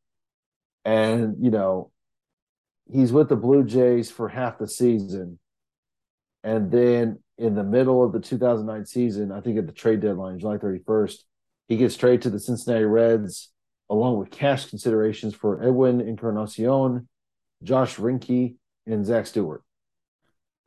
[0.84, 1.91] And, you know,
[2.90, 5.38] he's with the Blue Jays for half the season.
[6.44, 10.38] And then in the middle of the 2009 season, I think at the trade deadline,
[10.38, 11.16] July 31st,
[11.68, 13.50] he gets traded to the Cincinnati Reds
[13.88, 17.08] along with cash considerations for Edwin Encarnacion,
[17.62, 18.56] Josh Roenicke,
[18.86, 19.62] and Zach Stewart.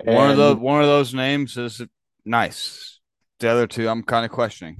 [0.04, 1.82] one of the one of those names is
[2.24, 3.00] nice.
[3.40, 4.78] The other two, I'm kind of questioning.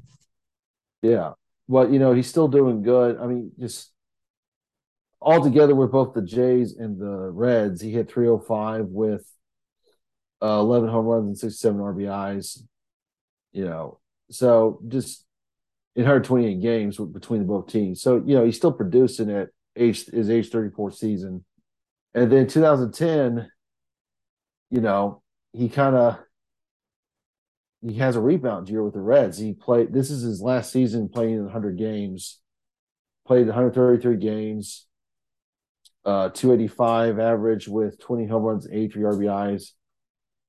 [1.02, 1.34] Yeah.
[1.68, 3.18] Well, you know, he's still doing good.
[3.20, 3.92] I mean, just
[5.26, 9.28] all together with both the Jays and the Reds, he hit 305 with
[10.42, 12.62] uh, 11 home runs and 67 RBIs.
[13.52, 14.00] You know,
[14.30, 15.26] so just
[15.96, 18.02] in 128 games between the both teams.
[18.02, 21.44] So, you know, he's still producing at age his age 34 season.
[22.14, 23.50] And then 2010,
[24.70, 25.24] you know,
[25.54, 26.20] he kind of
[27.82, 29.40] he has a rebound year with the Reds.
[29.40, 32.42] He played this is his last season playing in 100 games.
[33.26, 34.85] Played 133 games,
[36.06, 39.72] uh 285 average with 20 home runs, 83 RBIs.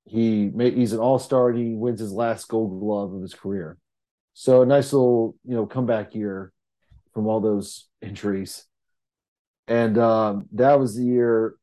[0.04, 3.78] He made he's an all-star and he wins his last gold glove of his career.
[4.34, 6.52] So a nice little, you know, comeback year
[7.14, 8.64] from all those injuries.
[9.68, 11.56] And um that was the year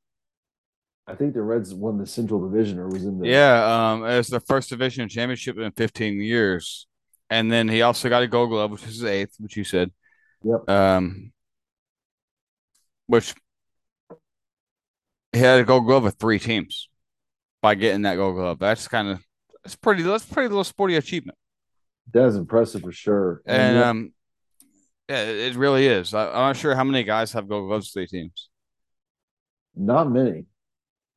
[1.05, 4.29] I think the Reds won the Central Division or was in the Yeah, um, it's
[4.29, 6.87] the first division championship in 15 years,
[7.29, 9.91] and then he also got a Gold Glove, which is his eighth, which you said.
[10.43, 10.69] Yep.
[10.69, 11.33] Um,
[13.07, 13.33] which
[15.33, 16.89] he had a Gold Glove with three teams
[17.61, 18.59] by getting that Gold Glove.
[18.59, 19.19] That's kind of
[19.63, 20.03] that's pretty.
[20.03, 21.37] That's pretty little sporty achievement,
[22.13, 23.41] That is impressive for sure.
[23.45, 24.13] and yeah, um,
[25.09, 26.13] yeah, it really is.
[26.13, 28.49] I, I'm not sure how many guys have Gold Gloves with three teams.
[29.75, 30.45] not many.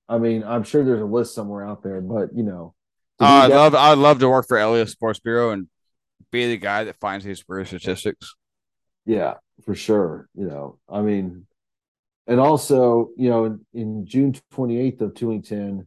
[0.08, 2.74] I mean, I'm sure there's a list somewhere out there, but you know,
[3.20, 5.68] Uh, I'd love I'd love to work for Elias Sports Bureau and
[6.32, 8.34] be the guy that finds these career statistics.
[9.04, 9.34] Yeah,
[9.64, 10.28] for sure.
[10.34, 11.45] You know, I mean,
[12.26, 15.86] and also, you know, in, in June 28th of 2010,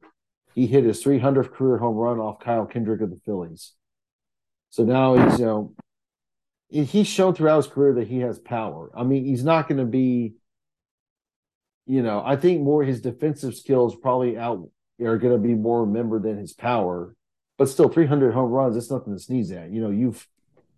[0.55, 3.73] he hit his 300th career home run off Kyle Kendrick of the Phillies.
[4.69, 5.73] So now he's, you know,
[6.69, 8.91] he's shown throughout his career that he has power.
[8.95, 10.33] I mean, he's not going to be,
[11.85, 14.69] you know, I think more his defensive skills probably out
[15.01, 17.15] are going to be more remembered than his power.
[17.57, 19.71] But still, 300 home runs, that's nothing to sneeze at.
[19.71, 20.25] You know, you've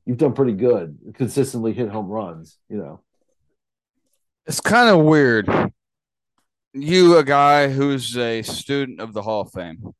[0.05, 2.57] you've done pretty good, consistently hit home runs.
[2.69, 3.01] You know,
[4.51, 5.47] it's kind of weird.
[6.73, 9.93] You, a guy who's a student of the Hall of Fame,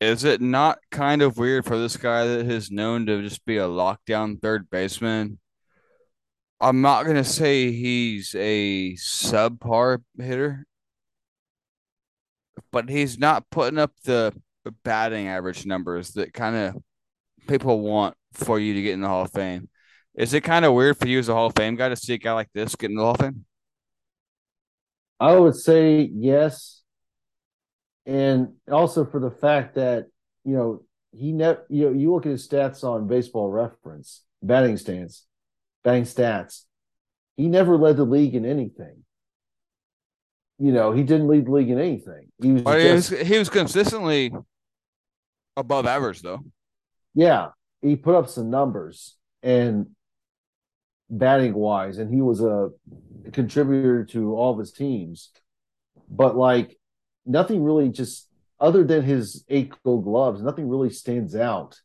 [0.00, 3.58] is it not kind of weird for this guy that is known to just be
[3.58, 5.38] a lockdown third baseman?
[6.58, 10.64] I'm not gonna say he's a subpar hitter,
[12.72, 14.32] but he's not putting up the
[14.84, 16.82] batting average numbers that kind of
[17.46, 19.68] people want for you to get in the Hall of Fame.
[20.14, 22.14] Is it kind of weird for you as a Hall of Fame guy to see
[22.14, 23.44] a guy like this get in the Hall of Fame?
[25.20, 26.82] I would say yes,
[28.06, 30.06] and also for the fact that
[30.44, 30.82] you know
[31.12, 35.26] he never you know you look at his stats on Baseball Reference batting stance,
[35.82, 36.64] batting stats,
[37.36, 39.04] he never led the league in anything.
[40.60, 42.28] You know, he didn't lead the league in anything.
[42.42, 44.32] He was, just, he was he was consistently
[45.56, 46.40] above average though.
[47.14, 47.48] yeah,
[47.82, 49.88] he put up some numbers and
[51.10, 52.70] batting wise, and he was a
[53.32, 55.30] contributor to all of his teams.
[56.10, 56.78] But like
[57.26, 58.28] nothing really just
[58.60, 61.80] other than his eight gold gloves, nothing really stands out.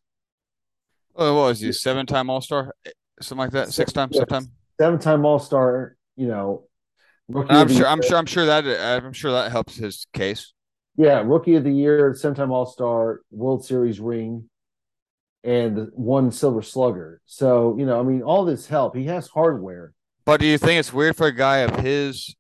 [1.16, 1.72] Oh, what was he?
[1.72, 2.74] Seven time All Star,
[3.22, 3.70] something like that.
[3.70, 4.52] Six times, seven time?
[4.80, 6.64] Seven time All Star, you know.
[7.28, 7.88] Rookie I'm sure.
[7.88, 8.18] I'm sure.
[8.18, 8.66] I'm sure that.
[8.66, 10.54] I'm sure that helps his case.
[10.96, 14.50] Yeah, rookie of the year, seven time All Star, World Series ring,
[15.44, 17.22] and one Silver Slugger.
[17.26, 18.96] So you know, I mean, all this help.
[18.96, 19.94] He has hardware.
[20.26, 22.36] But do you think it's weird for a guy of his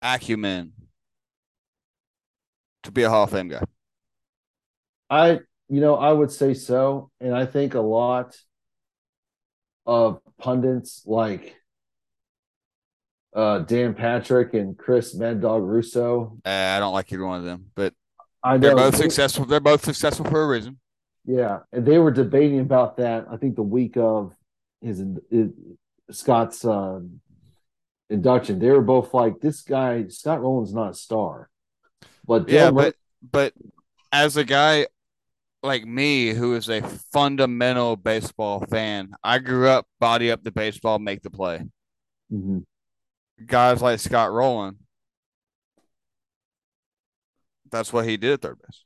[0.00, 0.72] acumen
[2.84, 3.62] to be a Hall of Fame guy?
[5.10, 8.34] I, you know, I would say so, and I think a lot
[9.84, 11.56] of pundits like
[13.34, 16.38] uh, Dan Patrick and Chris Mad Dog Russo.
[16.44, 17.94] Uh, I don't like either one of them, but
[18.42, 19.44] I they're both successful.
[19.44, 20.78] They're both successful for a reason.
[21.24, 23.26] Yeah, and they were debating about that.
[23.30, 24.34] I think the week of
[24.80, 25.50] his, his
[26.10, 27.00] Scott's uh,
[28.10, 31.48] induction, they were both like, "This guy, Scott Rolen's not a star."
[32.26, 33.54] But Yeah, Dylan but but
[34.10, 34.88] as a guy
[35.62, 36.82] like me who is a
[37.12, 41.62] fundamental baseball fan, I grew up body up the baseball, make the play.
[42.32, 42.64] Mhm.
[43.46, 44.78] Guys like Scott Rolen,
[47.70, 48.84] that's what he did at third base.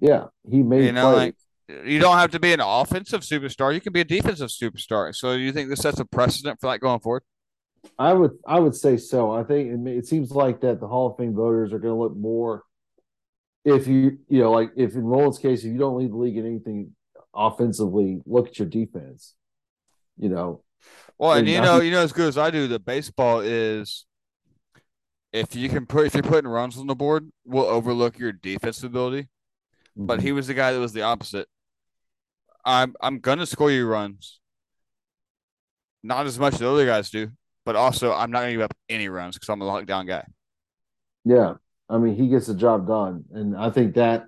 [0.00, 1.34] Yeah, he made You know, plays.
[1.68, 5.14] like you don't have to be an offensive superstar; you can be a defensive superstar.
[5.14, 7.22] So, you think this sets a precedent for that going forward?
[7.98, 9.30] I would I would say so.
[9.32, 12.00] I think it, it seems like that the Hall of Fame voters are going to
[12.00, 12.62] look more
[13.64, 16.36] if you you know like if in Rolen's case if you don't lead the league
[16.36, 16.94] in anything
[17.34, 19.34] offensively, look at your defense.
[20.16, 20.62] You know,
[21.18, 22.78] Well, and And you I know, think- you know as good as I do, the
[22.80, 24.06] baseball is
[25.32, 28.84] if you can put if you're putting runs on the board, we'll overlook your defensive
[28.90, 29.28] ability.
[30.00, 31.48] But he was the guy that was the opposite.
[32.64, 34.38] I'm I'm gonna score you runs.
[36.02, 37.30] Not as much as the other guys do,
[37.66, 40.24] but also I'm not gonna give up any runs because I'm a lockdown guy.
[41.24, 41.54] Yeah,
[41.88, 44.26] I mean, he gets the job done, and I think that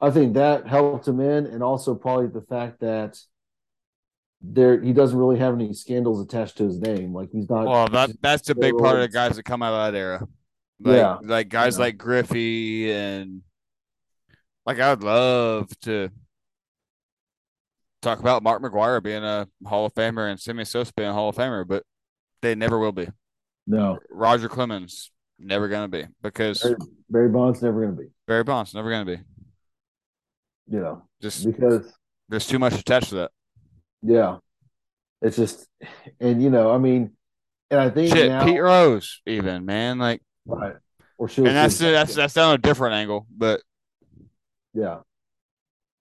[0.00, 3.18] I think that helped him in, and also probably the fact that
[4.40, 7.12] there he doesn't really have any scandals attached to his name.
[7.12, 7.66] Like he's not.
[7.66, 10.26] Well, that that's a big part of the guys that come out of that era.
[10.80, 11.18] Like, Yeah.
[11.22, 11.84] like guys Yeah.
[11.84, 13.42] like Griffey and
[14.66, 16.10] like I would love to
[18.00, 21.28] talk about Mark McGwire being a Hall of Famer and Sammy Sosa being a Hall
[21.28, 21.84] of Famer, but
[22.40, 23.08] they never will be.
[23.66, 26.76] no, Roger Clemens never gonna be because Barry,
[27.10, 28.08] Barry Bonds never going to be.
[28.26, 29.18] Barry Bonds never gonna be.
[30.68, 31.92] You know, Just because
[32.28, 33.30] there's too much attached to that.
[34.02, 34.38] yeah,
[35.20, 35.66] it's just,
[36.20, 37.12] and you know, I mean,
[37.70, 40.74] and I think Shit, now, Pete Rose, even man, like, right,
[41.18, 43.60] or and that's that's that's down a different angle, but
[44.74, 44.98] Yeah.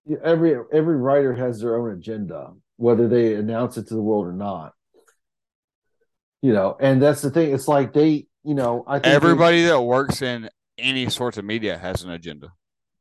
[0.05, 4.25] Yeah, Every every writer has their own agenda, whether they announce it to the world
[4.27, 4.73] or not.
[6.41, 7.53] You know, and that's the thing.
[7.53, 10.49] It's like they, you know, I think they- everybody that works in
[10.79, 12.51] any sorts of media has an agenda.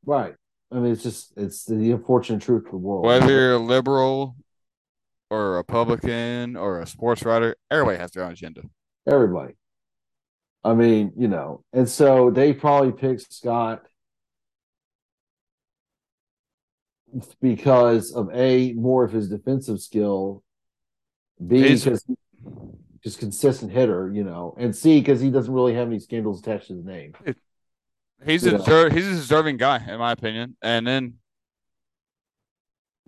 [0.05, 0.35] right.
[0.73, 3.03] I mean, it's just it's the unfortunate truth of the world.
[3.05, 4.37] Whether you're a liberal
[5.29, 8.61] or a Republican or a sports writer, everybody has their own agenda.
[9.05, 9.55] Everybody.
[10.63, 13.81] I mean, you know, and so they probably picked Scott
[17.41, 20.43] because of a more of his defensive skill,
[21.45, 22.05] b He's- because
[23.03, 26.67] just consistent hitter, you know, and C because he doesn't really have any scandals attached
[26.67, 27.13] to his name.
[28.23, 30.55] He's You a he's a deserving guy in my opinion.
[30.61, 31.15] And then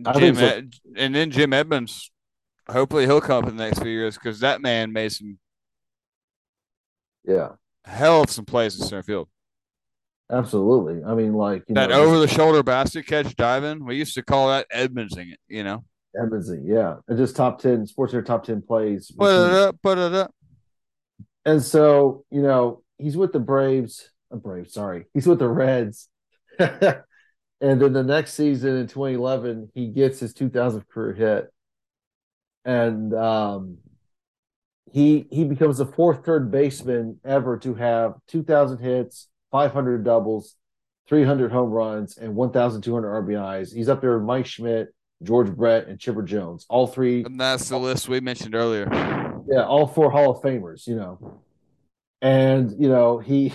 [0.03, 0.45] I Jim so.
[0.45, 2.11] Ed- and then Jim Edmonds.
[2.67, 5.37] Hopefully he'll come up in the next few years because that man made some
[7.23, 7.49] Yeah,
[7.85, 9.29] hell of some plays in center field.
[10.31, 11.03] Absolutely.
[11.03, 14.49] I mean, like you that over the shoulder basket catch diving, we used to call
[14.49, 15.83] that Edmondsing it, you know.
[16.15, 19.11] Edmondson, yeah, and just top ten sports center top ten plays.
[19.11, 20.33] Put it up, put it up.
[21.45, 24.09] And so, you know, he's with the Braves.
[24.31, 25.05] Uh, Braves, sorry.
[25.13, 26.09] He's with the Reds.
[26.59, 27.01] and
[27.59, 31.53] then the next season in 2011, he gets his 2000th career hit.
[32.65, 33.79] And um,
[34.91, 40.55] he he becomes the fourth third baseman ever to have 2,000 hits, 500 doubles,
[41.07, 43.71] 300 home runs, and 1,200 RBIs.
[43.71, 44.87] He's up there with Mike Schmidt,
[45.21, 46.65] George Brett, and Chipper Jones.
[46.69, 48.89] All three And that's the list we mentioned earlier.
[49.47, 51.39] yeah, all four Hall of Famers, you know.
[52.19, 53.53] And you know, he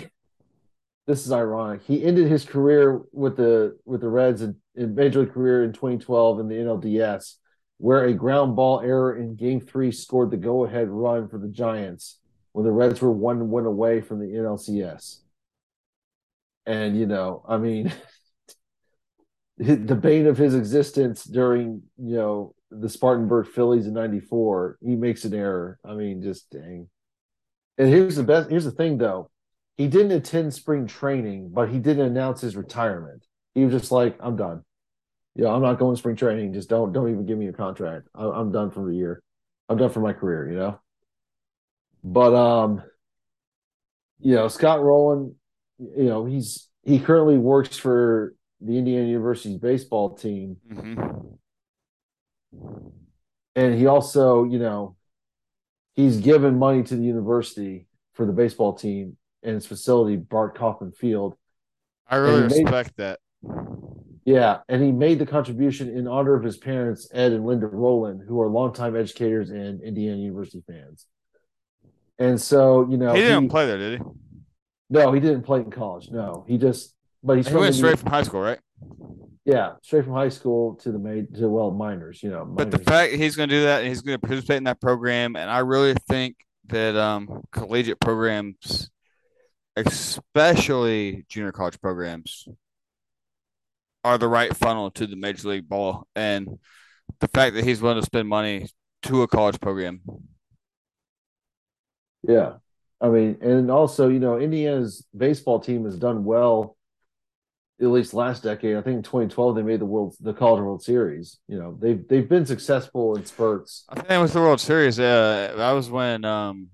[1.05, 1.81] this is ironic.
[1.83, 5.73] He ended his career with the with the Reds in, in major league career in
[5.73, 7.35] 2012 in the NLDS,
[7.77, 12.19] where a ground ball error in game three scored the go-ahead run for the Giants
[12.53, 15.23] when the Reds were one win away from the NLCS.
[16.69, 17.91] And you know, I mean
[19.57, 25.25] the bane of his existence during, you know, the Spartanburg Phillies in 94, he makes
[25.25, 25.79] an error.
[25.83, 26.87] I mean, just dang.
[27.79, 29.31] And here's the best here's the thing though.
[29.77, 33.25] He didn't attend spring training, but he didn't announce his retirement.
[33.55, 34.63] He was just like, I'm done.
[35.35, 36.53] Yeah, you know, I'm not going spring training.
[36.53, 38.09] Just don't don't even give me a contract.
[38.13, 39.23] I, I'm done for the year.
[39.69, 40.79] I'm done for my career, you know.
[42.03, 42.83] But um,
[44.19, 45.35] you know, Scott Rolen,
[45.79, 50.95] you know, he's he currently works for the Indiana University's baseball team hmm
[53.55, 54.95] and he also, you know,
[55.95, 60.91] he's given money to the university for the baseball team and its facility, Bart Kaufman
[60.93, 61.35] Field.
[62.07, 63.19] I really he made- respect that.
[64.25, 68.23] Yeah, and he made the contribution in honor of his parents, Ed and Linda Rolen,
[68.25, 71.05] who are longtime educators and Indiana University fans.
[72.19, 74.05] And so, you know, he didn't play there, did he?
[74.89, 76.09] No, he didn't play in college.
[76.09, 78.59] No, he just, but he's He went straight from high school, right?
[79.45, 82.21] yeah, straight from high school to the main to well minors.
[82.21, 84.57] You know, But the fact he's going to do that and he's going to participate
[84.57, 86.35] in that program, and I really think
[86.67, 88.91] that um, collegiate programs,
[89.75, 92.47] especially junior college programs,
[94.03, 96.07] are the right funnel to the major league ball.
[96.15, 96.59] And
[97.19, 98.69] the fact that he's willing to spend money
[99.03, 100.01] to a college program,
[102.27, 102.55] Yeah.
[103.01, 106.75] I mean, and also, you know, Indiana's baseball team has done well
[107.81, 108.75] at least last decade.
[108.75, 111.37] I think in 2012 they made the world the college world series.
[111.47, 113.85] You know, they've they've been successful in spurts.
[113.89, 114.99] I think it was the World Series.
[114.99, 116.67] Uh, that was when um,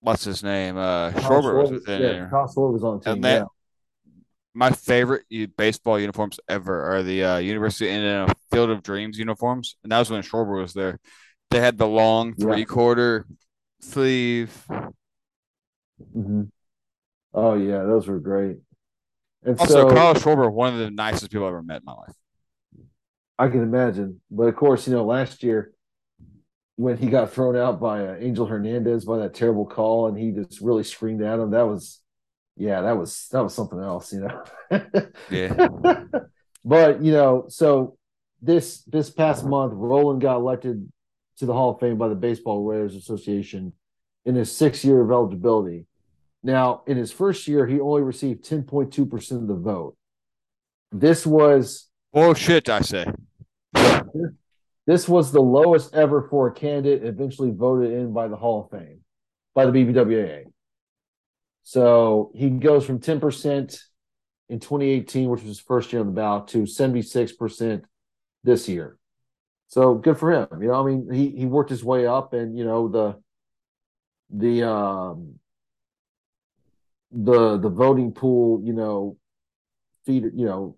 [0.00, 0.76] what's his name?
[0.76, 2.28] Uh, Schwarber was within yeah, there.
[2.30, 3.12] Kyle Schwarber was on the team.
[3.14, 4.12] And that- yeah.
[4.54, 5.24] my favorite
[5.56, 9.98] baseball uniforms ever are the uh, University of Indiana Field of Dreams uniforms, and that
[9.98, 10.98] was when Schwarber was there.
[11.50, 13.26] They had the long three quarter
[13.80, 14.66] sleeve.
[16.00, 16.50] Mhm.
[17.34, 18.58] Oh yeah, those were great.
[19.42, 21.94] And Also, so Carl Schwarber, one of the nicest people I've ever met in my
[21.94, 22.14] life.
[23.38, 25.72] I can imagine, but of course, you know, last year
[26.76, 30.30] when he got thrown out by uh, Angel Hernandez by that terrible call, and he
[30.30, 31.50] just really screamed at him.
[31.50, 32.00] That was,
[32.56, 34.44] yeah, that was that was something else, you know.
[35.30, 35.68] Yeah,
[36.64, 37.96] but you know, so
[38.42, 40.90] this this past month, Rolen got elected
[41.38, 43.72] to the Hall of Fame by the Baseball Writers Association
[44.26, 45.86] in his sixth year of eligibility.
[46.42, 49.96] Now, in his first year, he only received 10.2% of the vote.
[50.92, 52.68] This was oh, bullshit.
[52.68, 53.06] I say.
[54.86, 58.78] this was the lowest ever for a candidate eventually voted in by the Hall of
[58.78, 59.00] Fame,
[59.54, 60.44] by the BBWAA.
[61.62, 63.80] So he goes from 10%
[64.48, 67.82] in 2018, which was his first year on the ballot, to 76%
[68.44, 68.98] this year.
[69.68, 70.62] So good for him.
[70.62, 73.16] You know, I mean, he he worked his way up, and you know the
[74.30, 75.38] the um
[77.12, 79.16] the the voting pool, you know,
[80.04, 80.76] feed you know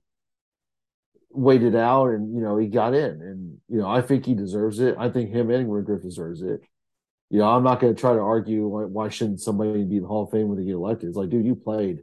[1.31, 4.81] waited out and you know he got in and you know I think he deserves
[4.81, 4.97] it.
[4.99, 6.61] I think him and Griff deserves it.
[7.31, 10.03] You know, I'm not going to try to argue why, why shouldn't somebody be in
[10.03, 11.11] the Hall of Fame when they get elected.
[11.11, 11.99] It's like, dude, you played,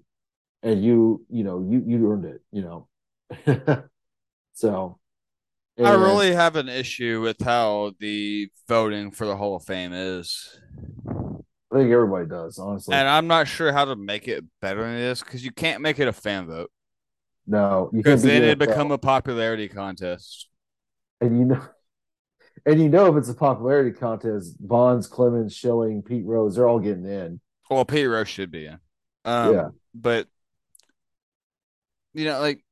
[0.61, 2.41] and you you know you you earned it.
[2.51, 2.61] You
[3.47, 3.84] know,
[4.53, 4.99] so
[5.84, 10.59] I really have an issue with how the voting for the Hall of Fame is.
[11.76, 12.95] I think everybody does honestly.
[12.95, 15.99] And I'm not sure how to make it better than this because you can't make
[15.99, 16.72] it a fan vote
[17.47, 18.68] no, because then it NFL.
[18.68, 20.47] become a popularity contest.
[21.22, 21.61] and you know
[22.65, 26.80] and you know if it's a popularity contest, Bonds, Clemens, Schilling, Pete Rose, they're all
[26.80, 27.39] getting in.
[27.69, 28.80] Well, Pete Rose should be in.
[29.26, 29.68] Um, Yeah.
[29.93, 30.27] But
[32.14, 32.64] you know, like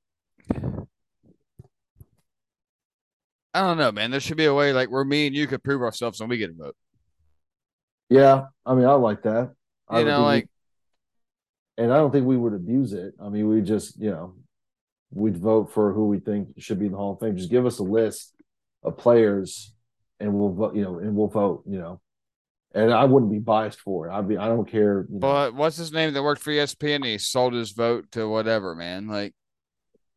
[3.56, 4.12] I don't know, man.
[4.12, 6.38] There should be a way like where me and you could prove ourselves and we
[6.38, 6.76] get a vote.
[8.14, 9.52] Yeah, I mean, I like that.
[9.90, 10.48] I You know, think we- like
[11.76, 13.16] and I don't think we would abuse it.
[13.20, 14.36] I mean, we just, you know,
[15.12, 17.36] we'd vote for who we think should be in the Hall of Fame.
[17.36, 18.36] Just give us a list
[18.84, 19.74] of players,
[20.20, 20.76] and we'll vote.
[20.76, 21.64] You know, and we'll vote.
[21.66, 22.02] You know,
[22.76, 24.12] and I wouldn't be biased for it.
[24.14, 24.38] I'd be.
[24.38, 25.08] I don't care.
[25.10, 27.04] You know, but what's his name that worked for ESPN?
[27.04, 29.08] He sold his vote to whatever, man.
[29.08, 29.34] Like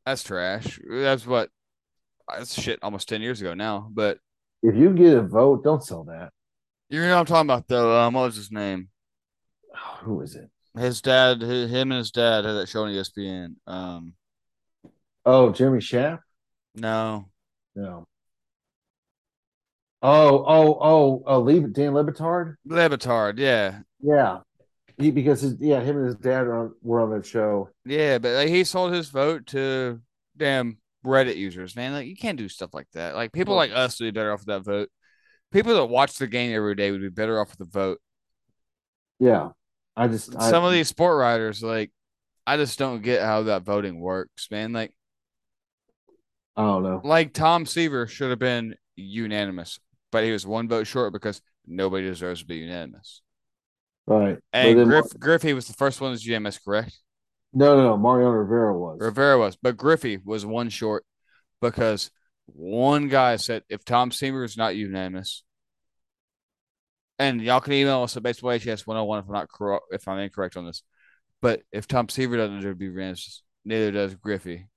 [0.05, 0.79] that's trash.
[0.87, 1.49] That's what
[2.29, 3.89] that's shit almost ten years ago now.
[3.91, 4.19] But
[4.63, 6.33] if you get a vote, don't sell that.
[6.89, 8.01] You know what I'm talking about though.
[8.01, 8.89] Um, what was his name?
[10.01, 10.51] Who is it?
[10.79, 13.55] His dad, hi- him and his dad had that show on ESPN.
[13.67, 14.15] Um,
[15.25, 16.21] Oh, Jeremy Schaap.
[16.75, 17.29] no,
[17.75, 18.07] No.
[20.03, 22.57] Oh, oh, oh, oh, leave Dan Le Batard.
[22.69, 24.41] Levitard, yeah, Yeah,
[24.99, 27.71] he because his yeah, him and his dad are on, were on that show.
[27.85, 30.01] yeah, but like, he sold his vote to
[30.37, 31.93] damn Reddit users, man.
[31.93, 33.17] Like you can't do stuff like that.
[33.17, 34.91] Like people like us would be better off with that vote.
[35.53, 38.01] People that watch the game every day would be better off with a vote.
[39.19, 39.51] Yeah,
[39.97, 41.91] I just I, Some of these sport writers, like,
[42.47, 44.73] I just don't get how that voting works, man.
[44.73, 44.93] Like,
[46.57, 47.01] I don't know.
[47.05, 49.79] like Tom Seaver should have been unanimous,
[50.13, 53.23] but he was one vote short because nobody deserves to be unanimous.
[54.07, 54.39] Right.
[54.53, 56.99] And then, Griff, Griffey was the first one that's unanimous, correct?
[57.53, 57.97] no, no, no.
[57.97, 58.99] Mariano Rivera was.
[59.01, 61.05] Rivera was, but Griffey was one short
[61.61, 62.11] because
[62.47, 65.43] one guy said if Tom Seaver is not unanimous,
[67.19, 70.67] and y'all can email us at baseballhs101 if I'm not correct, if I'm incorrect on
[70.67, 70.83] this,
[71.41, 74.69] but if Tom Seaver doesn't deserve to be unanimous, neither does Griffey.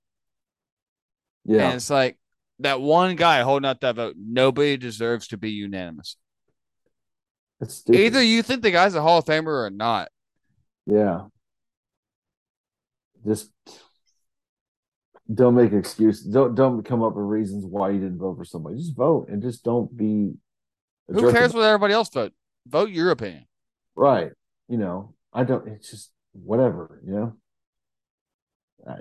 [1.46, 1.68] yeah.
[1.68, 2.18] And it's like
[2.60, 4.16] that one guy holding out that vote.
[4.18, 6.18] Nobody deserves to be unanimous.
[7.62, 7.84] It's.
[7.90, 10.10] Either you think the guy's a Hall of Famer or not.
[10.86, 11.24] Yeah.
[13.26, 13.52] Just
[15.34, 16.26] don't make excuses.
[16.26, 18.78] Don't don't come up with reasons why you didn't vote for somebody.
[18.78, 20.34] Just vote and just don't be.
[21.08, 22.34] Who cares what everybody else vote?
[22.68, 23.46] Vote your opinion.
[23.96, 24.32] Right.
[24.68, 25.68] You know, I don't.
[25.68, 27.02] It's just whatever.
[27.06, 27.34] You know.
[28.88, 28.96] I,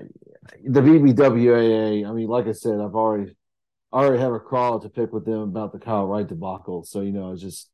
[0.64, 2.08] the BBWAA.
[2.08, 3.36] I mean, like I said, I've already,
[3.92, 6.84] I already have a crawl to pick with them about the Kyle Wright debacle.
[6.84, 7.70] So you know, it's just,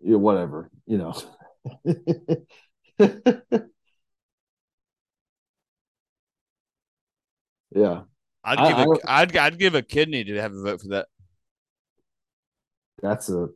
[0.00, 0.70] you know, whatever.
[0.86, 1.14] You know.
[7.76, 8.02] yeah,
[8.42, 10.80] I'd I- give I a, don't- I'd I'd give a kidney to have a vote
[10.80, 11.06] for that.
[13.02, 13.48] that's a.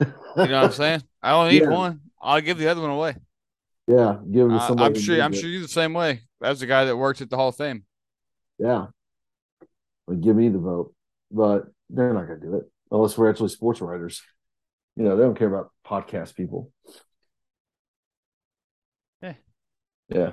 [0.00, 1.02] You know what I'm saying?
[1.22, 1.68] I only need Yeah.
[1.70, 2.00] one.
[2.20, 3.16] I'll give the other one away.
[3.86, 4.94] Yeah, give it to Uh, somebody.
[4.96, 5.22] I'm sure.
[5.22, 5.36] I'm it.
[5.36, 6.22] sure you're the same way.
[6.40, 7.84] That's the guy that worked at the Hall of Fame.
[8.58, 8.86] Yeah.
[10.06, 10.94] Like, give me the vote.
[11.30, 14.22] But they're not going to do it unless we're actually sports writers.
[14.96, 16.72] You know, they don't care about podcast people.
[19.22, 19.34] Yeah.
[20.08, 20.30] Yeah.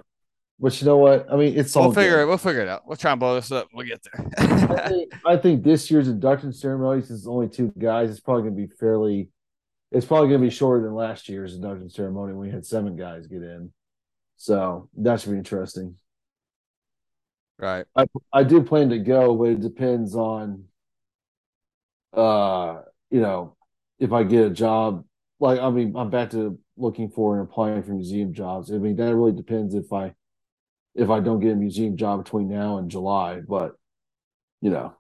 [0.60, 1.32] But you know what?
[1.32, 2.24] I mean, it's all We'll figure good.
[2.24, 2.26] it.
[2.28, 2.88] We'll figure it out.
[2.88, 3.68] We'll try and blow this up.
[3.74, 4.06] We'll get
[4.38, 4.90] I there.
[4.90, 8.56] think, I think this year's induction ceremony, since it's only two guys, it's probably going
[8.56, 9.30] to be fairly.
[9.92, 12.96] It's probably going to be shorter than last year's induction ceremony when we had seven
[12.96, 13.72] guys get in.
[14.38, 15.96] So that should be interesting.
[17.58, 17.86] right.
[17.96, 20.66] I I do plan to go, but it depends on
[22.14, 23.56] uh you know
[24.00, 25.06] if I get a job.
[25.40, 28.72] Like I mean, I'm back to looking for and applying for museum jobs.
[28.72, 30.14] I mean, that really depends if I
[30.96, 33.42] if I don't get a museum job between now and July.
[33.42, 33.74] But
[34.62, 34.96] you know,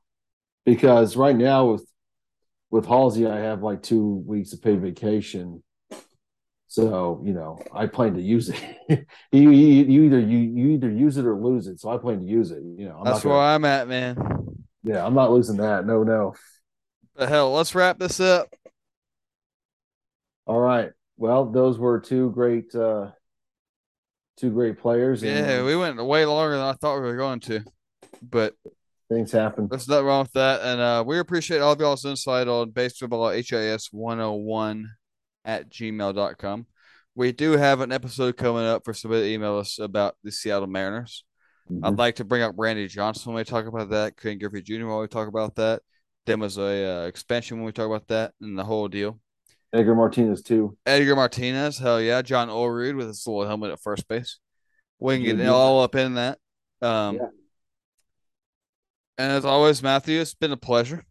[0.65, 1.85] because right now with
[2.69, 5.63] with Halsey, I have like two weeks of paid vacation.
[6.67, 8.59] So you know, I plan to use it.
[9.31, 11.79] you, you, you either you, you either use it or lose it.
[11.79, 12.61] So I plan to use it.
[12.61, 14.17] You know, I'm That's not gonna, where I'm at, man.
[14.83, 15.85] yeah, I'm not losing that.
[15.85, 16.33] No, no.
[17.15, 18.49] But hell, let's wrap this up.
[20.45, 20.91] All right.
[21.17, 23.11] Well, those were two great, uh
[24.37, 25.23] two great players.
[25.23, 27.63] and, Yeah, we went way longer than I thought we were going to,
[28.21, 28.53] but
[29.09, 29.67] things happen.
[29.69, 30.61] there's nothing wrong with that.
[30.61, 34.89] And uh, we appreciate all of y'all's insight on baseball HIS 101
[35.45, 36.65] at gmail.com.
[37.17, 40.67] We do have an episode coming up for somebody to email us about the Seattle
[40.67, 41.23] Mariners.
[41.83, 41.97] I'd Mhm.
[41.97, 44.85] like to bring up Randy Johnson when we talk about that, Ken Griffey Jr.
[44.87, 45.81] when we talk about that.
[46.25, 49.19] Then was a uh, expansion when we talk about that and the whole deal.
[49.73, 50.77] Edgar Martinez too.
[50.85, 52.21] Edgar Martinez, hell yeah.
[52.21, 54.39] John Olerud with his little helmet at first base.
[54.99, 55.51] We can get Mhm.
[55.51, 56.39] all up in that.
[56.81, 57.27] Um, Yeah.
[59.17, 61.05] And as always, Matthew, it's been a pleasure.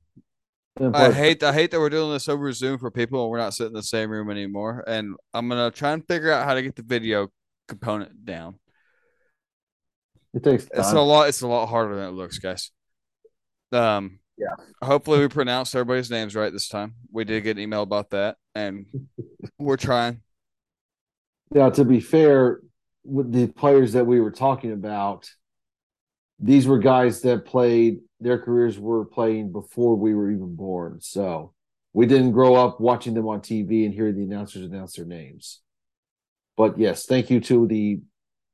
[0.76, 3.38] And I hate I hate that we're doing this over Zoom for people and we're
[3.38, 4.82] not sitting in the same room anymore.
[4.86, 7.28] And I'm gonna try and figure out how to get the video
[7.68, 8.58] component down.
[10.34, 11.28] it takes It's a lot.
[11.28, 12.72] It's a lot harder than it looks, guys.
[13.72, 14.48] Um, Yeah.
[14.82, 16.96] Hopefully, we pronounced everybody's names right this time.
[17.12, 18.86] We did get an email about that, and
[19.58, 20.20] we're trying.
[21.50, 22.60] Now, to be fair,
[23.04, 25.30] with the players that we were talking about,
[26.38, 31.00] these were guys that played, their careers were playing before we were even born.
[31.00, 31.52] So
[31.92, 35.60] we didn't grow up watching them on TV and hearing the announcers announce their names.
[36.56, 38.00] But yes, thank you to the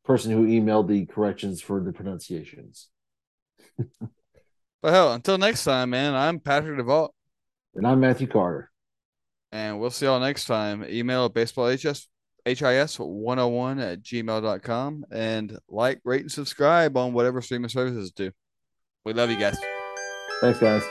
[0.04, 2.88] person who emailed the corrections for the pronunciations.
[4.82, 7.10] But hell, until next time, man, I'm Patrick DeVault,
[7.74, 8.69] And I'm Matthew Carter.
[9.52, 10.84] And we'll see y'all next time.
[10.88, 12.06] Email oh at baseballhs,
[12.46, 18.30] HIS101 at gmail.com and like, rate, and subscribe on whatever streaming services do.
[19.04, 19.58] We love you guys.
[20.40, 20.82] Thanks, guys.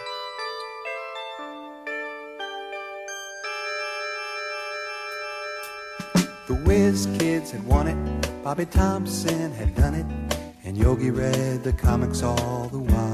[6.47, 10.05] The Whiz Kids had won it, Bobby Thomson had done it,
[10.63, 13.08] and Yogi read the comics all the while.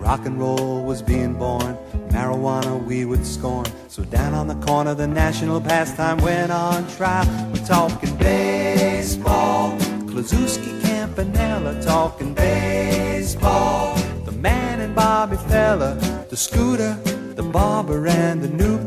[0.00, 1.76] Rock and roll was being born,
[2.08, 3.66] marijuana we would scorn.
[3.88, 7.26] So down on the corner, the national pastime went on trial.
[7.52, 9.78] We're talking baseball,
[10.08, 13.94] Kluszewski, Campanella, talking baseball.
[14.24, 15.94] The man and Bobby Feller,
[16.30, 16.98] the scooter,
[17.34, 18.86] the barber, and the Newk.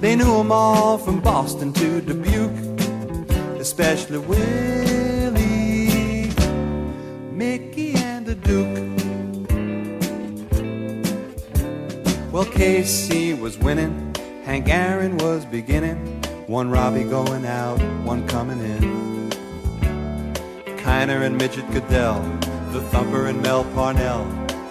[0.00, 2.60] They knew 'em all from Boston to Dubuque,
[3.58, 5.50] especially Willie,
[7.32, 8.95] Mickey, and the Duke.
[12.36, 14.14] Well, Casey was winning,
[14.44, 15.96] Hank Aaron was beginning,
[16.46, 19.30] one Robbie going out, one coming in.
[20.76, 22.20] Kiner and Midget Gaedel,
[22.74, 24.24] the Thumper and Mel Parnell.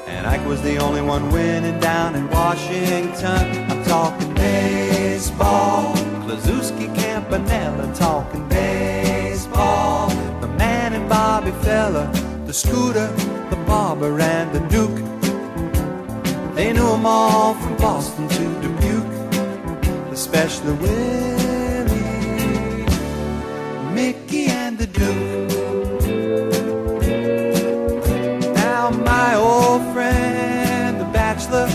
[0.05, 3.71] And Ike was the only one winning down in Washington.
[3.71, 5.95] I'm talking baseball.
[5.95, 10.09] Kluszewski Campanella talking baseball.
[10.39, 12.05] The man and Bobby Feller,
[12.45, 13.07] the scooter,
[13.49, 15.14] the barber, and the Duke.
[16.55, 19.17] They knew 'em all from Boston to Dubuque,
[20.11, 21.95] especially Willie,
[23.93, 25.51] Mickey, and the Duke.
[28.63, 31.67] Now my old friend, the bachelor,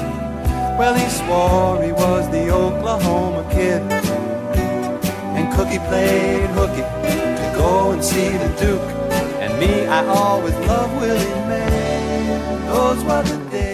[0.78, 3.82] well he swore he was the Oklahoma kid.
[5.36, 6.84] And Cookie played hooky
[7.40, 8.90] to go and see the Duke.
[9.42, 12.66] And me, I always loved Willie man.
[12.72, 13.69] Those were the days.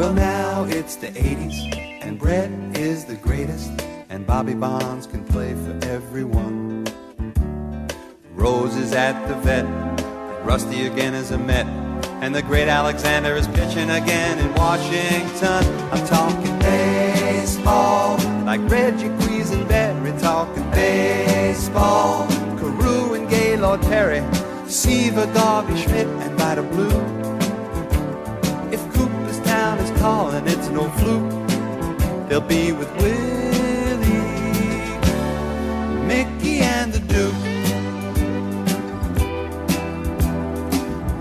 [0.00, 3.70] Well, now it's the 80s, and Brett is the greatest,
[4.08, 6.86] and Bobby Bonds can play for everyone.
[8.32, 9.66] Rose is at the vet,
[10.42, 11.66] Rusty again is a Met,
[12.22, 15.64] and the great Alexander is pitching again in Washington.
[15.92, 18.16] I'm talking baseball,
[18.46, 22.26] like Reggie Quisenberry, talking baseball.
[22.56, 24.24] Carew and Gaylord Perry,
[24.66, 27.19] Seaver, Garvey, Schmidt, and Vida Blue.
[30.00, 31.30] Is calling, it's no fluke.
[32.28, 34.06] They'll be with Willie,
[36.06, 37.34] Mickey, and the Duke.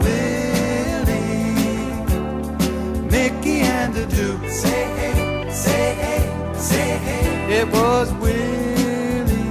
[0.01, 1.17] Willie,
[3.11, 4.49] Mickey, and the Duke.
[4.49, 7.59] Say hey, say hey, say hey.
[7.59, 9.49] It was Willie,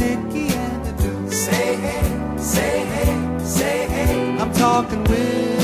[0.00, 1.30] Mickey, and the Duke.
[1.30, 4.38] Say hey, say hey, say hey.
[4.40, 5.63] I'm talking Willie.